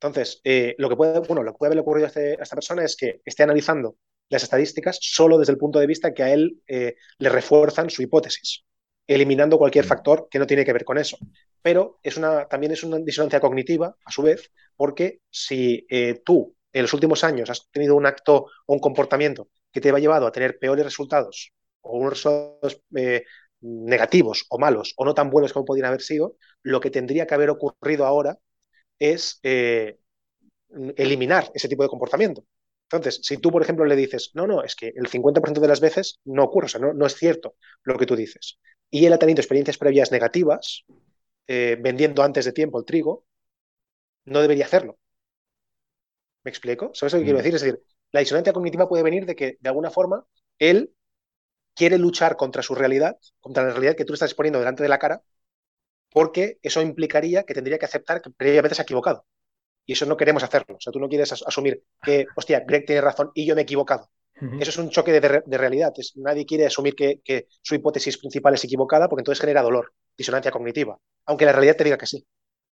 Entonces, 0.00 0.42
lo 0.76 0.88
que 0.90 0.96
puede, 0.96 1.20
bueno, 1.20 1.42
lo 1.42 1.52
que 1.52 1.58
puede 1.58 1.68
haber 1.70 1.80
ocurrido 1.80 2.06
a, 2.06 2.08
este- 2.08 2.34
a 2.38 2.42
esta 2.42 2.56
persona 2.56 2.84
es 2.84 2.96
que 2.96 3.20
esté 3.24 3.42
analizando 3.44 3.96
las 4.28 4.42
estadísticas 4.42 4.98
solo 5.00 5.38
desde 5.38 5.52
el 5.52 5.58
punto 5.58 5.78
de 5.78 5.86
vista 5.86 6.12
que 6.14 6.22
a 6.22 6.32
él 6.32 6.60
eh, 6.66 6.96
le 7.18 7.28
refuerzan 7.28 7.90
su 7.90 8.02
hipótesis, 8.02 8.64
eliminando 9.06 9.58
cualquier 9.58 9.84
Mm. 9.84 9.88
factor 9.88 10.28
que 10.30 10.38
no 10.38 10.46
tiene 10.46 10.64
que 10.64 10.72
ver 10.72 10.84
con 10.84 10.98
eso 10.98 11.18
pero 11.62 11.98
es 12.02 12.16
una, 12.16 12.46
también 12.46 12.72
es 12.72 12.82
una 12.84 12.98
disonancia 12.98 13.40
cognitiva, 13.40 13.96
a 14.04 14.10
su 14.10 14.22
vez, 14.22 14.50
porque 14.76 15.20
si 15.30 15.86
eh, 15.88 16.20
tú 16.24 16.54
en 16.72 16.82
los 16.82 16.92
últimos 16.92 17.24
años 17.24 17.48
has 17.50 17.70
tenido 17.70 17.96
un 17.96 18.06
acto 18.06 18.46
o 18.66 18.74
un 18.74 18.80
comportamiento 18.80 19.48
que 19.72 19.80
te 19.80 19.88
ha 19.90 19.98
llevado 19.98 20.26
a 20.26 20.32
tener 20.32 20.58
peores 20.58 20.84
resultados 20.84 21.52
o 21.80 21.96
unos 21.98 22.12
resultados 22.14 22.82
eh, 22.96 23.24
negativos 23.60 24.44
o 24.50 24.58
malos 24.58 24.92
o 24.96 25.04
no 25.06 25.14
tan 25.14 25.30
buenos 25.30 25.52
como 25.54 25.64
podrían 25.64 25.88
haber 25.88 26.02
sido, 26.02 26.36
lo 26.62 26.80
que 26.80 26.90
tendría 26.90 27.26
que 27.26 27.34
haber 27.34 27.50
ocurrido 27.50 28.04
ahora 28.06 28.38
es 28.98 29.40
eliminar 30.96 31.50
ese 31.54 31.68
tipo 31.68 31.82
de 31.82 31.88
comportamiento. 31.88 32.44
Entonces, 32.90 33.20
si 33.22 33.38
tú, 33.38 33.50
por 33.50 33.62
ejemplo, 33.62 33.84
le 33.84 33.96
dices, 33.96 34.30
no, 34.34 34.46
no, 34.46 34.62
es 34.62 34.76
que 34.76 34.92
el 34.94 35.06
50% 35.08 35.60
de 35.60 35.68
las 35.68 35.80
veces 35.80 36.20
no 36.24 36.44
ocurre, 36.44 36.66
o 36.66 36.68
sea, 36.68 36.80
no, 36.80 36.92
no 36.92 37.06
es 37.06 37.14
cierto 37.16 37.56
lo 37.82 37.98
que 37.98 38.06
tú 38.06 38.16
dices, 38.16 38.58
y 38.90 39.06
él 39.06 39.12
ha 39.12 39.18
tenido 39.18 39.40
experiencias 39.40 39.78
previas 39.78 40.12
negativas, 40.12 40.84
eh, 41.48 41.76
vendiendo 41.80 42.22
antes 42.22 42.44
de 42.44 42.52
tiempo 42.52 42.78
el 42.78 42.84
trigo, 42.84 43.24
no 44.26 44.40
debería 44.42 44.66
hacerlo. 44.66 44.98
¿Me 46.44 46.50
explico? 46.50 46.90
¿Sabes 46.94 47.12
lo 47.14 47.18
que 47.20 47.24
quiero 47.24 47.38
Mm. 47.38 47.42
decir? 47.42 47.54
Es 47.54 47.62
decir, 47.62 47.82
la 48.12 48.20
disonancia 48.20 48.52
cognitiva 48.52 48.88
puede 48.88 49.02
venir 49.02 49.26
de 49.26 49.34
que, 49.34 49.56
de 49.60 49.68
alguna 49.68 49.90
forma, 49.90 50.26
él 50.58 50.92
quiere 51.74 51.98
luchar 51.98 52.36
contra 52.36 52.62
su 52.62 52.74
realidad, 52.74 53.18
contra 53.40 53.64
la 53.64 53.70
realidad 53.72 53.96
que 53.96 54.04
tú 54.06 54.12
le 54.12 54.16
estás 54.16 54.34
poniendo 54.34 54.60
delante 54.60 54.82
de 54.82 54.90
la 54.90 54.98
cara, 55.00 55.22
porque 56.10 56.58
eso 56.62 56.82
implicaría 56.82 57.44
que 57.44 57.54
tendría 57.54 57.78
que 57.78 57.86
aceptar 57.86 58.22
que 58.22 58.30
previamente 58.30 58.76
se 58.76 58.82
ha 58.82 58.84
equivocado. 58.84 59.26
Y 59.86 59.92
eso 59.92 60.06
no 60.06 60.16
queremos 60.16 60.42
hacerlo. 60.42 60.76
O 60.76 60.80
sea, 60.80 60.92
tú 60.92 60.98
no 61.00 61.08
quieres 61.08 61.32
as- 61.32 61.42
asumir 61.46 61.82
que, 62.02 62.26
hostia, 62.34 62.60
Greg 62.66 62.86
tiene 62.86 63.00
razón 63.00 63.30
y 63.34 63.46
yo 63.46 63.54
me 63.54 63.62
he 63.62 63.64
equivocado. 63.64 64.10
Eso 64.56 64.70
es 64.70 64.78
un 64.78 64.90
choque 64.90 65.12
de, 65.12 65.20
de- 65.20 65.42
de 65.44 65.58
realidad. 65.58 65.92
Es- 65.96 66.16
nadie 66.16 66.46
quiere 66.46 66.66
asumir 66.66 66.94
que, 66.94 67.20
que 67.24 67.48
su 67.62 67.74
hipótesis 67.74 68.18
principal 68.18 68.54
es 68.54 68.64
equivocada 68.64 69.08
porque 69.08 69.20
entonces 69.22 69.40
genera 69.40 69.62
dolor, 69.62 69.92
disonancia 70.16 70.50
cognitiva, 70.50 70.98
aunque 71.26 71.44
la 71.44 71.52
realidad 71.52 71.76
te 71.76 71.84
diga 71.84 71.98
que 71.98 72.06
sí. 72.06 72.24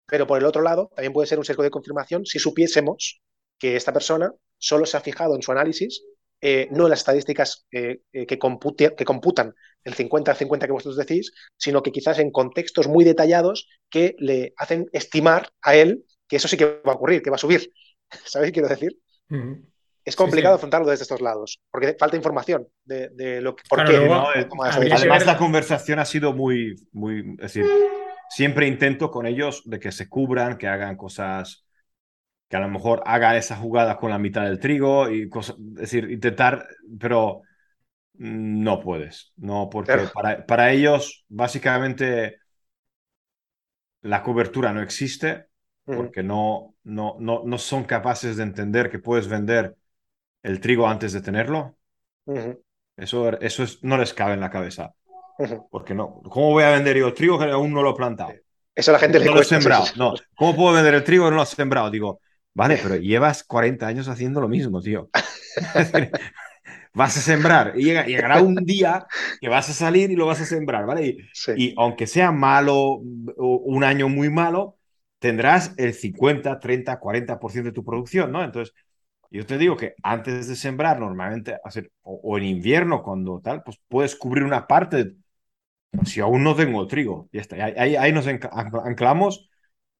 Pero 0.06 0.26
por 0.26 0.38
el 0.38 0.44
otro 0.44 0.62
lado, 0.62 0.90
también 0.94 1.12
puede 1.12 1.26
ser 1.28 1.38
un 1.38 1.44
sesgo 1.44 1.62
de 1.62 1.70
confirmación 1.70 2.26
si 2.26 2.38
supiésemos 2.38 3.22
que 3.58 3.76
esta 3.76 3.92
persona 3.92 4.32
solo 4.58 4.86
se 4.86 4.96
ha 4.96 5.00
fijado 5.00 5.34
en 5.36 5.42
su 5.42 5.52
análisis, 5.52 6.04
eh, 6.40 6.68
no 6.72 6.84
en 6.84 6.90
las 6.90 7.00
estadísticas 7.00 7.66
eh, 7.72 8.00
eh, 8.12 8.26
que, 8.26 8.38
compute- 8.38 8.94
que 8.96 9.04
computan 9.04 9.54
el 9.84 9.94
50-50 9.94 10.66
que 10.66 10.72
vosotros 10.72 10.96
decís, 10.96 11.32
sino 11.56 11.82
que 11.82 11.92
quizás 11.92 12.18
en 12.18 12.30
contextos 12.30 12.88
muy 12.88 13.04
detallados 13.04 13.68
que 13.90 14.14
le 14.18 14.52
hacen 14.56 14.86
estimar 14.92 15.50
a 15.62 15.76
él 15.76 16.04
que 16.32 16.38
eso 16.38 16.48
sí 16.48 16.56
que 16.56 16.64
va 16.88 16.92
a 16.92 16.96
ocurrir, 16.96 17.22
que 17.22 17.30
va 17.30 17.36
a 17.36 17.38
subir. 17.38 17.62
¿Sabéis 18.32 18.50
qué 18.50 18.54
quiero 18.54 18.68
decir? 18.68 18.92
Es 20.04 20.16
complicado 20.16 20.54
sí. 20.54 20.56
afrontarlo 20.56 20.88
desde 20.90 21.02
estos 21.04 21.20
lados, 21.20 21.60
porque 21.70 21.96
falta 21.98 22.16
información 22.16 22.68
de, 22.84 23.08
de 23.10 23.40
lo 23.40 23.54
que, 23.54 23.62
por 23.68 23.84
Claro, 23.84 23.90
qué 23.90 23.98
luego, 23.98 24.16
no. 24.18 24.28
Además, 24.64 25.24
ver- 25.24 25.26
la 25.26 25.38
conversación 25.38 25.98
ha 25.98 26.04
sido 26.04 26.34
muy, 26.34 26.76
muy, 26.92 27.20
es 27.38 27.54
decir, 27.54 27.74
siempre 28.28 28.66
intento 28.66 29.10
con 29.10 29.26
ellos 29.26 29.62
de 29.64 29.80
que 29.80 29.92
se 29.92 30.08
cubran, 30.08 30.58
que 30.58 30.68
hagan 30.68 30.96
cosas, 30.96 31.64
que 32.48 32.56
a 32.56 32.60
lo 32.60 32.68
mejor 32.70 33.02
hagan 33.06 33.36
esa 33.36 33.56
jugada 33.56 33.98
con 33.98 34.10
la 34.10 34.18
mitad 34.18 34.44
del 34.44 34.60
trigo 34.60 35.10
y 35.10 35.28
cosas, 35.30 35.56
es 35.76 35.82
decir, 35.82 36.10
intentar, 36.10 36.68
pero 37.00 37.42
no 38.14 38.80
puedes, 38.80 39.32
no, 39.36 39.70
porque 39.70 39.98
Claro. 39.98 40.12
para, 40.14 40.46
para 40.46 40.72
ellos 40.72 41.24
básicamente 41.28 42.38
la 44.02 44.22
cobertura 44.22 44.72
no 44.72 44.82
existe, 44.82 45.46
porque 45.90 46.22
no, 46.22 46.76
no, 46.84 47.16
no, 47.20 47.42
no 47.44 47.58
son 47.58 47.84
capaces 47.84 48.36
de 48.36 48.42
entender 48.44 48.90
que 48.90 48.98
puedes 48.98 49.28
vender 49.28 49.76
el 50.42 50.60
trigo 50.60 50.88
antes 50.88 51.12
de 51.12 51.22
tenerlo. 51.22 51.78
ujú, 52.26 52.62
Eso, 52.96 53.30
eso 53.40 53.62
es, 53.64 53.82
no 53.82 53.96
les 53.98 54.12
cabe 54.14 54.34
en 54.34 54.40
la 54.40 54.50
cabeza. 54.50 54.94
ujú. 55.38 55.70
Porque 55.70 55.94
no, 55.94 56.22
¿cómo 56.30 56.50
voy 56.52 56.64
a 56.64 56.70
vender 56.70 56.98
yo 56.98 57.14
trigo 57.14 57.38
que 57.38 57.46
aún 57.46 57.72
no 57.72 57.82
lo 57.82 57.92
he 57.92 57.96
plantado? 57.96 58.40
Eso 58.74 58.90
a 58.90 58.94
la 58.94 58.98
gente 58.98 59.18
le 59.18 59.26
No 59.26 59.34
lo 59.34 59.40
he 59.40 59.44
sembrado. 59.44 59.92
No, 59.96 60.14
¿cómo 60.36 60.56
puedo 60.56 60.74
vender 60.74 60.94
el 60.94 61.04
trigo 61.04 61.26
que 61.26 61.30
no 61.32 61.38
lo 61.38 61.42
he 61.44 61.46
sembrado? 61.46 61.90
Digo, 61.90 62.20
vale, 62.54 62.78
pero 62.78 62.96
llevas 62.96 63.44
40 63.44 63.86
años 63.88 64.08
haciendo 64.08 64.40
lo 64.40 64.48
mismo, 64.48 64.80
tío. 64.82 65.10
Vas 66.94 67.16
a 67.16 67.20
sembrar 67.20 67.74
y 67.76 67.84
llega- 67.84 68.04
llegará 68.06 68.40
un 68.40 68.54
día 68.56 69.06
que 69.40 69.48
vas 69.48 69.68
a 69.70 69.72
salir 69.74 70.10
y 70.10 70.16
lo 70.16 70.26
vas 70.26 70.40
a 70.40 70.46
sembrar, 70.46 70.86
¿vale? 70.86 71.06
Y, 71.06 71.18
Sí. 71.32 71.52
y 71.54 71.74
aunque 71.78 72.06
sea 72.06 72.32
malo 72.32 72.96
un 73.36 73.84
año 73.84 74.08
muy 74.08 74.30
malo, 74.30 74.78
tendrás 75.22 75.74
el 75.78 75.94
50, 75.94 76.60
30, 76.60 77.00
40% 77.00 77.70
de 77.70 77.74
tu 77.74 77.84
producción, 77.86 78.32
¿no? 78.32 78.44
Entonces, 78.44 78.74
yo 79.30 79.46
te 79.46 79.58
digo 79.58 79.76
que 79.76 79.94
antes 80.02 80.48
de 80.48 80.56
sembrar, 80.56 81.00
normalmente, 81.00 81.56
hacer, 81.64 81.92
o, 82.02 82.20
o 82.24 82.38
en 82.38 82.44
invierno, 82.44 83.02
cuando 83.02 83.40
tal, 83.42 83.62
pues 83.64 83.80
puedes 83.88 84.16
cubrir 84.16 84.44
una 84.44 84.66
parte. 84.66 85.14
Si 86.04 86.20
aún 86.20 86.42
no 86.44 86.54
tengo 86.56 86.86
trigo, 86.86 87.28
ya 87.32 87.40
está. 87.42 87.56
Ahí, 87.64 87.96
ahí- 87.96 88.12
nos 88.12 88.26
anclamos 88.26 89.50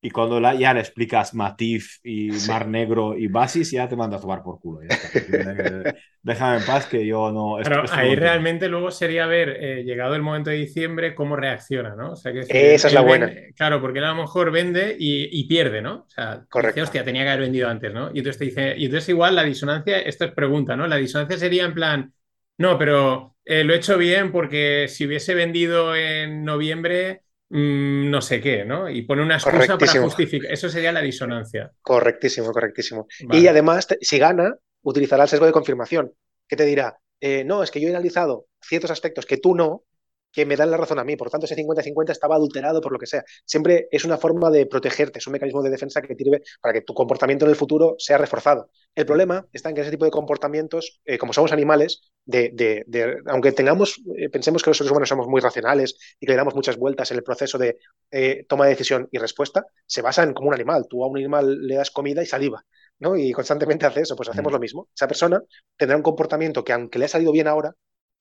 y 0.03 0.11
cuando 0.11 0.41
la- 0.41 0.55
ya 0.55 0.75
le 0.75 0.81
explicas 0.81 1.33
Matif 1.35 1.99
y 2.05 2.31
Sí. 2.39 2.41
Mar 2.43 2.69
Negro 2.69 3.17
y 3.17 3.29
Basis, 3.29 3.71
ya 3.71 3.89
te 3.89 3.97
manda 3.97 4.19
a 4.19 4.21
tomar 4.21 4.43
por 4.43 4.61
culo. 4.61 4.83
ya 4.83 4.89
está. 4.91 5.09
Déjame 6.23 6.59
en 6.59 6.65
paz 6.65 6.87
que 6.87 7.07
yo 7.07 7.33
no... 7.33 7.59
esto- 7.61 7.71
Claro, 7.71 7.85
esto 7.85 7.97
no 7.97 8.03
ahí 8.03 8.17
realmente 8.17 8.69
luego 8.69 8.91
sería 8.91 9.27
ver, 9.27 9.51
eh, 9.51 9.85
llegado 9.85 10.17
el 10.17 10.23
momento 10.23 10.51
de 10.51 10.57
diciembre, 10.57 11.15
cómo 11.15 11.37
reacciona, 11.37 11.95
¿no? 11.95 12.13
O 12.13 12.17
sea, 12.17 12.33
que 12.33 12.39
decir, 12.39 12.61
Esa 12.75 12.89
es 12.89 12.95
la 12.95 13.03
buena. 13.03 13.27
vende- 13.27 13.55
claro, 13.57 13.81
porque 13.81 14.01
él 14.01 14.05
a 14.05 14.09
lo 14.09 14.17
mejor 14.23 14.51
vende 14.51 14.97
y, 14.99 15.29
y 15.41 15.45
pierde, 15.47 15.81
¿no? 15.81 16.01
O 16.07 16.09
sea, 16.11 16.45
Correcto. 16.49 16.75
dice, 16.75 16.83
hostia, 16.83 17.05
tenía 17.05 17.23
que 17.23 17.29
haber 17.31 17.43
vendido 17.43 17.69
antes, 17.69 17.93
¿no? 17.95 18.11
Y 18.13 18.19
entonces 18.19 18.39
te 18.39 18.45
dice, 18.47 18.75
y 18.77 18.87
entonces 18.87 19.09
igual 19.11 19.37
la 19.37 19.45
disonancia, 19.45 20.01
esto 20.01 20.25
es 20.25 20.33
pregunta, 20.33 20.75
¿no? 20.77 20.89
La 20.89 20.97
disonancia 20.97 21.39
sería 21.39 21.65
en 21.65 21.75
plan, 21.75 22.13
no, 22.59 22.77
pero 22.79 23.37
eh, 23.45 23.63
lo 23.65 23.73
he 23.75 23.77
hecho 23.77 23.97
bien 23.97 24.33
porque 24.33 24.87
si 24.89 25.07
hubiese 25.07 25.35
vendido 25.37 25.95
en 25.95 26.45
noviembre, 26.45 27.23
no 27.55 28.23
sé 28.23 28.41
qué, 28.41 28.65
¿no? 28.65 28.89
Y 28.89 29.03
pone 29.03 29.23
una 29.23 29.35
excusa 29.35 29.77
para 29.77 30.01
justificar. 30.01 30.51
Eso 30.51 30.71
sería 30.71 30.91
la 30.91 31.03
disonancia. 31.03 31.71
Correctísimo, 31.83 32.51
correctísimo. 32.51 33.07
Y 33.31 33.47
además, 33.47 33.87
si 34.01 34.19
gana, 34.19 34.57
utilizará 34.83 35.25
el 35.25 35.29
sesgo 35.29 35.45
de 35.45 35.53
confirmación, 35.53 36.15
que 36.49 36.57
te 36.57 36.65
dirá, 36.65 36.99
eh, 37.21 37.45
no, 37.45 37.63
es 37.63 37.71
que 37.71 37.79
yo 37.81 37.89
he 37.89 37.91
analizado 37.91 38.47
ciertos 38.63 38.91
aspectos 38.91 39.27
que 39.27 39.37
tú 39.37 39.55
no, 39.55 39.85
que 40.33 40.47
me 40.47 40.57
dan 40.57 40.71
la 40.71 40.77
razón 40.77 40.99
a 40.99 41.05
mí. 41.05 41.17
Por 41.17 41.31
tanto, 41.31 41.47
ese 41.47 41.57
50-50 41.57 42.11
estaba 42.11 42.37
adulterado 42.37 42.81
por 42.81 42.93
lo 42.93 42.99
que 42.99 43.07
sea. 43.07 43.25
Siempre 43.45 43.89
es 43.91 44.05
una 44.05 44.17
forma 44.17 44.51
de 44.51 44.67
protegerte, 44.67 45.19
es 45.19 45.27
un 45.27 45.35
mecanismo 45.35 45.63
de 45.63 45.71
defensa 45.71 46.03
que 46.03 46.15
sirve 46.15 46.43
para 46.61 46.75
que 46.75 46.83
tu 46.83 46.95
comportamiento 46.95 47.45
en 47.45 47.51
el 47.51 47.57
futuro 47.57 47.95
sea 47.99 48.19
reforzado. 48.19 48.71
El 48.95 49.07
problema 49.07 49.47
está 49.53 49.69
en 49.69 49.75
que 49.75 49.83
ese 49.83 49.91
tipo 49.91 50.05
de 50.05 50.11
comportamientos, 50.11 51.01
eh, 51.05 51.19
como 51.19 51.33
somos 51.33 51.53
animales, 51.53 52.13
de, 52.25 52.85
aunque 53.27 53.53
tengamos, 53.53 54.01
eh, 54.17 54.29
pensemos 54.29 54.63
que 54.63 54.71
los 54.71 54.77
seres 54.77 54.91
humanos 54.91 55.09
somos 55.09 55.27
muy 55.27 55.41
racionales 55.41 55.97
y 56.21 56.27
que 56.27 56.33
le 56.33 56.37
damos 56.37 56.55
muchas 56.55 56.77
vueltas 56.77 57.11
en 57.11 57.17
el 57.17 57.23
proceso 57.25 57.59
de 57.59 57.79
eh, 58.11 58.45
toma 58.49 58.65
de 58.65 58.71
decisión 58.71 59.09
y 59.11 59.19
respuesta, 59.19 59.67
se 59.87 60.03
basan 60.03 60.35
como 60.35 60.49
un 60.49 60.55
animal. 60.55 60.87
Tú 60.89 61.05
a 61.05 61.09
un 61.09 61.19
animal 61.19 61.67
le 61.67 61.77
das 61.77 61.91
comida 61.91 62.23
y 62.23 62.27
saliva. 62.27 62.65
¿no? 62.99 63.17
Y 63.17 63.33
constantemente 63.33 63.87
hace 63.87 64.03
eso, 64.03 64.15
pues 64.15 64.29
hacemos 64.29 64.53
lo 64.53 64.61
mismo. 64.61 64.89
Esa 64.95 65.09
persona 65.09 65.43
tendrá 65.77 65.97
un 65.97 66.03
comportamiento 66.03 66.63
que 66.65 66.73
aunque 66.73 66.99
le 66.99 67.07
ha 67.07 67.09
salido 67.09 67.33
bien 67.33 67.49
ahora, 67.49 67.75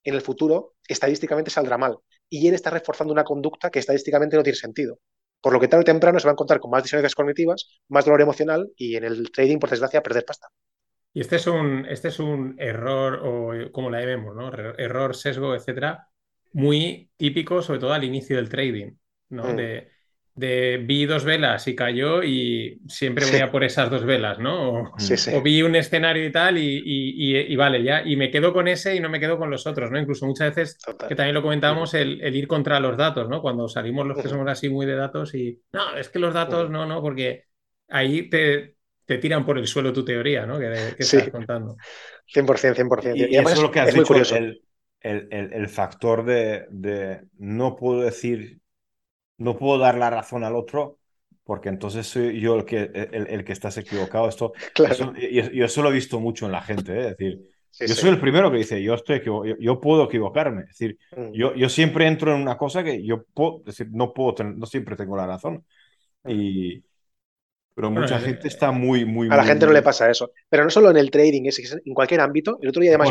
en 0.04 0.16
el 0.16 0.22
futuro 0.22 0.74
estadísticamente 0.88 1.52
saldrá 1.52 1.78
mal. 1.78 1.98
Y 2.30 2.48
él 2.48 2.54
está 2.54 2.70
reforzando 2.70 3.14
una 3.14 3.24
conducta 3.24 3.70
que 3.70 3.80
estadísticamente 3.80 4.36
no 4.36 4.44
tiene 4.44 4.58
sentido. 4.58 5.00
Por 5.42 5.54
lo 5.54 5.60
que 5.60 5.68
tarde 5.68 5.82
o 5.82 5.86
temprano 5.86 6.20
se 6.20 6.26
va 6.26 6.32
a 6.32 6.34
encontrar 6.34 6.60
con 6.60 6.72
más 6.72 6.84
disonancias 6.84 7.16
cognitivas, 7.16 7.68
más 7.90 8.06
dolor 8.06 8.22
emocional 8.22 8.72
y 8.76 8.96
en 8.96 9.04
el 9.04 9.32
trading, 9.32 9.58
por 9.58 9.70
desgracia, 9.70 10.04
perder 10.04 10.26
pasta. 10.26 10.48
Y 11.14 11.22
este 11.22 11.38
es 11.38 11.48
un, 11.48 11.86
este 11.88 12.08
es 12.08 12.20
un 12.20 12.56
error, 12.58 13.20
o 13.24 13.72
como 13.72 13.90
la 13.90 14.00
vemos, 14.00 14.36
¿no? 14.36 14.52
Error, 14.78 15.16
sesgo, 15.16 15.56
etcétera, 15.56 16.08
muy 16.54 17.10
típico, 17.18 17.62
sobre 17.62 17.80
todo 17.80 17.94
al 17.94 18.04
inicio 18.04 18.38
del 18.38 18.50
trading, 18.50 18.94
¿no? 19.30 19.46
Mm. 19.46 19.56
De, 19.56 19.92
de 20.36 20.82
vi 20.84 21.06
dos 21.06 21.26
velas 21.26 21.68
y 21.68 21.76
cayó 21.76 22.24
y 22.24 22.82
siempre 22.88 23.26
voy 23.30 23.42
a 23.42 23.52
por 23.52 23.64
esas 23.64 23.90
dos 23.90 24.06
velas, 24.06 24.40
¿no? 24.40 24.94
O, 25.34 25.42
vi 25.42 25.62
un 25.62 25.76
escenario 25.76 26.26
y 26.26 26.32
tal 26.32 26.58
y, 26.58 27.56
vale, 27.56 27.84
ya, 27.84 28.02
y 28.06 28.16
me 28.16 28.32
quedo 28.32 28.54
con 28.54 28.68
ese 28.68 28.96
y 28.96 29.00
no 29.00 29.10
me 29.10 29.20
quedo 29.20 29.38
con 29.38 29.50
los 29.50 29.68
otros, 29.68 29.92
¿no? 29.92 30.00
Incluso 30.00 30.26
muchas 30.26 30.56
veces, 30.56 30.78
que 31.08 31.16
también 31.16 31.36
lo 31.36 31.42
comentábamos, 31.42 31.94
el, 31.94 32.22
ir 32.36 32.48
contra 32.48 32.80
los 32.80 32.98
datos, 32.98 33.28
¿no? 33.28 33.42
Cuando 33.42 33.68
salimos 33.68 34.08
los 34.08 34.22
que 34.22 34.30
somos 34.30 34.48
así 34.50 34.70
muy 34.70 34.86
de 34.86 34.96
datos 34.96 35.36
y, 35.36 35.62
no, 35.74 35.98
es 35.98 36.10
que 36.10 36.20
los 36.20 36.34
datos 36.34 36.70
no, 36.70 36.86
no, 36.86 37.02
porque 37.02 37.46
ahí 37.90 38.30
te, 38.30 38.76
te 39.06 39.18
tiran 39.18 39.46
por 39.46 39.58
el 39.58 39.68
suelo 39.68 39.92
tu 39.92 40.06
teoría, 40.06 40.46
¿no? 40.46 40.58
Que, 40.58 40.96
estás 40.98 41.30
contando. 41.30 41.76
100%, 42.34 42.76
100%. 42.76 43.16
Y, 43.16 43.36
eso 43.36 43.50
es 43.50 43.62
lo 43.62 43.70
que 43.70 43.80
has 43.82 43.94
dicho, 43.94 44.16
el, 45.02 45.28
el, 45.32 45.68
factor 45.68 46.24
de, 46.24 46.68
de 46.70 47.22
no 47.38 47.76
puedo 47.76 48.02
decir 48.02 48.61
no 49.42 49.58
puedo 49.58 49.80
dar 49.80 49.98
la 49.98 50.10
razón 50.10 50.44
al 50.44 50.56
otro 50.56 51.00
porque 51.44 51.70
entonces 51.70 52.08
soy 52.08 52.40
yo 52.40 52.56
el 52.56 52.66
que, 52.66 53.10
el, 53.12 53.44
que 53.44 53.52
estás 53.52 53.78
equivocado. 53.78 54.30
Esto, 54.30 54.54
eso, 54.90 55.14
y, 55.18 55.62
eso 55.62 55.82
lo 55.82 55.90
he 55.90 55.94
visto 55.94 56.20
mucho 56.20 56.46
en 56.46 56.52
la 56.52 56.62
gente, 56.62 56.94
¿eh? 56.94 57.02
es 57.10 57.18
decir, 57.18 57.42
yo 57.80 57.96
soy 57.96 58.10
el 58.10 58.20
primero 58.20 58.52
que 58.52 58.58
dice, 58.58 58.82
yo, 58.82 58.94
estoy 58.94 59.22
yo, 59.60 59.80
puedo 59.80 60.06
equivocarme, 60.06 60.62
es 60.62 60.68
decir, 60.68 60.98
mm. 61.16 61.32
yo, 61.34 61.56
yo 61.56 61.70
siempre 61.70 62.06
entro 62.06 62.36
en 62.36 62.42
una 62.42 62.58
cosa 62.58 62.84
que 62.84 63.04
yo 63.04 63.24
puedo, 63.34 63.64
decir, 63.66 63.88
no 63.92 64.14
puedo, 64.14 64.44
no 64.44 64.66
siempre 64.66 64.96
tengo 64.96 65.18
la 65.18 65.26
razón. 65.26 65.66
Y, 66.28 66.84
pero 67.74 67.90
mucha 67.90 68.18
eh, 68.18 68.22
gente 68.22 68.48
está 68.48 68.72
muy, 68.72 69.06
muy... 69.06 69.28
A 69.32 69.38
la 69.38 69.44
gente 69.44 69.66
no 69.66 69.72
le 69.72 69.82
pasa 69.82 70.10
eso. 70.10 70.32
Pero 70.50 70.64
no 70.64 70.70
solo 70.70 70.92
en 70.92 70.98
el 70.98 71.10
trading, 71.10 71.46
es 71.46 71.80
en 71.84 71.94
cualquier 71.94 72.20
ámbito. 72.20 72.60
El 72.62 72.70
otro 72.70 72.82
día 72.82 72.96
además 72.96 73.10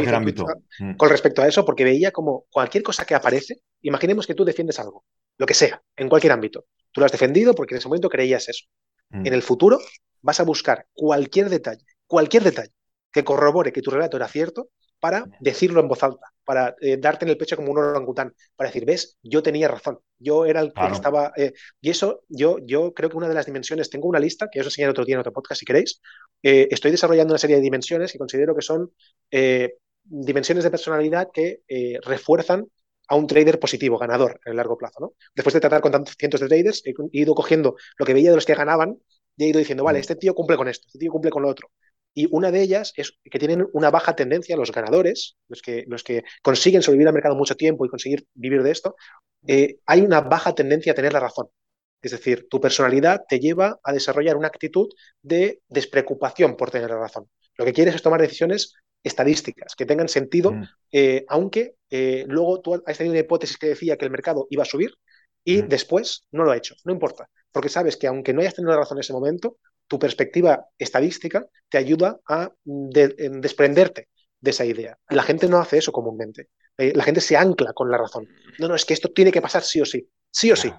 mm. 0.78 0.92
con 0.96 1.08
respecto 1.08 1.42
a 1.42 1.48
eso, 1.48 1.64
porque 1.64 1.82
veía 1.82 2.12
como 2.12 2.44
cualquier 2.50 2.84
cosa 2.84 3.04
que 3.04 3.14
aparece, 3.14 3.62
imaginemos 3.80 4.26
que 4.26 4.34
tú 4.34 4.44
defiendes 4.44 4.78
algo 4.78 5.04
lo 5.40 5.46
que 5.46 5.54
sea, 5.54 5.82
en 5.96 6.10
cualquier 6.10 6.34
ámbito. 6.34 6.66
Tú 6.92 7.00
lo 7.00 7.06
has 7.06 7.12
defendido 7.12 7.54
porque 7.54 7.74
en 7.74 7.78
ese 7.78 7.88
momento 7.88 8.10
creías 8.10 8.46
eso. 8.50 8.66
Mm. 9.08 9.26
En 9.26 9.32
el 9.32 9.42
futuro 9.42 9.78
vas 10.20 10.38
a 10.38 10.42
buscar 10.42 10.86
cualquier 10.92 11.48
detalle, 11.48 11.82
cualquier 12.06 12.42
detalle 12.42 12.72
que 13.10 13.24
corrobore 13.24 13.72
que 13.72 13.80
tu 13.80 13.90
relato 13.90 14.18
era 14.18 14.28
cierto 14.28 14.68
para 15.00 15.24
decirlo 15.40 15.80
en 15.80 15.88
voz 15.88 16.02
alta, 16.02 16.26
para 16.44 16.76
eh, 16.82 16.98
darte 16.98 17.24
en 17.24 17.30
el 17.30 17.38
pecho 17.38 17.56
como 17.56 17.72
un 17.72 17.78
orangután, 17.78 18.34
para 18.54 18.68
decir, 18.68 18.84
ves, 18.84 19.16
yo 19.22 19.42
tenía 19.42 19.66
razón, 19.66 20.00
yo 20.18 20.44
era 20.44 20.60
el 20.60 20.74
que 20.74 20.92
estaba... 20.92 21.32
Eh", 21.38 21.54
y 21.80 21.88
eso, 21.88 22.24
yo, 22.28 22.58
yo 22.66 22.92
creo 22.92 23.08
que 23.08 23.16
una 23.16 23.28
de 23.28 23.34
las 23.34 23.46
dimensiones, 23.46 23.88
tengo 23.88 24.08
una 24.08 24.20
lista 24.20 24.48
que 24.52 24.60
os 24.60 24.66
enseñaré 24.66 24.90
otro 24.90 25.06
día 25.06 25.14
en 25.14 25.20
otro 25.20 25.32
podcast 25.32 25.60
si 25.60 25.64
queréis, 25.64 26.02
eh, 26.42 26.68
estoy 26.70 26.90
desarrollando 26.90 27.32
una 27.32 27.38
serie 27.38 27.56
de 27.56 27.62
dimensiones 27.62 28.12
que 28.12 28.18
considero 28.18 28.54
que 28.54 28.60
son 28.60 28.92
dimensiones 30.04 30.64
de 30.64 30.70
personalidad 30.70 31.28
que 31.32 31.62
refuerzan 32.02 32.66
a 33.10 33.16
un 33.16 33.26
trader 33.26 33.58
positivo, 33.58 33.98
ganador 33.98 34.40
en 34.44 34.52
el 34.52 34.56
largo 34.56 34.78
plazo. 34.78 35.00
¿no? 35.00 35.14
Después 35.34 35.52
de 35.52 35.60
tratar 35.60 35.80
con 35.80 35.90
tantos 35.90 36.14
cientos 36.16 36.40
de 36.40 36.46
traders, 36.46 36.82
he 36.86 36.94
ido 37.12 37.34
cogiendo 37.34 37.74
lo 37.98 38.06
que 38.06 38.14
veía 38.14 38.30
de 38.30 38.36
los 38.36 38.46
que 38.46 38.54
ganaban 38.54 38.98
y 39.36 39.44
he 39.44 39.48
ido 39.48 39.58
diciendo, 39.58 39.82
vale, 39.82 39.98
mm. 39.98 40.00
este 40.00 40.16
tío 40.16 40.34
cumple 40.34 40.56
con 40.56 40.68
esto, 40.68 40.86
este 40.86 41.00
tío 41.00 41.10
cumple 41.10 41.30
con 41.30 41.42
lo 41.42 41.48
otro. 41.48 41.70
Y 42.14 42.28
una 42.30 42.52
de 42.52 42.62
ellas 42.62 42.92
es 42.96 43.18
que 43.24 43.38
tienen 43.40 43.66
una 43.72 43.90
baja 43.90 44.14
tendencia, 44.14 44.56
los 44.56 44.70
ganadores, 44.70 45.36
los 45.48 45.60
que, 45.60 45.84
los 45.88 46.04
que 46.04 46.22
consiguen 46.42 46.82
sobrevivir 46.82 47.08
al 47.08 47.14
mercado 47.14 47.34
mucho 47.34 47.56
tiempo 47.56 47.84
y 47.84 47.88
conseguir 47.88 48.26
vivir 48.34 48.62
de 48.62 48.70
esto, 48.70 48.94
eh, 49.46 49.78
hay 49.86 50.02
una 50.02 50.20
baja 50.20 50.54
tendencia 50.54 50.92
a 50.92 50.94
tener 50.94 51.12
la 51.12 51.20
razón. 51.20 51.48
Es 52.02 52.12
decir, 52.12 52.46
tu 52.48 52.60
personalidad 52.60 53.22
te 53.28 53.40
lleva 53.40 53.80
a 53.82 53.92
desarrollar 53.92 54.36
una 54.36 54.48
actitud 54.48 54.88
de 55.20 55.60
despreocupación 55.68 56.56
por 56.56 56.70
tener 56.70 56.90
la 56.90 56.98
razón. 56.98 57.28
Lo 57.56 57.64
que 57.64 57.72
quieres 57.72 57.96
es 57.96 58.02
tomar 58.02 58.20
decisiones 58.20 58.74
estadísticas 59.02 59.74
que 59.74 59.86
tengan 59.86 60.08
sentido, 60.08 60.52
mm. 60.52 60.64
eh, 60.92 61.24
aunque 61.28 61.76
eh, 61.90 62.24
luego 62.28 62.60
tú 62.60 62.74
has 62.74 62.98
tenido 62.98 63.12
una 63.12 63.20
hipótesis 63.20 63.56
que 63.56 63.68
decía 63.68 63.96
que 63.96 64.04
el 64.04 64.10
mercado 64.10 64.46
iba 64.50 64.62
a 64.62 64.66
subir 64.66 64.94
y 65.44 65.62
mm. 65.62 65.68
después 65.68 66.26
no 66.32 66.44
lo 66.44 66.52
ha 66.52 66.56
hecho. 66.56 66.74
No 66.84 66.92
importa, 66.92 67.28
porque 67.52 67.68
sabes 67.68 67.96
que 67.96 68.06
aunque 68.06 68.32
no 68.32 68.40
hayas 68.40 68.54
tenido 68.54 68.76
razón 68.76 68.98
en 68.98 69.00
ese 69.00 69.12
momento, 69.12 69.56
tu 69.86 69.98
perspectiva 69.98 70.66
estadística 70.78 71.46
te 71.68 71.78
ayuda 71.78 72.20
a 72.28 72.52
desprenderte 72.64 74.08
de 74.40 74.50
esa 74.50 74.64
idea. 74.64 74.96
La 75.08 75.22
gente 75.22 75.48
no 75.48 75.58
hace 75.58 75.78
eso 75.78 75.92
comúnmente. 75.92 76.48
Eh, 76.78 76.92
la 76.94 77.02
gente 77.02 77.20
se 77.20 77.36
ancla 77.36 77.72
con 77.72 77.90
la 77.90 77.98
razón. 77.98 78.28
No, 78.58 78.68
no, 78.68 78.74
es 78.74 78.84
que 78.84 78.94
esto 78.94 79.10
tiene 79.10 79.32
que 79.32 79.42
pasar 79.42 79.62
sí 79.62 79.80
o 79.80 79.84
sí. 79.84 80.08
Sí 80.30 80.52
o 80.52 80.56
sí. 80.56 80.72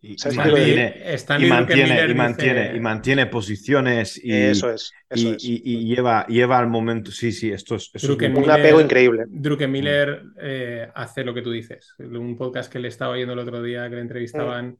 Y, 0.00 0.16
mantiene, 0.36 0.94
y, 1.38 1.46
mantiene, 1.46 2.72
y, 2.74 2.80
mantiene, 2.80 3.26
posiciones 3.26 4.22
y, 4.22 4.32
eso 4.32 4.70
es, 4.70 4.92
y, 5.14 5.86
lleva, 5.86 6.26
lleva 6.26 6.58
al 6.58 6.68
momento. 6.68 7.10
Sí, 7.10 7.32
sí, 7.32 7.50
esto 7.50 7.76
es, 7.76 7.90
un 8.04 8.50
apego 8.50 8.80
increíble. 8.80 9.24
Druckenmiller 9.28 10.22
eh, 10.40 10.88
hace 10.94 11.24
lo 11.24 11.34
que 11.34 11.42
tú 11.42 11.50
dices. 11.50 11.94
Un 11.98 12.36
podcast 12.36 12.72
que 12.72 12.78
le 12.78 12.88
estaba 12.88 13.12
oyendo 13.12 13.32
el 13.32 13.38
otro 13.38 13.62
día 13.62 13.88
que 13.88 13.96
le 13.96 14.02
entrevistaban. 14.02 14.68
Mm. 14.68 14.76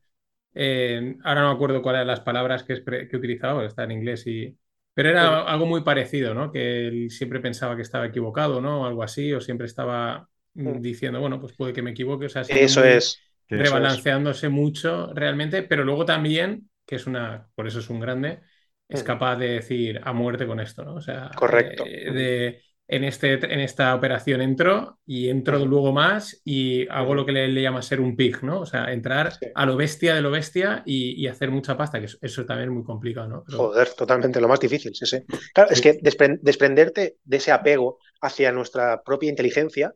Eh, 0.55 1.17
ahora 1.25 1.43
no 1.43 1.49
me 1.49 1.55
acuerdo 1.55 1.83
cuáles 1.83 1.99
eran 1.99 2.09
las 2.09 2.21
palabras 2.21 2.63
que, 2.63 2.83
que 2.83 3.17
utilizaba, 3.17 3.65
está 3.65 3.85
en 3.85 3.93
inglés 3.93 4.27
y. 4.27 4.57
Pero 4.95 5.11
era 5.11 5.43
algo 5.43 5.67
muy 5.67 5.83
parecido, 5.83 6.33
¿no? 6.33 6.51
Que 6.51 6.89
él 6.89 7.11
siempre 7.11 7.41
pensaba 7.41 7.77
que 7.77 7.83
estaba 7.83 8.07
equivocado, 8.07 8.63
¿no? 8.63 8.81
O 8.83 8.87
algo 8.87 9.03
así, 9.03 9.31
o 9.35 9.43
siempre 9.43 9.67
estaba 9.67 10.27
mm. 10.55 10.81
diciendo, 10.81 11.21
bueno, 11.21 11.39
pues 11.39 11.53
puede 11.53 11.75
que 11.75 11.83
me 11.83 11.91
equivoque. 11.91 12.27
O 12.27 12.29
sea, 12.31 12.43
eso 12.49 12.83
es 12.83 13.21
rebalanceándose 13.49 14.49
mucho 14.49 15.13
realmente, 15.15 15.63
pero 15.63 15.85
luego 15.85 16.05
también, 16.05 16.71
que 16.87 16.97
es 16.97 17.07
una, 17.07 17.49
por 17.55 17.67
eso 17.67 17.81
es 17.81 17.91
un 17.91 18.01
grande, 18.01 18.41
es 18.89 19.03
mm. 19.03 19.07
capaz 19.07 19.37
de 19.37 19.49
decir 19.49 20.01
a 20.03 20.13
muerte 20.13 20.47
con 20.47 20.61
esto, 20.61 20.85
¿no? 20.85 20.95
O 20.95 21.01
sea, 21.01 21.31
correcto. 21.35 21.85
Eh, 21.87 22.13
de, 22.13 22.63
en, 22.89 23.05
este, 23.05 23.33
en 23.33 23.61
esta 23.61 23.95
operación 23.95 24.41
entro 24.41 24.99
y 25.05 25.29
entro 25.29 25.59
mm. 25.59 25.69
luego 25.69 25.93
más 25.93 26.41
y 26.45 26.87
hago 26.89 27.15
lo 27.15 27.27
que 27.27 27.33
le, 27.33 27.63
llama 27.63 27.83
ser 27.83 28.01
un 28.01 28.17
pig, 28.17 28.43
¿no? 28.43 28.61
O 28.61 28.67
sea, 28.67 28.93
entrar 28.93 29.33
a 29.55 29.67
lo 29.67 29.77
bestia 29.77 30.15
de 30.15 30.21
lo 30.21 30.31
bestia 30.31 30.83
y, 30.85 31.27
hacer 31.27 31.51
mucha 31.51 31.77
pasta, 31.77 32.01
que 32.01 32.07
eso, 32.21 32.47
también 32.47 32.69
es 32.69 32.75
muy 32.75 32.85
complicado, 32.85 33.29
¿no? 33.29 33.45
Joder, 33.49 33.91
totalmente, 33.91 34.41
lo 34.41 34.49
más 34.49 34.61
difícil, 34.61 34.95
sí, 34.95 35.07
sí. 35.07 35.19
Claro, 35.53 35.71
es 35.71 35.81
que 35.81 35.99
desprenderte 36.01 37.17
de 37.25 37.37
ese 37.37 37.51
apego 37.51 37.99
hacia 38.21 38.53
nuestra 38.53 39.03
propia 39.03 39.31
inteligencia 39.31 39.93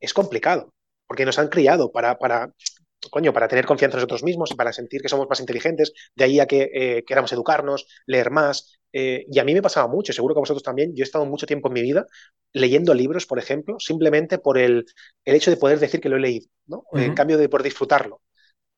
es 0.00 0.12
complicado, 0.12 0.72
porque 1.06 1.24
nos 1.24 1.38
han 1.38 1.48
criado 1.48 1.92
para, 1.92 2.18
para 2.18 2.52
coño, 3.12 3.30
para 3.34 3.46
tener 3.46 3.66
confianza 3.66 3.96
en 3.96 3.98
nosotros 3.98 4.24
mismos 4.24 4.50
y 4.50 4.54
para 4.54 4.72
sentir 4.72 5.02
que 5.02 5.08
somos 5.10 5.28
más 5.28 5.38
inteligentes, 5.38 5.92
de 6.16 6.24
ahí 6.24 6.40
a 6.40 6.46
que 6.46 6.70
eh, 6.72 7.04
queramos 7.06 7.30
educarnos, 7.32 7.86
leer 8.06 8.30
más. 8.30 8.78
Eh, 8.90 9.26
y 9.30 9.38
a 9.38 9.44
mí 9.44 9.52
me 9.52 9.60
pasaba 9.60 9.86
mucho, 9.86 10.14
seguro 10.14 10.34
que 10.34 10.38
a 10.38 10.46
vosotros 10.46 10.62
también, 10.62 10.94
yo 10.96 11.02
he 11.02 11.04
estado 11.04 11.26
mucho 11.26 11.46
tiempo 11.46 11.68
en 11.68 11.74
mi 11.74 11.82
vida 11.82 12.06
leyendo 12.54 12.94
libros, 12.94 13.26
por 13.26 13.38
ejemplo, 13.38 13.78
simplemente 13.78 14.38
por 14.38 14.56
el, 14.56 14.86
el 15.26 15.34
hecho 15.34 15.50
de 15.50 15.58
poder 15.58 15.78
decir 15.78 16.00
que 16.00 16.08
lo 16.08 16.16
he 16.16 16.20
leído, 16.20 16.46
¿no? 16.66 16.84
En 16.94 17.14
cambio 17.14 17.36
de 17.36 17.50
por 17.50 17.62
disfrutarlo. 17.62 18.22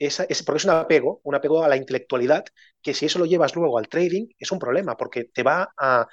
Esa, 0.00 0.24
es, 0.24 0.42
porque 0.42 0.58
es 0.58 0.64
un 0.64 0.72
apego, 0.72 1.20
un 1.22 1.36
apego 1.36 1.62
a 1.62 1.68
la 1.68 1.76
intelectualidad, 1.76 2.44
que 2.82 2.92
si 2.92 3.06
eso 3.06 3.20
lo 3.20 3.26
llevas 3.26 3.54
luego 3.54 3.78
al 3.78 3.88
trading, 3.88 4.26
es 4.36 4.50
un 4.50 4.58
problema, 4.58 4.96
porque 4.96 5.24
te 5.32 5.44
va 5.44 5.72
a, 5.76 6.08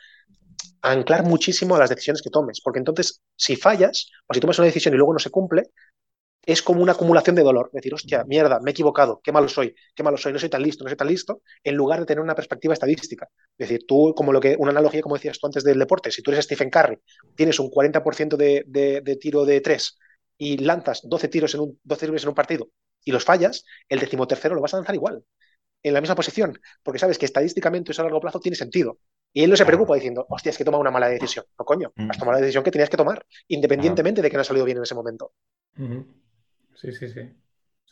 a 0.81 0.91
anclar 0.91 1.23
muchísimo 1.23 1.75
a 1.75 1.79
las 1.79 1.89
decisiones 1.89 2.21
que 2.21 2.29
tomes. 2.29 2.61
Porque 2.61 2.79
entonces, 2.79 3.21
si 3.35 3.55
fallas, 3.55 4.11
o 4.27 4.33
si 4.33 4.39
tomas 4.39 4.59
una 4.59 4.67
decisión 4.67 4.93
y 4.93 4.97
luego 4.97 5.13
no 5.13 5.19
se 5.19 5.31
cumple, 5.31 5.71
es 6.45 6.61
como 6.61 6.81
una 6.81 6.93
acumulación 6.93 7.35
de 7.35 7.43
dolor. 7.43 7.69
Decir, 7.71 7.93
hostia, 7.93 8.23
mierda, 8.25 8.59
me 8.59 8.71
he 8.71 8.73
equivocado, 8.73 9.21
qué 9.23 9.31
malo 9.31 9.47
soy, 9.47 9.75
qué 9.95 10.03
malo 10.03 10.17
soy, 10.17 10.33
no 10.33 10.39
soy 10.39 10.49
tan 10.49 10.61
listo, 10.61 10.83
no 10.83 10.89
soy 10.89 10.97
tan 10.97 11.07
listo, 11.07 11.41
en 11.63 11.75
lugar 11.75 11.99
de 11.99 12.05
tener 12.05 12.21
una 12.21 12.35
perspectiva 12.35 12.73
estadística. 12.73 13.27
Es 13.57 13.69
decir, 13.69 13.85
tú, 13.87 14.13
como 14.15 14.31
lo 14.31 14.39
que, 14.39 14.55
una 14.57 14.71
analogía, 14.71 15.01
como 15.01 15.15
decías 15.15 15.39
tú 15.39 15.47
antes 15.47 15.63
del 15.63 15.79
deporte, 15.79 16.11
si 16.11 16.21
tú 16.21 16.31
eres 16.31 16.45
Stephen 16.45 16.69
Curry, 16.69 16.99
tienes 17.35 17.59
un 17.59 17.69
40% 17.69 18.35
de, 18.35 18.63
de, 18.67 19.15
tiro 19.17 19.45
de 19.45 19.61
tres 19.61 19.97
y 20.37 20.57
lanzas 20.57 21.01
12 21.03 21.27
tiros 21.27 21.53
en 21.53 21.61
un, 21.61 21.79
12 21.83 22.05
tiros 22.07 22.23
en 22.23 22.29
un 22.29 22.35
partido, 22.35 22.69
y 23.03 23.11
los 23.11 23.23
fallas, 23.23 23.65
el 23.89 23.99
decimotercero 23.99 24.55
lo 24.55 24.61
vas 24.61 24.73
a 24.73 24.77
lanzar 24.77 24.95
igual, 24.95 25.23
en 25.83 25.93
la 25.93 26.01
misma 26.01 26.15
posición, 26.15 26.59
porque 26.83 26.99
sabes 26.99 27.17
que 27.17 27.25
estadísticamente 27.25 27.91
eso 27.91 28.01
a 28.01 28.05
largo 28.05 28.19
plazo 28.19 28.39
tiene 28.39 28.55
sentido. 28.55 28.99
Y 29.33 29.43
él 29.43 29.49
no 29.49 29.55
se 29.55 29.65
preocupa 29.65 29.95
diciendo, 29.95 30.25
hostia, 30.29 30.49
es 30.49 30.57
que 30.57 30.65
toma 30.65 30.77
una 30.77 30.91
mala 30.91 31.07
decisión. 31.07 31.45
No, 31.57 31.65
coño, 31.65 31.93
has 32.09 32.17
tomado 32.17 32.33
la 32.33 32.41
decisión 32.41 32.63
que 32.63 32.71
tenías 32.71 32.89
que 32.89 32.97
tomar, 32.97 33.25
independientemente 33.47 34.21
de 34.21 34.29
que 34.29 34.35
no 34.35 34.41
ha 34.41 34.43
salido 34.43 34.65
bien 34.65 34.77
en 34.77 34.83
ese 34.83 34.93
momento. 34.93 35.33
Sí, 36.81 36.91
sí, 36.93 37.09
sí. 37.09 37.21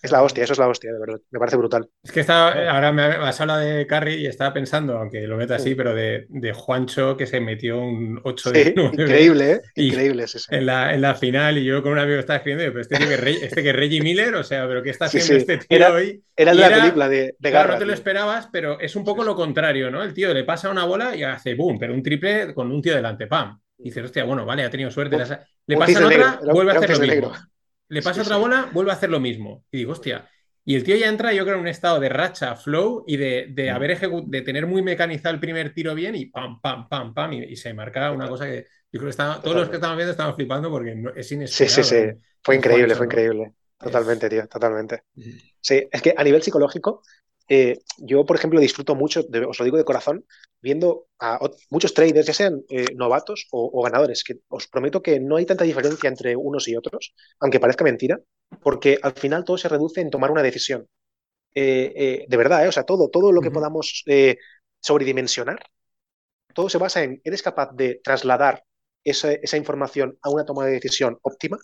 Es 0.01 0.11
la 0.11 0.23
hostia, 0.23 0.45
eso 0.45 0.53
es 0.53 0.59
la 0.59 0.67
hostia, 0.67 0.93
de 0.93 0.99
verdad. 0.99 1.19
Me 1.29 1.39
parece 1.39 1.57
brutal. 1.57 1.89
Es 2.01 2.11
que 2.11 2.21
estaba, 2.21 2.53
ahora 2.71 2.91
me 2.93 3.03
has 3.03 3.39
hablado 3.41 3.59
de 3.59 3.85
Carry 3.85 4.15
y 4.15 4.27
estaba 4.27 4.53
pensando, 4.53 4.97
aunque 4.97 5.27
lo 5.27 5.35
meta 5.35 5.55
así, 5.55 5.75
pero 5.75 5.93
de, 5.93 6.25
de, 6.29 6.53
Juancho 6.53 7.17
que 7.17 7.27
se 7.27 7.41
metió 7.41 7.79
un 7.79 8.19
8 8.23 8.51
de 8.51 8.73
9. 8.75 8.91
Increíble, 8.93 9.51
¿eh? 9.51 9.61
Increíble 9.75 10.23
es 10.23 10.47
En 10.49 10.65
la, 10.65 10.93
en 10.93 11.01
la 11.01 11.15
final, 11.15 11.57
y 11.57 11.65
yo 11.65 11.83
con 11.83 11.91
un 11.91 11.99
amigo 11.99 12.17
estaba 12.17 12.37
escribiendo, 12.37 12.71
pero 12.71 12.81
este 12.81 12.97
que, 12.97 13.45
este 13.45 13.61
que 13.61 13.69
es 13.69 13.75
Reggie 13.75 14.01
Miller, 14.01 14.33
o 14.35 14.43
sea, 14.43 14.65
pero 14.67 14.81
¿qué 14.81 14.89
está 14.89 15.05
haciendo 15.05 15.33
este 15.33 15.57
tío 15.57 15.93
hoy? 15.93 16.23
Era 16.35 16.53
de 16.53 16.57
la 16.57 16.69
película 16.69 17.09
de, 17.09 17.35
de 17.37 17.51
Claro, 17.51 17.73
no 17.73 17.79
te 17.79 17.85
lo 17.85 17.93
esperabas, 17.93 18.47
pero 18.51 18.79
es 18.79 18.95
un 18.95 19.03
poco 19.03 19.25
lo 19.25 19.35
contrario, 19.35 19.91
¿no? 19.91 20.01
El 20.01 20.13
tío 20.13 20.33
le 20.33 20.45
pasa 20.45 20.69
una 20.69 20.85
bola 20.85 21.13
y 21.13 21.23
hace 21.23 21.55
boom, 21.55 21.77
pero 21.77 21.93
un 21.93 22.01
triple 22.01 22.53
con 22.53 22.71
un 22.71 22.81
tío 22.81 22.95
delante, 22.95 23.27
pam. 23.27 23.59
Y 23.77 23.85
dices, 23.85 24.05
hostia, 24.05 24.23
bueno, 24.23 24.45
vale, 24.45 24.63
ha 24.63 24.69
tenido 24.69 24.91
suerte. 24.91 25.17
Le 25.67 25.77
pasa 25.77 26.05
otra, 26.05 26.39
vuelve 26.53 26.71
a 26.71 26.75
hacer 26.79 26.97
lo 26.97 26.99
mismo. 26.99 27.33
Le 27.89 28.01
pasa 28.01 28.21
otra 28.21 28.37
bola, 28.37 28.69
vuelve 28.71 28.91
a 28.91 28.95
hacer 28.95 29.09
lo 29.09 29.19
mismo. 29.19 29.65
Y 29.71 29.79
digo, 29.79 29.91
hostia. 29.91 30.29
Y 30.63 30.75
el 30.75 30.83
tío 30.83 30.95
ya 30.95 31.07
entra, 31.07 31.33
yo 31.33 31.43
creo, 31.43 31.55
en 31.55 31.61
un 31.61 31.67
estado 31.67 31.99
de 31.99 32.09
racha, 32.09 32.55
flow 32.55 33.03
y 33.07 33.17
de, 33.17 33.47
de 33.49 33.71
mm. 33.71 33.75
haber 33.75 33.99
de 34.27 34.41
tener 34.41 34.67
muy 34.67 34.83
mecanizado 34.83 35.33
el 35.33 35.41
primer 35.41 35.73
tiro 35.73 35.95
bien 35.95 36.15
y 36.15 36.27
pam, 36.27 36.61
pam, 36.61 36.87
pam, 36.87 37.13
pam. 37.13 37.33
Y, 37.33 37.55
se 37.55 37.73
marca 37.73 38.11
una 38.11 38.27
cosa 38.27 38.45
que 38.45 38.67
yo 38.91 38.99
creo 38.99 39.11
que 39.11 39.17
todos 39.17 39.55
los 39.55 39.69
que 39.69 39.75
estaban 39.75 39.97
viendo 39.97 40.11
estaban 40.11 40.35
flipando 40.35 40.69
porque 40.69 40.91
es 41.15 41.31
inesperado. 41.31 41.75
Sí, 41.75 41.83
sí, 41.83 41.83
sí. 41.83 42.21
Fue 42.43 42.55
increíble, 42.55 42.95
fue 42.95 43.07
increíble. 43.07 43.53
Totalmente, 43.77 44.29
tío, 44.29 44.47
totalmente. 44.47 45.03
Sí, 45.61 45.87
es 45.89 46.01
que 46.01 46.13
a 46.15 46.23
nivel 46.23 46.43
psicológico, 46.43 47.01
eh, 47.49 47.79
yo, 47.97 48.25
por 48.25 48.35
ejemplo, 48.35 48.59
disfruto 48.59 48.93
mucho, 48.95 49.21
os 49.47 49.59
lo 49.59 49.65
digo 49.65 49.77
de 49.77 49.83
corazón, 49.83 50.23
viendo 50.61 51.07
a 51.19 51.39
muchos 51.71 51.95
traders, 51.95 52.27
ya 52.27 52.33
sean 52.33 52.61
eh, 52.69 52.85
novatos 52.95 53.47
o, 53.51 53.81
ganadores, 53.83 54.23
que 54.23 54.35
os 54.49 54.67
prometo 54.67 55.01
que 55.01 55.19
no 55.19 55.35
hay 55.37 55.45
tanta 55.47 55.63
diferencia 55.63 56.07
entre 56.07 56.35
unos 56.35 56.67
y 56.67 56.75
otros, 56.75 57.15
aunque 57.39 57.59
parezca 57.59 57.83
mentira, 57.83 58.19
porque 58.61 58.99
al 59.01 59.13
final 59.13 59.43
todo 59.43 59.57
se 59.57 59.67
reduce 59.67 59.99
en 59.99 60.11
tomar 60.11 60.29
una 60.31 60.43
decisión. 60.43 60.87
Eh, 61.55 62.25
de 62.27 62.37
verdad, 62.37 62.67
o 62.67 62.71
sea, 62.71 62.83
todo, 62.83 63.09
todo 63.09 63.31
lo 63.31 63.41
que 63.41 63.51
podamos 63.51 64.03
sobredimensionar, 64.79 65.59
todo 66.53 66.69
se 66.69 66.77
basa 66.77 67.03
en, 67.03 67.21
¿eres 67.23 67.41
capaz 67.41 67.71
de 67.73 67.99
trasladar 68.03 68.63
esa, 69.03 69.31
esa 69.33 69.57
información 69.57 70.17
a 70.21 70.29
una 70.29 70.45
toma 70.45 70.65
de 70.65 70.73
decisión 70.73 71.17
óptima? 71.23 71.57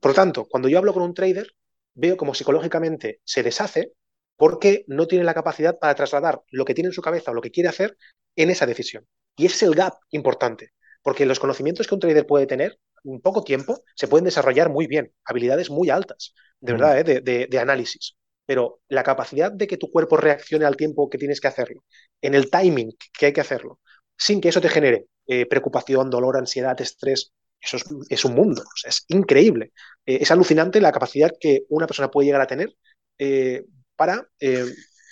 Por 0.00 0.12
lo 0.12 0.14
tanto, 0.14 0.46
cuando 0.48 0.68
yo 0.68 0.78
hablo 0.78 0.94
con 0.94 1.02
un 1.02 1.14
trader, 1.14 1.46
veo 1.94 2.16
como 2.16 2.34
psicológicamente 2.34 3.20
se 3.24 3.42
deshace 3.42 3.92
porque 4.40 4.84
no 4.86 5.06
tiene 5.06 5.26
la 5.26 5.34
capacidad 5.34 5.78
para 5.78 5.94
trasladar 5.94 6.40
lo 6.50 6.64
que 6.64 6.72
tiene 6.72 6.88
en 6.88 6.94
su 6.94 7.02
cabeza 7.02 7.30
o 7.30 7.34
lo 7.34 7.42
que 7.42 7.50
quiere 7.50 7.68
hacer 7.68 7.98
en 8.36 8.48
esa 8.48 8.64
decisión. 8.64 9.06
Y 9.36 9.44
ese 9.44 9.56
es 9.56 9.62
el 9.64 9.74
gap 9.74 9.92
importante, 10.12 10.70
porque 11.02 11.26
los 11.26 11.38
conocimientos 11.38 11.86
que 11.86 11.94
un 11.94 12.00
trader 12.00 12.26
puede 12.26 12.46
tener 12.46 12.78
en 13.04 13.20
poco 13.20 13.44
tiempo 13.44 13.84
se 13.94 14.08
pueden 14.08 14.24
desarrollar 14.24 14.70
muy 14.70 14.86
bien, 14.86 15.12
habilidades 15.26 15.68
muy 15.68 15.90
altas, 15.90 16.32
de 16.58 16.72
verdad, 16.72 17.06
¿eh? 17.06 17.20
de, 17.20 17.58
análisis. 17.58 18.16
Pero 18.46 18.80
la 18.88 19.02
capacidad 19.02 19.52
de 19.52 19.66
que 19.66 19.76
tu 19.76 19.90
cuerpo 19.90 20.16
reaccione 20.16 20.64
al 20.64 20.78
tiempo 20.78 21.10
que 21.10 21.18
tienes 21.18 21.38
que 21.38 21.48
hacerlo, 21.48 21.84
en 22.22 22.34
el 22.34 22.48
timing 22.48 22.96
que 23.18 23.26
hay 23.26 23.32
que 23.34 23.42
hacerlo, 23.42 23.78
sin 24.16 24.40
que 24.40 24.48
eso 24.48 24.62
te 24.62 24.70
genere 24.70 25.04
eh, 25.26 25.44
preocupación, 25.44 26.08
dolor, 26.08 26.38
ansiedad, 26.38 26.80
estrés, 26.80 27.34
eso 27.60 27.76
es, 28.08 28.24
un 28.24 28.34
mundo, 28.34 28.64
es 28.86 29.04
increíble. 29.08 29.72
Eh, 30.06 30.20
es 30.22 30.30
alucinante 30.30 30.80
la 30.80 30.92
capacidad 30.92 31.30
que 31.38 31.64
una 31.68 31.86
persona 31.86 32.10
puede 32.10 32.24
llegar 32.24 32.40
a 32.40 32.46
tener 32.46 32.74
para 34.00 34.26
eh, 34.40 34.64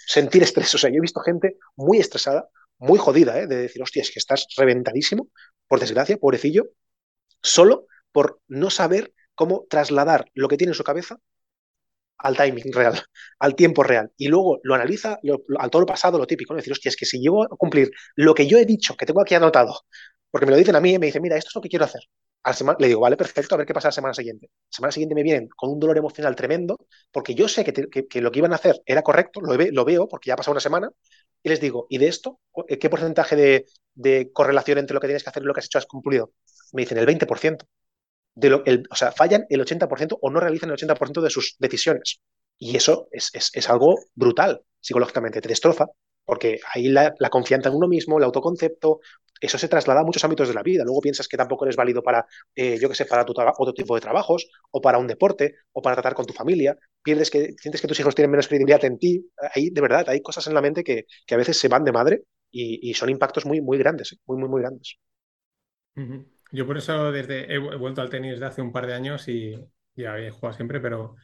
sentir 0.06 0.42
estrés. 0.42 0.74
O 0.74 0.78
sea, 0.78 0.88
yo 0.88 0.96
he 0.96 1.02
visto 1.02 1.20
gente 1.20 1.58
muy 1.76 1.98
estresada, 1.98 2.48
muy 2.78 2.98
jodida, 2.98 3.38
¿eh? 3.38 3.46
de 3.46 3.56
decir, 3.56 3.82
hostia, 3.82 4.00
es 4.00 4.10
que 4.10 4.18
estás 4.18 4.46
reventadísimo, 4.56 5.28
por 5.66 5.78
desgracia, 5.78 6.16
pobrecillo, 6.16 6.70
solo 7.42 7.86
por 8.12 8.40
no 8.48 8.70
saber 8.70 9.12
cómo 9.34 9.66
trasladar 9.68 10.30
lo 10.32 10.48
que 10.48 10.56
tiene 10.56 10.70
en 10.70 10.74
su 10.74 10.84
cabeza 10.84 11.18
al 12.16 12.34
timing 12.34 12.72
real, 12.72 12.98
al 13.40 13.54
tiempo 13.54 13.82
real. 13.82 14.10
Y 14.16 14.28
luego 14.28 14.58
lo 14.62 14.74
analiza 14.74 15.18
al 15.58 15.70
todo 15.70 15.80
lo 15.80 15.86
pasado, 15.86 16.16
lo 16.16 16.26
típico, 16.26 16.54
¿no? 16.54 16.56
decir, 16.56 16.72
hostia, 16.72 16.88
es 16.88 16.96
que 16.96 17.04
si 17.04 17.20
llego 17.20 17.44
a 17.44 17.48
cumplir 17.58 17.90
lo 18.16 18.34
que 18.34 18.46
yo 18.46 18.56
he 18.56 18.64
dicho, 18.64 18.96
que 18.96 19.04
tengo 19.04 19.20
aquí 19.20 19.34
anotado, 19.34 19.82
porque 20.30 20.46
me 20.46 20.52
lo 20.52 20.56
dicen 20.56 20.76
a 20.76 20.80
mí 20.80 20.94
y 20.94 20.98
me 20.98 21.06
dicen, 21.06 21.20
mira, 21.20 21.36
esto 21.36 21.48
es 21.50 21.54
lo 21.56 21.60
que 21.60 21.68
quiero 21.68 21.84
hacer 21.84 22.00
le 22.78 22.86
digo, 22.88 23.00
vale, 23.00 23.16
perfecto, 23.16 23.54
a 23.54 23.58
ver 23.58 23.66
qué 23.66 23.74
pasa 23.74 23.88
la 23.88 23.92
semana 23.92 24.14
siguiente. 24.14 24.48
La 24.50 24.76
semana 24.76 24.92
siguiente 24.92 25.14
me 25.14 25.22
vienen 25.22 25.48
con 25.48 25.70
un 25.70 25.78
dolor 25.78 25.98
emocional 25.98 26.34
tremendo, 26.36 26.76
porque 27.10 27.34
yo 27.34 27.48
sé 27.48 27.64
que, 27.64 28.20
lo 28.20 28.30
que 28.30 28.38
iban 28.38 28.52
a 28.52 28.56
hacer 28.56 28.82
era 28.86 29.02
correcto, 29.02 29.40
lo, 29.40 29.54
lo, 29.54 29.84
veo, 29.84 30.08
porque 30.08 30.28
ya 30.28 30.34
ha 30.34 30.36
pasado 30.36 30.52
una 30.52 30.60
semana, 30.60 30.90
y 31.42 31.48
les 31.48 31.60
digo, 31.60 31.86
¿y 31.88 31.98
de 31.98 32.08
esto? 32.08 32.40
¿Qué 32.80 32.90
porcentaje 32.90 33.64
de, 33.94 34.32
correlación 34.32 34.78
entre 34.78 34.94
lo 34.94 35.00
que 35.00 35.08
tienes 35.08 35.22
que 35.22 35.30
hacer 35.30 35.42
y 35.42 35.46
lo 35.46 35.54
que 35.54 35.60
has 35.60 35.66
hecho 35.66 35.78
has 35.78 35.86
cumplido? 35.86 36.32
Me 36.72 36.82
dicen 36.82 36.98
el 36.98 37.06
20%. 37.06 37.66
De 38.34 38.50
lo, 38.50 38.62
o 38.90 38.94
sea, 38.94 39.10
fallan 39.12 39.46
el 39.48 39.60
80% 39.60 40.18
o 40.20 40.30
no 40.30 40.38
realizan 40.40 40.70
el 40.70 40.76
80% 40.76 41.20
de 41.20 41.30
sus 41.30 41.56
decisiones. 41.58 42.20
Y 42.56 42.76
eso 42.76 43.08
es, 43.10 43.30
es 43.32 43.70
algo 43.70 43.96
brutal 44.14 44.62
psicológicamente, 44.80 45.40
te 45.40 45.48
destroza, 45.48 45.86
porque 46.28 46.60
ahí 46.74 46.88
la, 46.88 47.14
confianza 47.30 47.70
en 47.70 47.76
uno 47.76 47.88
mismo, 47.88 48.18
el 48.18 48.24
autoconcepto, 48.24 49.00
eso 49.40 49.56
se 49.56 49.66
traslada 49.66 50.02
a 50.02 50.04
muchos 50.04 50.22
ámbitos 50.24 50.46
de 50.46 50.52
la 50.52 50.62
vida. 50.62 50.84
Luego 50.84 51.00
piensas 51.00 51.26
que 51.26 51.38
tampoco 51.38 51.64
eres 51.64 51.74
válido 51.74 52.02
para, 52.02 52.26
eh, 52.54 52.78
yo 52.78 52.90
qué 52.90 52.94
sé, 52.94 53.06
para 53.06 53.24
tu 53.24 53.32
otro 53.32 53.72
tipo 53.72 53.94
de 53.94 54.02
trabajos, 54.02 54.46
o 54.70 54.82
para 54.82 54.98
un 54.98 55.06
deporte, 55.06 55.54
o 55.72 55.80
para 55.80 55.96
tratar 55.96 56.12
con 56.12 56.26
tu 56.26 56.34
familia. 56.34 56.76
Pierdes 57.02 57.30
que, 57.30 57.54
sientes 57.56 57.80
que 57.80 57.88
tus 57.88 57.98
hijos 57.98 58.14
tienen 58.14 58.30
menos 58.30 58.46
credibilidad 58.46 58.84
en 58.84 58.98
ti. 58.98 59.26
Ahí, 59.54 59.70
de 59.70 59.80
verdad, 59.80 60.06
hay 60.06 60.20
cosas 60.20 60.46
en 60.48 60.52
la 60.52 60.60
mente 60.60 60.84
que, 60.84 61.06
a 61.30 61.36
veces 61.38 61.58
se 61.58 61.68
van 61.68 61.82
de 61.82 61.92
madre 61.92 62.24
y, 62.50 62.92
son 62.92 63.08
impactos 63.08 63.46
muy, 63.46 63.62
muy 63.62 63.78
grandes, 63.78 64.12
¿eh? 64.12 64.16
muy, 64.26 64.36
muy, 64.36 64.50
muy 64.50 64.60
grandes. 64.60 64.98
Yo 66.52 66.66
por 66.66 66.76
eso 66.76 67.10
desde 67.10 67.54
he 67.54 67.58
vuelto 67.58 68.02
al 68.02 68.10
tenis 68.10 68.38
de 68.38 68.44
hace 68.44 68.60
un 68.60 68.72
par 68.72 68.86
de 68.86 68.92
años 68.92 69.28
y 69.28 69.56
ya 69.96 70.18
he 70.18 70.30
jugado 70.30 70.54
siempre, 70.54 70.78
pero 70.78 71.14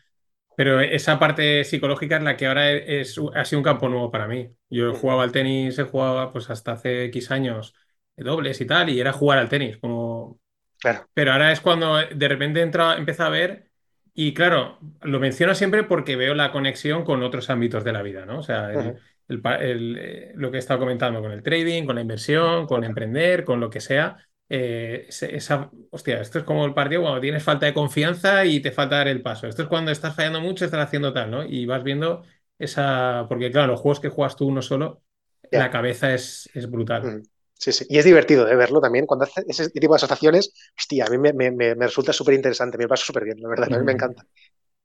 pero 0.56 0.80
esa 0.80 1.18
parte 1.18 1.64
psicológica 1.64 2.16
es 2.16 2.22
la 2.22 2.36
que 2.36 2.46
ahora 2.46 2.70
es, 2.70 3.20
ha 3.34 3.44
sido 3.44 3.60
un 3.60 3.64
campo 3.64 3.88
nuevo 3.88 4.10
para 4.10 4.28
mí. 4.28 4.50
Yo 4.70 4.94
jugaba 4.94 5.22
al 5.22 5.32
tenis, 5.32 5.78
he 5.78 5.84
jugado 5.84 6.32
pues 6.32 6.50
hasta 6.50 6.72
hace 6.72 7.04
X 7.06 7.30
años 7.30 7.74
dobles 8.16 8.60
y 8.60 8.66
tal, 8.66 8.90
y 8.90 9.00
era 9.00 9.12
jugar 9.12 9.38
al 9.38 9.48
tenis. 9.48 9.78
Como... 9.78 10.38
Claro. 10.78 11.08
Pero 11.14 11.32
ahora 11.32 11.50
es 11.50 11.60
cuando 11.60 11.96
de 11.96 12.28
repente 12.28 12.60
entra, 12.60 12.96
empieza 12.96 13.26
a 13.26 13.30
ver, 13.30 13.70
y 14.12 14.34
claro, 14.34 14.78
lo 15.02 15.18
menciono 15.18 15.54
siempre 15.54 15.82
porque 15.82 16.14
veo 16.16 16.34
la 16.34 16.52
conexión 16.52 17.04
con 17.04 17.22
otros 17.22 17.50
ámbitos 17.50 17.82
de 17.82 17.92
la 17.92 18.02
vida, 18.02 18.26
¿no? 18.26 18.38
O 18.38 18.42
sea, 18.42 18.72
eh, 18.72 20.32
lo 20.36 20.50
que 20.50 20.56
he 20.56 20.60
estado 20.60 20.80
comentando 20.80 21.20
con 21.20 21.32
el 21.32 21.42
trading, 21.42 21.84
con 21.84 21.96
la 21.96 22.02
inversión, 22.02 22.66
con 22.66 22.84
emprender, 22.84 23.44
con 23.44 23.58
lo 23.58 23.70
que 23.70 23.80
sea 23.80 24.18
eh, 24.48 25.06
esa, 25.08 25.70
hostia, 25.90 26.20
esto 26.20 26.38
es 26.38 26.44
como 26.44 26.64
el 26.66 26.74
partido 26.74 27.02
cuando 27.02 27.20
tienes 27.20 27.42
falta 27.42 27.66
de 27.66 27.74
confianza 27.74 28.44
y 28.44 28.60
te 28.60 28.72
falta 28.72 28.96
dar 28.96 29.08
el 29.08 29.22
paso. 29.22 29.46
Esto 29.46 29.62
es 29.62 29.68
cuando 29.68 29.90
estás 29.90 30.14
fallando 30.14 30.40
mucho, 30.40 30.64
estás 30.64 30.86
haciendo 30.86 31.12
tal, 31.12 31.30
¿no? 31.30 31.44
Y 31.44 31.66
vas 31.66 31.82
viendo 31.82 32.24
esa, 32.58 33.26
porque 33.28 33.50
claro, 33.50 33.72
los 33.72 33.80
juegos 33.80 34.00
que 34.00 34.08
juegas 34.08 34.36
tú 34.36 34.46
uno 34.46 34.62
solo, 34.62 35.02
la 35.50 35.70
cabeza 35.70 36.12
es, 36.14 36.50
es 36.54 36.70
brutal. 36.70 37.02
Mm. 37.02 37.22
Sí, 37.54 37.72
sí. 37.72 37.86
Y 37.88 37.98
es 37.98 38.04
divertido 38.04 38.44
de 38.44 38.56
verlo 38.56 38.80
también. 38.80 39.06
Cuando 39.06 39.24
hace 39.24 39.44
ese 39.48 39.70
tipo 39.70 39.94
de 39.94 39.96
asociaciones, 39.96 40.52
hostia, 40.76 41.06
a 41.06 41.10
mí 41.10 41.18
me, 41.18 41.74
resulta 41.74 42.12
súper 42.12 42.34
interesante, 42.34 42.76
me 42.76 42.88
pasa 42.88 43.04
súper 43.04 43.24
bien, 43.24 43.40
la 43.40 43.48
verdad. 43.48 43.72
A 43.72 43.78
mí 43.78 43.84
me 43.84 43.92
encanta. 43.92 44.26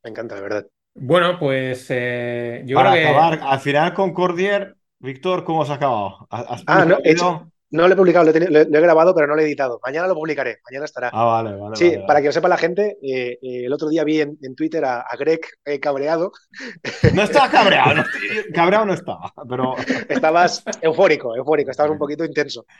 Me 0.04 0.12
encanta, 0.12 0.36
la 0.36 0.42
verdad. 0.42 0.68
Bueno, 0.94 1.38
pues 1.40 1.88
eh, 1.90 2.64
yo 2.66 2.76
Para 2.76 2.92
creo 2.92 3.04
que... 3.04 3.10
acabar, 3.10 3.40
al 3.42 3.60
final 3.60 3.94
con 3.94 4.14
Cordier, 4.14 4.76
Víctor, 5.00 5.44
¿cómo 5.44 5.64
has 5.64 5.70
acabado? 5.70 6.28
ah, 6.30 6.86
no, 6.86 7.00
hecho, 7.04 7.52
no 7.72 7.88
lo 7.88 7.94
he 7.94 7.98
publicado, 7.98 8.32
lo 8.32 8.60
he, 8.60 8.66
grabado, 8.66 9.14
pero 9.14 9.28
no 9.28 9.36
lo 9.36 9.42
he 9.42 9.46
editado. 9.46 9.80
Mañana 9.86 10.08
lo 10.08 10.16
publicaré, 10.16 10.60
mañana 10.70 10.86
estará. 10.86 11.10
Ah, 11.14 11.26
vale, 11.26 11.56
vale. 11.56 11.76
Sí, 11.76 11.98
para 12.08 12.20
que 12.20 12.28
lo 12.28 12.32
sepa 12.32 12.48
la 12.48 12.58
gente, 12.58 12.98
eh, 13.02 13.38
eh, 13.42 13.66
el 13.66 13.74
otro 13.74 13.90
día 13.90 14.04
vi 14.04 14.22
en, 14.22 14.56
Twitter 14.56 14.84
a, 14.86 15.06
Greg 15.18 15.42
eh, 15.66 15.80
cabreado. 15.80 16.32
No 17.14 17.24
estaba 17.24 17.50
cabreado, 17.52 17.96
no, 17.96 18.04
cabreado 18.54 18.86
no 18.86 18.94
estaba, 18.94 19.34
pero. 19.48 19.76
Estabas 20.10 20.64
eufórico, 20.82 21.36
eufórico, 21.36 21.72
estabas 21.72 21.92
un 21.92 22.00
poquito 22.00 22.26
intenso. 22.26 22.66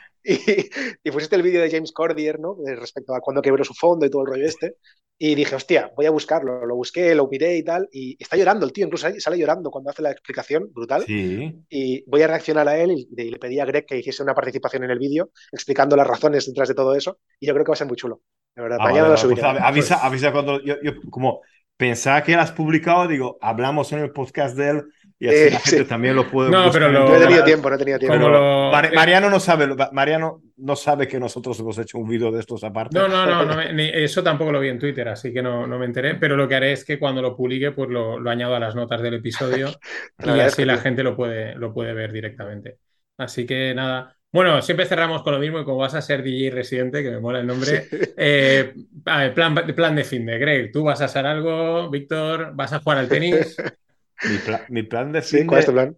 Y, 1.02 1.10
pusiste 1.10 1.36
el 1.36 1.42
vídeo 1.42 1.62
de 1.62 1.70
James 1.70 1.92
Cordier, 1.92 2.38
¿no? 2.38 2.56
Respecto 2.64 3.14
a 3.14 3.20
cuando 3.20 3.42
quebró 3.42 3.64
su 3.64 3.74
fondo 3.74 4.06
y 4.06 4.10
todo 4.10 4.22
el 4.22 4.28
rollo 4.28 4.46
este. 4.46 4.76
Y 5.22 5.34
dije, 5.34 5.54
hostia, 5.54 5.92
voy 5.94 6.06
a 6.06 6.10
buscarlo. 6.10 6.64
Lo 6.64 6.76
busqué, 6.76 7.14
lo 7.14 7.28
miré 7.28 7.58
y 7.58 7.62
tal. 7.62 7.86
Y 7.92 8.16
está 8.18 8.38
llorando 8.38 8.64
el 8.64 8.72
tío, 8.72 8.86
incluso 8.86 9.06
sale 9.18 9.38
llorando 9.38 9.70
cuando 9.70 9.90
hace 9.90 10.00
la 10.00 10.10
explicación, 10.10 10.72
brutal. 10.72 11.04
Sí. 11.06 11.62
Y 11.68 12.02
voy 12.08 12.22
a 12.22 12.26
reaccionar 12.26 12.66
a 12.66 12.78
él 12.78 12.92
y, 12.92 13.30
le 13.30 13.38
pedí 13.38 13.60
a 13.60 13.66
Greg 13.66 13.84
que 13.84 13.98
hiciese 13.98 14.22
una 14.22 14.32
participación 14.32 14.84
en 14.84 14.92
el 14.92 14.98
vídeo 14.98 15.28
explicando 15.52 15.94
las 15.94 16.06
razones 16.06 16.46
detrás 16.46 16.68
de 16.68 16.74
todo 16.74 16.94
eso. 16.94 17.18
Y 17.38 17.48
yo 17.48 17.52
creo 17.52 17.66
que 17.66 17.68
va 17.68 17.74
a 17.74 17.76
ser 17.76 17.86
muy 17.86 17.98
chulo. 17.98 18.22
De 18.56 18.62
verdad, 18.62 18.78
ah, 18.80 18.84
mañana 18.84 19.08
lo 19.08 19.08
pues 19.08 19.20
subiré. 19.20 19.42
avisa, 19.42 19.96
avisa 19.96 20.32
cuando 20.32 20.58
yo, 20.64 20.76
como 21.10 21.42
pensaba 21.76 22.22
que 22.22 22.34
has 22.34 22.52
publicado, 22.52 23.06
digo, 23.06 23.36
hablamos 23.42 23.92
en 23.92 23.98
el 23.98 24.12
podcast 24.12 24.56
de 24.56 24.70
él 24.70 24.84
y 25.22 25.28
así 25.28 25.36
Eh, 25.36 25.50
la 25.50 25.58
gente 25.60 25.78
sí. 25.82 25.84
también 25.84 26.16
lo 26.16 26.28
puede 26.30 26.50
No, 26.50 26.64
buscar 26.64 26.80
pero 26.80 26.92
lo- 26.92 27.08
No 27.10 27.14
he 27.16 27.20
tenido 27.20 27.44
tiempo, 27.44 27.68
no 27.68 27.76
he 27.76 27.78
tenido 27.78 27.98
tiempo. 27.98 28.16
Lo- 28.18 28.70
Mar- 28.72 28.90
Mariano 28.94 29.28
no 29.28 29.38
sabe, 29.38 29.68
Mariano 29.92 30.42
no 30.56 30.74
sabe 30.76 31.06
que 31.06 31.20
nosotros 31.20 31.60
hemos 31.60 31.78
hecho 31.78 31.98
un 31.98 32.08
vídeo 32.08 32.32
de 32.32 32.40
estos 32.40 32.64
aparte. 32.64 32.98
No, 32.98 33.06
no, 33.06 33.26
no, 33.26 33.44
no 33.44 33.54
me- 33.54 33.72
ni- 33.72 33.90
eso 33.92 34.22
tampoco 34.22 34.50
lo 34.50 34.60
vi 34.60 34.68
en 34.70 34.78
Twitter, 34.78 35.06
así 35.08 35.32
que 35.32 35.42
no, 35.42 35.66
no 35.66 35.78
me 35.78 35.84
enteré. 35.84 36.14
Pero 36.14 36.36
lo 36.36 36.48
que 36.48 36.54
haré 36.54 36.72
es 36.72 36.84
que 36.84 36.98
cuando 36.98 37.20
lo 37.22 37.36
publique, 37.36 37.70
pues 37.72 37.90
lo, 37.90 38.18
lo 38.18 38.30
añado 38.30 38.54
a 38.54 38.58
las 38.58 38.74
notas 38.74 39.02
del 39.02 39.14
episodio 39.14 39.68
y 40.24 40.40
así 40.40 40.64
la 40.64 40.78
gente 40.78 41.02
lo 41.02 41.14
puede, 41.14 41.54
lo 41.54 41.72
puede 41.74 41.92
ver 41.92 42.12
directamente. 42.12 42.78
Así 43.18 43.44
que 43.44 43.74
nada. 43.74 44.16
Bueno, 44.32 44.62
siempre 44.62 44.86
cerramos 44.86 45.22
con 45.22 45.32
lo 45.34 45.40
mismo 45.40 45.58
y 45.60 45.64
como 45.64 45.78
vas 45.78 45.94
a 45.96 46.00
ser 46.00 46.22
DJ 46.22 46.50
residente, 46.54 47.02
que 47.02 47.10
me 47.10 47.20
mola 47.20 47.40
el 47.40 47.46
nombre. 47.46 47.88
eh, 48.16 48.72
a 49.04 49.18
ver, 49.18 49.34
plan, 49.34 49.54
plan 49.54 49.96
de 49.96 50.04
fin 50.04 50.24
de 50.24 50.38
Greg, 50.38 50.70
¿tú 50.72 50.84
vas 50.84 51.02
a 51.02 51.06
hacer 51.06 51.26
algo? 51.26 51.90
Víctor, 51.90 52.52
¿vas 52.54 52.72
a 52.72 52.78
jugar 52.78 52.98
al 52.98 53.08
tenis? 53.08 53.56
Mi, 54.22 54.38
pla- 54.38 54.66
mi 54.68 54.82
plan 54.82 55.12
de 55.12 55.22
Sí, 55.22 55.44
fin 55.44 55.46
¿cuál 55.46 55.60
es 55.60 55.66
tu 55.66 55.72
de, 55.72 55.72
plan? 55.72 55.96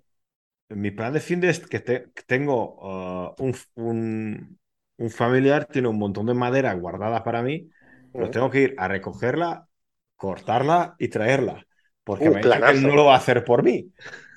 mi 0.70 0.90
plan 0.90 1.12
de 1.12 1.20
fin 1.20 1.40
de 1.40 1.50
es 1.50 1.60
que, 1.66 1.80
te- 1.80 2.12
que 2.14 2.22
tengo 2.24 2.76
uh, 2.80 3.34
un, 3.42 3.54
un- 3.76 4.60
un 4.98 5.10
familiar, 5.10 5.66
tiene 5.66 5.88
un 5.88 5.98
montón 5.98 6.26
de 6.26 6.34
madera 6.34 6.74
guardada 6.74 7.24
para 7.24 7.42
mí, 7.42 7.70
pero 8.14 8.30
Ujú. 8.30 8.32
tengo 8.32 8.50
que 8.50 8.60
ir 8.62 8.74
a 8.78 8.88
recogerla, 8.88 9.68
cortarla 10.16 10.96
y 10.98 11.08
traerla. 11.08 11.66
Porque 12.04 12.30
Uh, 12.30 12.30
me 12.30 12.40
dicho 12.42 12.62
que 12.62 12.70
él 12.72 12.82
no 12.82 12.94
lo 12.96 13.06
va 13.06 13.14
a 13.14 13.18
hacer 13.18 13.44
por 13.44 13.62
mí, 13.62 13.92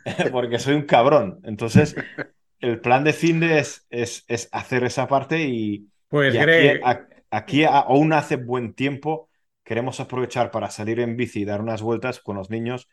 porque 0.32 0.60
soy 0.60 0.76
un 0.76 0.84
cabrón. 0.84 1.40
Entonces, 1.44 1.98
el 2.60 2.82
plan 2.82 3.04
de 3.04 3.14
fin 3.14 3.40
de 3.40 3.60
es, 3.60 3.86
es, 3.90 4.24
es 4.28 4.50
hacer 4.52 4.84
esa 4.84 5.08
parte 5.08 5.44
y, 5.48 5.90
Pues 6.10 6.34
y 6.34 6.38
aquí, 6.38 6.70
Greg, 6.70 6.82
a- 6.82 7.08
aquí 7.32 7.64
a- 7.64 7.80
aún 7.80 8.14
hace 8.14 8.36
buen 8.38 8.74
tiempo. 8.74 9.30
Queremos 9.64 10.00
aprovechar 10.00 10.52
para 10.52 10.70
salir 10.70 11.00
en 11.00 11.18
bici 11.18 11.42
y 11.42 11.46
dar 11.46 11.62
unas 11.62 11.82
vueltas 11.82 12.20
con 12.20 12.36
los 12.38 12.50
niños 12.50 12.88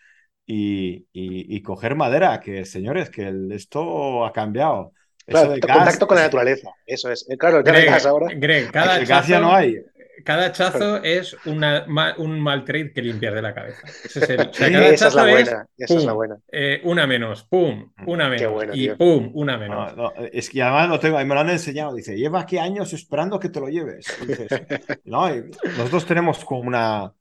y, 0.47 1.07
y- 1.13 1.57
y 1.57 1.63
coger 1.63 1.95
madera, 1.95 2.41
que 2.41 2.65
señores, 2.65 3.11
que 3.11 3.29
el- 3.29 3.53
esto 3.53 4.25
ha 4.25 4.33
cambiado. 4.33 4.93
Eso 5.27 5.39
Claro, 5.43 5.55
gas- 5.61 5.77
contacto 5.77 6.07
con 6.09 6.17
la 6.17 6.25
naturaleza. 6.25 6.71
Eso 6.87 7.11
es. 7.11 7.25
Eh, 7.31 7.37
Claro, 7.39 7.59
el 7.59 7.63
Greg, 7.65 7.87
gas 7.87 8.07
ahora. 8.07 8.27
Greg, 8.35 8.71
cada 8.73 8.99
el 8.99 9.07
gas 9.07 9.27
ya 9.29 9.39
hachazo- 9.39 9.41
no 9.43 9.55
hay. 9.55 9.77
Cada 10.25 10.47
hachazo 10.47 11.03
es 11.03 11.37
una, 11.47 11.85
ma- 11.89 12.15
un 12.17 12.39
mal 12.41 12.65
trade 12.65 12.93
que 12.93 13.03
limpias 13.03 13.35
de 13.35 13.43
la 13.43 13.53
cabeza. 13.55 13.81
Ese 14.05 14.19
es 14.21 14.31
el- 14.31 14.41
o 14.41 14.53
sea, 14.53 14.67
Sí, 14.69 14.73
cada 14.73 14.87
esa 14.89 15.09
es 15.09 15.15
la 15.15 15.23
buena. 15.23 15.67
Esa 15.79 15.95
es 15.97 16.05
la 16.05 16.13
buena. 16.13 16.37
eh, 16.53 16.81
una 16.85 17.07
menos, 17.09 17.43
pum, 17.45 17.93
una 18.07 18.25
Qué 18.25 18.31
menos 18.31 18.53
bueno, 18.53 18.73
y 18.75 18.79
tío. 18.87 18.97
pum, 18.99 19.31
una 19.35 19.55
No, 19.55 19.59
menos. 19.61 19.97
no, 19.97 20.13
es 20.33 20.49
que 20.51 20.63
además 20.63 20.89
lo 20.89 21.01
tengo, 21.01 21.21
y 21.21 21.25
me 21.25 21.35
lo 21.35 21.41
han 21.41 21.51
enseñado. 21.51 21.95
Dice, 21.95 22.17
lleva 22.17 22.41
aquí 22.41 22.59
años 22.59 22.93
esperando 22.93 23.41
que 23.41 23.49
te 23.49 23.59
lo 23.61 23.69
lleves. 23.69 24.07
Y 24.23 24.27
dices, 24.27 24.49
no, 25.05 25.35
y 25.35 25.43
nosotros 25.77 26.07
tenemos 26.07 26.45
como 26.45 26.61
una, 26.69 27.13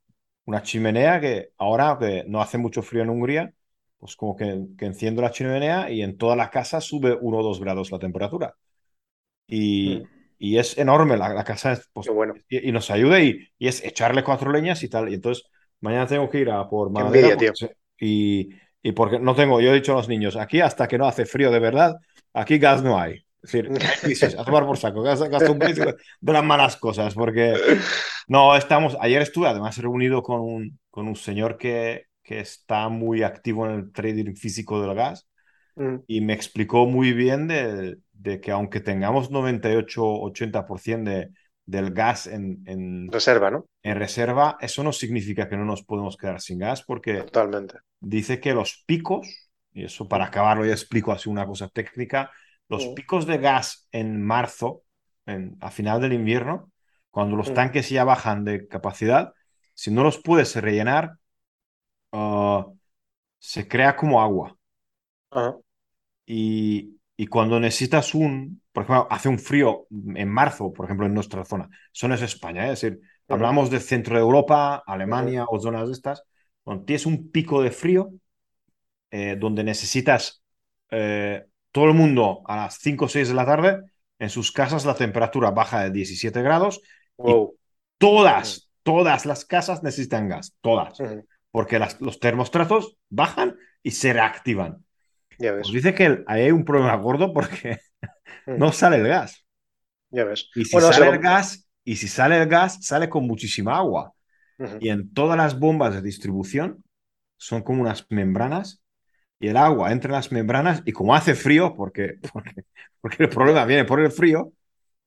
una 0.46 0.62
chimenea 0.62 1.20
que 1.20 1.50
ahora 1.58 1.96
que 2.00 2.24
no 2.28 2.40
hace 2.42 2.58
mucho 2.58 2.82
frío 2.82 3.02
en 3.02 3.10
Hungría, 3.10 3.54
pues 3.98 4.16
como 4.16 4.36
que, 4.36 4.66
que 4.78 4.86
enciendo 4.86 5.22
la 5.22 5.30
chimenea 5.30 5.90
y 5.90 6.02
en 6.02 6.18
toda 6.18 6.36
la 6.36 6.50
casa 6.50 6.80
sube 6.80 7.16
uno 7.20 7.38
o 7.38 7.42
dos 7.42 7.60
grados 7.60 7.90
la 7.92 7.98
temperatura. 7.98 8.56
Y, 9.46 10.02
Mm. 10.02 10.22
y 10.38 10.58
es 10.58 10.78
enorme 10.78 11.16
la, 11.16 11.30
la 11.34 11.44
casa, 11.44 11.72
es, 11.72 11.88
pues, 11.92 12.12
bueno. 12.12 12.34
y, 12.48 12.68
y 12.68 12.72
nos 12.72 12.90
ayuda 12.90 13.20
y, 13.20 13.48
y 13.58 13.68
es 13.68 13.84
echarle 13.84 14.24
cuatro 14.24 14.50
leñas 14.52 14.82
y 14.82 14.88
tal. 14.88 15.08
Y 15.10 15.14
entonces 15.14 15.44
mañana 15.80 16.06
tengo 16.06 16.28
que 16.30 16.38
ir 16.40 16.50
a 16.50 16.68
por 16.68 16.90
madera. 16.90 17.32
envidia, 17.32 17.36
porque 17.36 17.76
y, 18.00 18.50
y 18.82 18.92
porque 18.92 19.18
no 19.20 19.34
tengo, 19.34 19.60
yo 19.60 19.70
he 19.72 19.74
dicho 19.74 19.92
a 19.92 19.96
los 19.96 20.08
niños, 20.08 20.36
aquí 20.36 20.60
hasta 20.60 20.88
que 20.88 20.98
no 20.98 21.06
hace 21.06 21.26
frío 21.26 21.50
de 21.50 21.60
verdad, 21.60 21.94
aquí 22.32 22.58
gas 22.58 22.82
no 22.82 22.98
hay. 23.00 23.24
Es 23.42 23.52
decir, 23.52 23.70
dices, 24.04 24.38
a 24.38 24.44
tomar 24.44 24.64
por 24.64 24.78
saco, 24.78 25.06
acostumbréis 25.08 25.76
de 25.76 26.32
las 26.32 26.44
malas 26.44 26.76
cosas, 26.76 27.14
porque 27.14 27.54
no 28.28 28.54
estamos, 28.56 28.96
ayer 29.00 29.20
estuve 29.22 29.48
además 29.48 29.78
reunido 29.78 30.22
con 30.22 30.40
un, 30.40 30.78
con 30.90 31.08
un 31.08 31.16
señor 31.16 31.58
que, 31.58 32.06
que 32.22 32.40
está 32.40 32.88
muy 32.88 33.22
activo 33.22 33.66
en 33.66 33.72
el 33.72 33.92
trading 33.92 34.34
físico 34.34 34.80
del 34.80 34.94
gas 34.94 35.26
Mm, 35.76 35.96
y 36.06 36.20
me 36.20 36.34
explicó 36.34 36.86
muy 36.86 37.12
bien 37.12 37.48
de, 37.48 37.96
de 38.12 38.40
que 38.40 38.50
aunque 38.50 38.80
tengamos 38.80 39.30
98-80% 39.30 41.04
de, 41.04 41.30
del 41.64 41.92
gas 41.92 42.26
en, 42.26 42.62
en, 42.66 43.10
Reserva, 43.10 43.50
¿no? 43.50 43.66
en 43.82 43.96
reserva, 43.96 44.58
eso 44.60 44.82
no 44.82 44.92
significa 44.92 45.48
que 45.48 45.56
no 45.56 45.64
nos 45.64 45.82
podemos 45.82 46.16
quedar 46.16 46.40
sin 46.40 46.58
gas, 46.58 46.82
porque 46.82 47.22
Totalmente. 47.22 47.78
dice 48.00 48.40
que 48.40 48.54
los 48.54 48.82
picos, 48.86 49.50
y 49.72 49.84
eso 49.84 50.08
para 50.08 50.26
acabarlo 50.26 50.66
ya 50.66 50.72
explico 50.72 51.12
así 51.12 51.28
una 51.30 51.46
cosa 51.46 51.68
técnica, 51.68 52.30
los 52.72 52.88
picos 52.88 53.26
de 53.26 53.38
gas 53.38 53.86
en 53.92 54.22
marzo, 54.22 54.82
en, 55.26 55.56
a 55.60 55.70
final 55.70 56.00
del 56.00 56.14
invierno, 56.14 56.72
cuando 57.10 57.36
los 57.36 57.52
tanques 57.52 57.90
ya 57.90 58.04
bajan 58.04 58.44
de 58.44 58.66
capacidad, 58.66 59.34
si 59.74 59.90
no 59.90 60.02
los 60.02 60.18
puedes 60.18 60.56
rellenar, 60.56 61.18
ah, 62.12 62.66
se 63.38 63.68
crea 63.68 63.94
como 63.94 64.22
agua. 64.22 64.56
Ajá. 65.30 65.56
Y, 66.24 66.98
y 67.16 67.26
cuando 67.26 67.60
necesitas 67.60 68.14
un, 68.14 68.62
por 68.72 68.84
ejemplo, 68.84 69.06
hace 69.10 69.28
un 69.28 69.38
frío 69.38 69.86
en 69.90 70.28
marzo, 70.28 70.72
por 70.72 70.86
ejemplo, 70.86 71.06
en 71.06 71.14
nuestra 71.14 71.44
zona, 71.44 71.68
eso 71.92 72.08
no 72.08 72.14
es 72.14 72.22
España, 72.22 72.68
¿eh? 72.68 72.72
es 72.72 72.80
decir, 72.80 73.00
hablamos 73.28 73.70
de 73.70 73.80
centro 73.80 74.16
de 74.16 74.22
Europa, 74.22 74.82
Alemania 74.86 75.44
o 75.48 75.60
zonas 75.60 75.88
de 75.88 75.92
estas, 75.92 76.22
cuando 76.62 76.84
tienes 76.84 77.04
un 77.04 77.30
pico 77.30 77.62
de 77.62 77.70
frío, 77.70 78.10
eh, 79.10 79.36
donde 79.38 79.62
necesitas 79.62 80.42
eh, 80.90 81.44
todo 81.72 81.86
el 81.86 81.94
mundo 81.94 82.42
a 82.46 82.56
las 82.56 82.78
5 82.78 83.06
o 83.06 83.08
6 83.08 83.28
de 83.28 83.34
la 83.34 83.46
tarde, 83.46 83.82
en 84.18 84.30
sus 84.30 84.52
casas 84.52 84.84
la 84.84 84.94
temperatura 84.94 85.50
baja 85.50 85.82
de 85.84 85.90
17 85.90 86.42
grados, 86.42 86.80
Wow. 87.18 87.54
todas, 87.98 88.70
todas 88.82 89.26
las 89.26 89.44
casas 89.44 89.82
necesitan 89.82 90.28
gas, 90.28 90.54
todas, 90.60 90.98
porque 91.50 91.78
las- 91.78 92.00
los 92.00 92.20
termostratos 92.20 92.96
bajan 93.08 93.56
y 93.82 93.92
se 93.92 94.12
reactivan. 94.12 94.84
Ya 95.38 95.52
ves. 95.52 95.62
Pues 95.62 95.72
dice 95.74 95.94
que 95.94 96.04
el- 96.06 96.24
hay 96.26 96.50
un 96.50 96.64
problema 96.64 96.94
gordo 96.96 97.32
porque 97.32 97.78
no 98.46 98.72
sale 98.72 98.96
el 98.96 99.08
gas. 99.08 99.44
Ya 100.10 100.24
ves. 100.24 100.50
Y 100.54 100.64
si 100.64 100.72
Bueno, 100.72 100.92
sale 100.92 101.08
el 101.08 101.18
gas, 101.18 101.68
y 101.84 101.96
si 101.96 102.08
sale 102.08 102.40
el 102.40 102.48
gas, 102.48 102.78
sale 102.84 103.08
con 103.08 103.26
muchísima 103.26 103.76
agua. 103.76 104.12
Y 104.80 104.90
en 104.90 105.12
todas 105.12 105.36
las 105.36 105.58
bombas 105.58 105.94
de 105.94 106.02
distribución 106.02 106.84
son 107.36 107.62
como 107.62 107.82
unas 107.82 108.06
membranas 108.10 108.81
y 109.42 109.48
el 109.48 109.58
agua 109.58 109.92
entra 109.92 110.08
en 110.10 110.14
las 110.14 110.32
membranas 110.32 110.82
y 110.86 110.92
como 110.92 111.14
hace 111.14 111.34
frío, 111.34 111.74
porque, 111.76 112.14
porque, 112.32 112.64
porque 113.00 113.24
el 113.24 113.28
problema 113.28 113.66
viene 113.66 113.84
por 113.84 114.00
el 114.00 114.10
frío, 114.10 114.52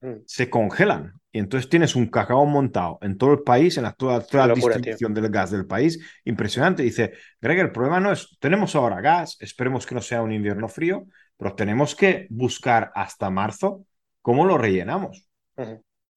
Mm. 0.01 0.23
se 0.25 0.49
congelan. 0.49 1.13
Y 1.31 1.39
entonces 1.39 1.69
tienes 1.69 1.95
un 1.95 2.07
cacao 2.07 2.45
montado 2.45 2.97
en 3.01 3.17
todo 3.17 3.33
el 3.33 3.39
país, 3.43 3.77
en 3.77 3.83
la, 3.83 3.93
toda, 3.93 4.21
toda 4.21 4.47
la 4.47 4.53
locura, 4.55 4.75
distribución 4.75 5.13
del 5.13 5.29
gas 5.29 5.51
del 5.51 5.65
país. 5.67 5.99
Impresionante. 6.23 6.83
Dice, 6.83 7.13
Greg, 7.41 7.59
el 7.59 7.71
problema 7.71 7.99
no 7.99 8.11
es, 8.11 8.38
tenemos 8.39 8.75
ahora 8.75 9.01
gas, 9.01 9.38
esperemos 9.41 9.86
que 9.86 9.95
no 9.95 10.01
sea 10.01 10.21
un 10.21 10.31
invierno 10.31 10.67
frío, 10.69 11.07
pero 11.38 11.55
tenemos 11.55 11.95
que 11.95 12.27
buscar 12.29 12.91
hasta 12.95 13.29
marzo 13.29 13.86
cómo 14.21 14.45
lo 14.45 14.57
rellenamos. 14.57 15.27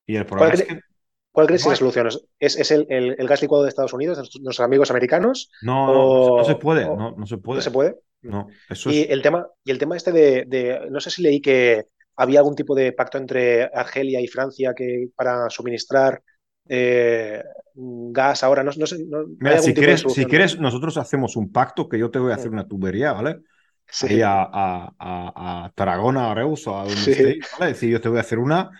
Y 0.06 0.16
el 0.16 0.26
problema 0.26 0.52
¿Cuál 0.52 0.60
es 0.60 0.66
que 0.66 0.80
¿Cuál 1.32 1.46
crees 1.46 1.62
que 1.62 1.68
No 1.68 1.72
es 1.74 1.80
la 1.80 1.92
solución? 1.92 2.08
¿Es, 2.38 2.56
es- 2.56 2.70
el, 2.70 2.86
el- 2.88 3.16
el 3.18 3.28
gas 3.28 3.42
licuado 3.42 3.64
de 3.64 3.68
Estados 3.70 3.92
Unidos, 3.92 4.16
de 4.18 4.22
nuestros, 4.42 4.60
amigos 4.60 4.90
americanos? 4.90 5.50
no, 5.60 5.86
no, 6.36 6.44
se 6.44 6.54
puede, 6.56 6.84
o- 6.86 7.14
no 7.16 7.26
se 7.26 7.38
puede. 7.38 7.58
¿No 7.58 7.62
se 7.62 7.70
puede? 7.70 7.96
No, 8.22 8.48
eso 8.68 8.90
Y 8.90 9.00
es... 9.02 9.10
el 9.10 9.22
tema, 9.22 9.46
y 9.64 9.70
el 9.70 9.78
tema 9.78 9.96
este 9.96 10.12
de, 10.12 10.44
de- 10.46 10.88
no 10.90 11.00
sé 11.00 11.10
si 11.10 11.22
leí 11.22 11.40
que 11.40 11.86
había 12.16 12.40
algún 12.40 12.54
tipo 12.56 12.74
de 12.74 12.92
pacto 12.92 13.18
entre 13.18 13.64
Argelia 13.64 14.20
y 14.20 14.26
Francia 14.26 14.74
que 14.74 15.08
para 15.14 15.48
suministrar 15.50 16.22
eh, 16.68 17.42
gas 17.74 18.42
ahora, 18.42 18.62
no, 18.64 18.72
no 18.76 18.86
sé, 18.86 18.98
no- 19.06 19.20
¿hay 19.20 19.26
Mira, 19.38 19.58
si 19.58 19.72
quieres, 19.74 20.00
si 20.02 20.26
quieres, 20.26 20.58
nosotros 20.58 20.96
hacemos 20.98 21.36
un 21.36 21.52
pacto 21.52 21.88
que 21.88 21.98
yo 21.98 22.10
te 22.10 22.18
voy 22.18 22.32
a 22.32 22.34
hacer 22.34 22.50
Mm. 22.50 22.54
una 22.54 22.66
tubería, 22.68 23.12
¿vale? 23.12 23.40
Sí. 23.90 24.06
Ahí 24.06 24.20
a, 24.22 24.42
a- 24.42 24.94
a- 24.98 25.64
a 25.66 25.72
Tarragona, 25.74 26.30
a 26.30 26.34
Reus 26.34 26.66
o 26.66 26.76
a 26.78 26.84
donde 26.84 26.94
Sí. 26.94 27.10
estéis, 27.12 27.46
¿vale? 27.58 27.70
Es 27.72 27.76
decir, 27.78 27.90
yo 27.90 28.00
te 28.00 28.08
voy 28.08 28.18
a 28.18 28.22
hacer 28.22 28.38
una 28.38 28.70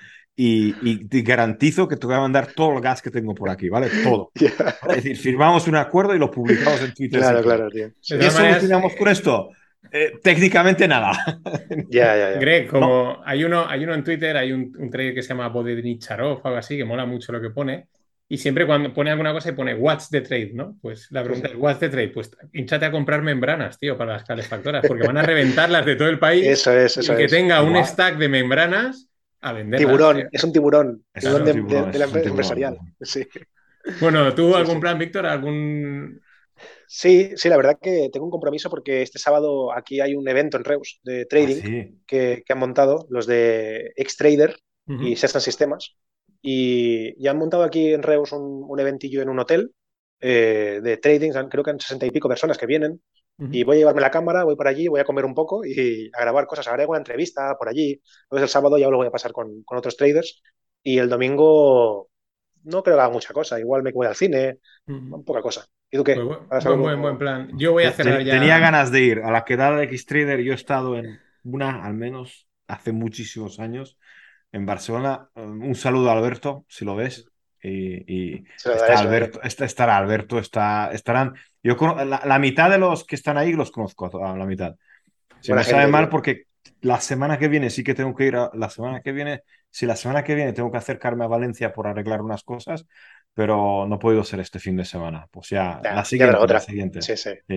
y, 0.40 0.72
y 0.82 1.08
te 1.08 1.22
garantizo 1.22 1.88
que 1.88 1.96
te 1.96 2.06
voy 2.06 2.14
a 2.14 2.20
mandar 2.20 2.52
todo 2.54 2.76
el 2.76 2.80
gas 2.80 3.02
que 3.02 3.10
tengo 3.10 3.34
por 3.34 3.50
aquí, 3.50 3.68
¿vale? 3.68 3.88
Todo. 4.04 4.30
Es 4.88 4.94
decir, 4.94 5.16
firmamos 5.16 5.66
un 5.66 5.74
acuerdo 5.74 6.14
y 6.14 6.18
lo 6.20 6.30
publicamos 6.30 6.80
en 6.80 6.94
Twitter. 6.94 7.18
Claro, 7.18 7.42
claro, 7.42 7.68
tío. 7.68 7.90
¿Qué 8.00 8.30
solucionamos 8.30 8.94
con 8.94 9.08
esto? 9.08 9.50
Eh, 9.90 10.12
técnicamente 10.22 10.86
nada. 10.86 11.10
Ya, 11.90 12.16
ya, 12.16 12.34
ya. 12.34 12.38
Greg, 12.38 12.68
como 12.68 13.20
hay 13.24 13.42
uno, 13.42 13.66
hay 13.68 13.82
uno 13.82 13.94
en 13.94 14.04
Twitter, 14.04 14.36
hay 14.36 14.52
un, 14.52 14.72
un 14.78 14.90
trader 14.90 15.12
que 15.12 15.22
se 15.22 15.30
llama 15.30 15.48
Bodednicharov 15.48 16.40
o 16.44 16.46
algo 16.46 16.58
así, 16.58 16.76
que 16.76 16.84
mola 16.84 17.04
mucho 17.04 17.32
lo 17.32 17.40
que 17.40 17.50
pone. 17.50 17.88
Y 18.28 18.38
siempre 18.38 18.64
cuando 18.64 18.94
pone 18.94 19.10
alguna 19.10 19.32
cosa 19.32 19.48
y 19.48 19.52
pone 19.52 19.74
What's 19.74 20.08
the 20.10 20.20
trade, 20.20 20.52
¿no? 20.54 20.76
Pues 20.80 21.08
la 21.10 21.24
pregunta 21.24 21.48
es 21.48 21.54
What's 21.56 21.80
the 21.80 21.88
trade? 21.88 22.10
Pues 22.10 22.30
hinchate 22.52 22.86
a 22.86 22.92
comprar 22.92 23.22
membranas, 23.22 23.76
tío, 23.76 23.98
para 23.98 24.12
las 24.12 24.24
calefactoras, 24.24 24.84
porque 24.86 25.04
van 25.04 25.16
a 25.16 25.22
reventarlas 25.22 25.84
de 25.84 25.96
todo 25.96 26.08
el 26.08 26.20
país. 26.20 26.46
Eso 26.46 26.72
es, 26.72 26.96
y 26.96 27.00
eso 27.00 27.12
el 27.12 27.18
que 27.18 27.24
es. 27.24 27.32
tenga 27.32 27.62
un 27.62 27.82
stack 27.84 28.18
de 28.18 28.28
membranas 28.28 29.07
a 29.40 29.52
venderlas. 29.52 29.86
Tiburón, 29.86 30.28
es 30.32 30.44
un 30.44 30.52
tiburón. 30.52 31.04
Es 31.14 31.24
Tiburón 31.24 31.44
de, 31.44 31.52
tiburón, 31.52 31.86
de- 31.86 31.92
de 31.92 31.98
la 31.98 32.06
tiburón. 32.06 32.28
empresarial. 32.30 32.78
Sí. 33.00 33.26
Bueno, 34.00 34.34
¿tú 34.34 34.54
Sí, 34.54 34.54
algún 34.56 34.74
sí. 34.76 34.80
plan, 34.80 34.98
Víctor? 34.98 35.26
¿Algún 35.26 36.20
sí, 36.86 37.32
sí, 37.36 37.48
la 37.48 37.56
verdad 37.56 37.78
que 37.80 38.08
tengo 38.12 38.26
un 38.26 38.30
compromiso 38.32 38.70
porque 38.70 39.02
este 39.02 39.18
sábado 39.18 39.72
aquí 39.72 40.00
hay 40.00 40.14
un 40.14 40.28
evento 40.28 40.56
en 40.56 40.64
Reus 40.64 41.00
de 41.02 41.26
trading 41.26 41.56
Ah, 41.56 41.66
sí. 41.66 41.98
que, 42.06 42.42
que 42.46 42.52
han 42.52 42.58
montado 42.58 43.06
los 43.10 43.26
de 43.26 43.92
Xtrader 43.96 44.56
Ujú. 44.88 45.04
y 45.06 45.16
Sessan 45.16 45.40
Sistemas. 45.42 45.96
Y, 46.40 47.14
y 47.22 47.28
han 47.28 47.38
montado 47.38 47.62
aquí 47.64 47.92
en 47.92 48.02
Reus 48.02 48.32
un, 48.32 48.64
un 48.68 48.80
eventillo 48.80 49.22
en 49.22 49.28
un 49.28 49.38
hotel 49.40 49.72
eh, 50.20 50.80
de 50.82 50.96
trading. 50.98 51.32
Creo 51.50 51.64
que 51.64 51.70
han 51.70 51.80
sesenta 51.80 52.06
y 52.06 52.10
pico 52.10 52.28
personas 52.28 52.58
que 52.58 52.66
vienen. 52.66 53.02
Y 53.38 53.62
voy 53.62 53.76
a 53.76 53.78
llevarme 53.78 54.00
la 54.00 54.10
cámara, 54.10 54.42
voy 54.42 54.56
por 54.56 54.66
allí, 54.66 54.88
voy 54.88 55.00
a 55.00 55.04
comer 55.04 55.24
un 55.24 55.34
poco 55.34 55.64
y 55.64 56.10
a 56.12 56.20
grabar 56.20 56.46
cosas. 56.46 56.66
Haré 56.66 56.82
alguna 56.82 56.98
entrevista 56.98 57.56
por 57.56 57.68
allí. 57.68 58.00
Entonces 58.24 58.42
el 58.42 58.48
sábado 58.48 58.78
ya 58.78 58.88
lo 58.88 58.96
voy 58.96 59.06
a 59.06 59.12
pasar 59.12 59.32
con, 59.32 59.62
con 59.62 59.78
otros 59.78 59.96
traders 59.96 60.42
y 60.82 60.98
el 60.98 61.08
domingo 61.08 62.08
no 62.64 62.82
creo 62.82 62.96
que 62.96 63.02
haga 63.02 63.12
mucha 63.12 63.32
cosa. 63.32 63.60
Igual 63.60 63.82
me 63.82 63.92
voy 63.92 64.06
al 64.06 64.16
cine, 64.16 64.58
poca 65.24 65.40
cosa. 65.40 65.66
¿Y 65.90 65.96
tú 65.96 66.04
qué? 66.04 66.14
Pues 66.14 66.64
buen, 66.64 66.80
buen, 66.80 67.00
buen, 67.00 67.18
plan. 67.18 67.50
Yo 67.56 67.72
voy 67.72 67.84
a 67.84 67.92
cerrar 67.92 68.22
ya. 68.22 68.34
Tenía 68.34 68.58
ganas 68.58 68.90
de 68.90 69.02
ir 69.02 69.20
a 69.20 69.30
la 69.30 69.44
quedada 69.44 69.78
de 69.78 69.84
X-Trader. 69.84 70.40
Yo 70.40 70.52
he 70.52 70.56
estado 70.56 70.96
en 70.96 71.18
una, 71.44 71.84
al 71.84 71.94
menos 71.94 72.48
hace 72.66 72.92
muchísimos 72.92 73.60
años, 73.60 73.98
en 74.52 74.66
Barcelona. 74.66 75.30
Un 75.34 75.74
saludo 75.74 76.10
a 76.10 76.14
Alberto, 76.14 76.66
si 76.68 76.84
lo 76.84 76.96
ves. 76.96 77.30
Y, 77.62 78.14
y 78.14 78.44
está 78.56 78.98
Alberto, 78.98 79.40
está, 79.42 79.64
estará 79.64 79.96
Alberto, 79.96 80.38
está, 80.38 80.90
estarán. 80.92 81.34
Yo 81.62 81.76
la, 82.04 82.22
la, 82.24 82.38
mitad 82.38 82.70
de 82.70 82.78
los 82.78 83.04
que 83.04 83.16
están 83.16 83.36
ahí 83.36 83.52
los 83.52 83.70
conozco, 83.70 84.24
a 84.24 84.36
la 84.36 84.46
mitad. 84.46 84.76
Se 85.40 85.54
me 85.54 85.64
sabe 85.64 85.86
mal 85.86 86.08
porque 86.08 86.44
la 86.80 87.00
semana 87.00 87.38
que 87.38 87.48
viene 87.48 87.70
sí 87.70 87.82
que 87.82 87.94
tengo 87.94 88.14
que 88.14 88.26
ir 88.26 88.36
a 88.36 88.50
la 88.54 88.70
semana 88.70 89.00
que 89.00 89.12
viene. 89.12 89.42
Si 89.70 89.86
la 89.86 89.96
semana 89.96 90.24
que 90.24 90.34
viene 90.34 90.52
tengo 90.52 90.70
que 90.70 90.78
acercarme 90.78 91.24
a 91.24 91.28
Valencia 91.28 91.72
por 91.72 91.86
arreglar 91.86 92.22
unas 92.22 92.42
cosas, 92.42 92.86
pero 93.34 93.86
no 93.86 93.96
he 93.96 93.98
podido 93.98 94.24
ser 94.24 94.40
este 94.40 94.58
fin 94.58 94.76
de 94.76 94.84
semana. 94.84 95.26
Pues 95.30 95.50
ya, 95.50 95.80
la 95.82 96.04
siguiente. 96.04 96.36
otra. 96.36 96.54
La 96.54 96.60
siguiente. 96.60 97.02
Sí, 97.02 97.16
sí. 97.16 97.30
sí. 97.46 97.56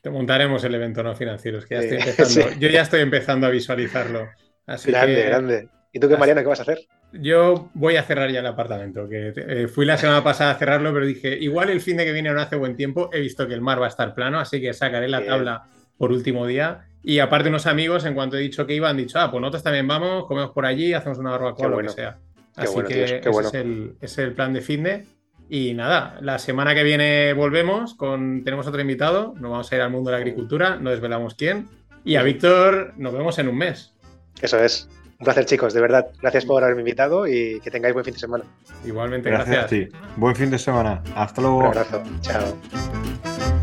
Te 0.00 0.10
montaremos 0.10 0.64
el 0.64 0.74
evento 0.74 1.02
no 1.02 1.14
financiero, 1.14 1.60
que 1.60 1.74
ya 1.74 1.80
estoy 1.80 1.98
empezando. 2.10 2.58
Yo 2.58 2.68
ya 2.68 2.82
estoy 2.82 3.00
empezando 3.00 3.46
a 3.46 3.50
visualizarlo. 3.50 4.28
Así 4.66 4.90
grande, 4.90 5.14
que... 5.14 5.28
grande. 5.28 5.68
¿Y 5.92 6.00
tú 6.00 6.08
qué, 6.08 6.16
Mariana, 6.16 6.42
qué 6.42 6.48
vas 6.48 6.60
a 6.60 6.62
hacer? 6.62 6.80
Yo 7.12 7.70
voy 7.74 7.96
a 7.96 8.02
cerrar 8.02 8.30
ya 8.30 8.40
el 8.40 8.46
apartamento, 8.46 9.08
que 9.08 9.32
eh, 9.34 9.68
fui 9.68 9.84
la 9.84 9.96
semana 9.96 10.22
pasada 10.22 10.52
a 10.52 10.54
cerrarlo, 10.54 10.92
pero 10.92 11.06
dije, 11.06 11.36
igual 11.38 11.70
el 11.70 11.80
fin 11.80 11.96
de 11.96 12.04
que 12.04 12.12
viene 12.12 12.32
no 12.32 12.40
hace 12.40 12.56
buen 12.56 12.76
tiempo, 12.76 13.10
he 13.12 13.20
visto 13.20 13.48
que 13.48 13.54
el 13.54 13.60
mar 13.60 13.80
va 13.80 13.86
a 13.86 13.88
estar 13.88 14.14
plano, 14.14 14.38
así 14.38 14.60
que 14.60 14.72
sacaré 14.72 15.08
la 15.08 15.24
tabla 15.24 15.64
por 15.98 16.12
último 16.12 16.46
día. 16.46 16.86
Y 17.02 17.18
aparte 17.18 17.48
unos 17.48 17.66
amigos, 17.66 18.04
en 18.04 18.14
cuanto 18.14 18.36
he 18.36 18.40
dicho 18.40 18.66
que 18.66 18.74
iba, 18.74 18.88
han 18.88 18.96
dicho, 18.96 19.18
ah, 19.18 19.30
pues 19.30 19.40
nosotros 19.40 19.62
también 19.62 19.88
vamos, 19.88 20.26
comemos 20.26 20.50
por 20.50 20.66
allí, 20.66 20.92
hacemos 20.92 21.18
una 21.18 21.30
barbacoa, 21.30 21.66
o 21.66 21.70
lo 21.70 21.78
que 21.78 21.88
sea. 21.88 22.18
Así 22.56 22.74
bueno, 22.74 22.88
que 22.88 22.94
tíos, 22.94 23.10
ese, 23.12 23.28
bueno. 23.30 23.48
es 23.48 23.54
el, 23.54 23.96
es 24.00 24.18
el 24.18 24.32
plan 24.34 24.52
de 24.52 24.60
fin 24.60 24.82
de. 24.82 25.06
Y 25.48 25.74
nada, 25.74 26.18
la 26.20 26.38
semana 26.38 26.74
que 26.74 26.84
viene 26.84 27.32
volvemos 27.32 27.94
con. 27.94 28.44
Tenemos 28.44 28.66
otro 28.66 28.80
invitado. 28.80 29.34
Nos 29.36 29.50
vamos 29.50 29.72
a 29.72 29.76
ir 29.76 29.82
al 29.82 29.90
mundo 29.90 30.10
de 30.10 30.16
la 30.16 30.18
agricultura. 30.18 30.76
No 30.76 30.90
desvelamos 30.90 31.34
quién. 31.34 31.68
Y 32.04 32.16
a 32.16 32.22
Víctor 32.22 32.94
nos 32.96 33.12
vemos 33.12 33.38
en 33.38 33.48
un 33.48 33.58
mes. 33.58 33.92
Eso 34.40 34.58
es. 34.58 34.88
Un 35.20 35.24
placer, 35.24 35.44
chicos, 35.44 35.74
de 35.74 35.82
verdad. 35.82 36.06
Gracias 36.22 36.46
por 36.46 36.64
haberme 36.64 36.80
invitado 36.80 37.26
y 37.26 37.60
que 37.60 37.70
tengáis 37.70 37.92
buen 37.92 38.04
fin 38.06 38.14
de 38.14 38.20
semana. 38.20 38.44
Igualmente, 38.86 39.28
Gracias, 39.30 39.54
gracias. 39.54 39.92
a 39.92 39.98
ti. 39.98 39.98
Buen 40.16 40.34
fin 40.34 40.50
de 40.50 40.58
semana. 40.58 41.02
Hasta 41.14 41.42
luego. 41.42 41.58
Un 41.58 41.66
abrazo. 41.66 42.02
Chao. 42.22 43.59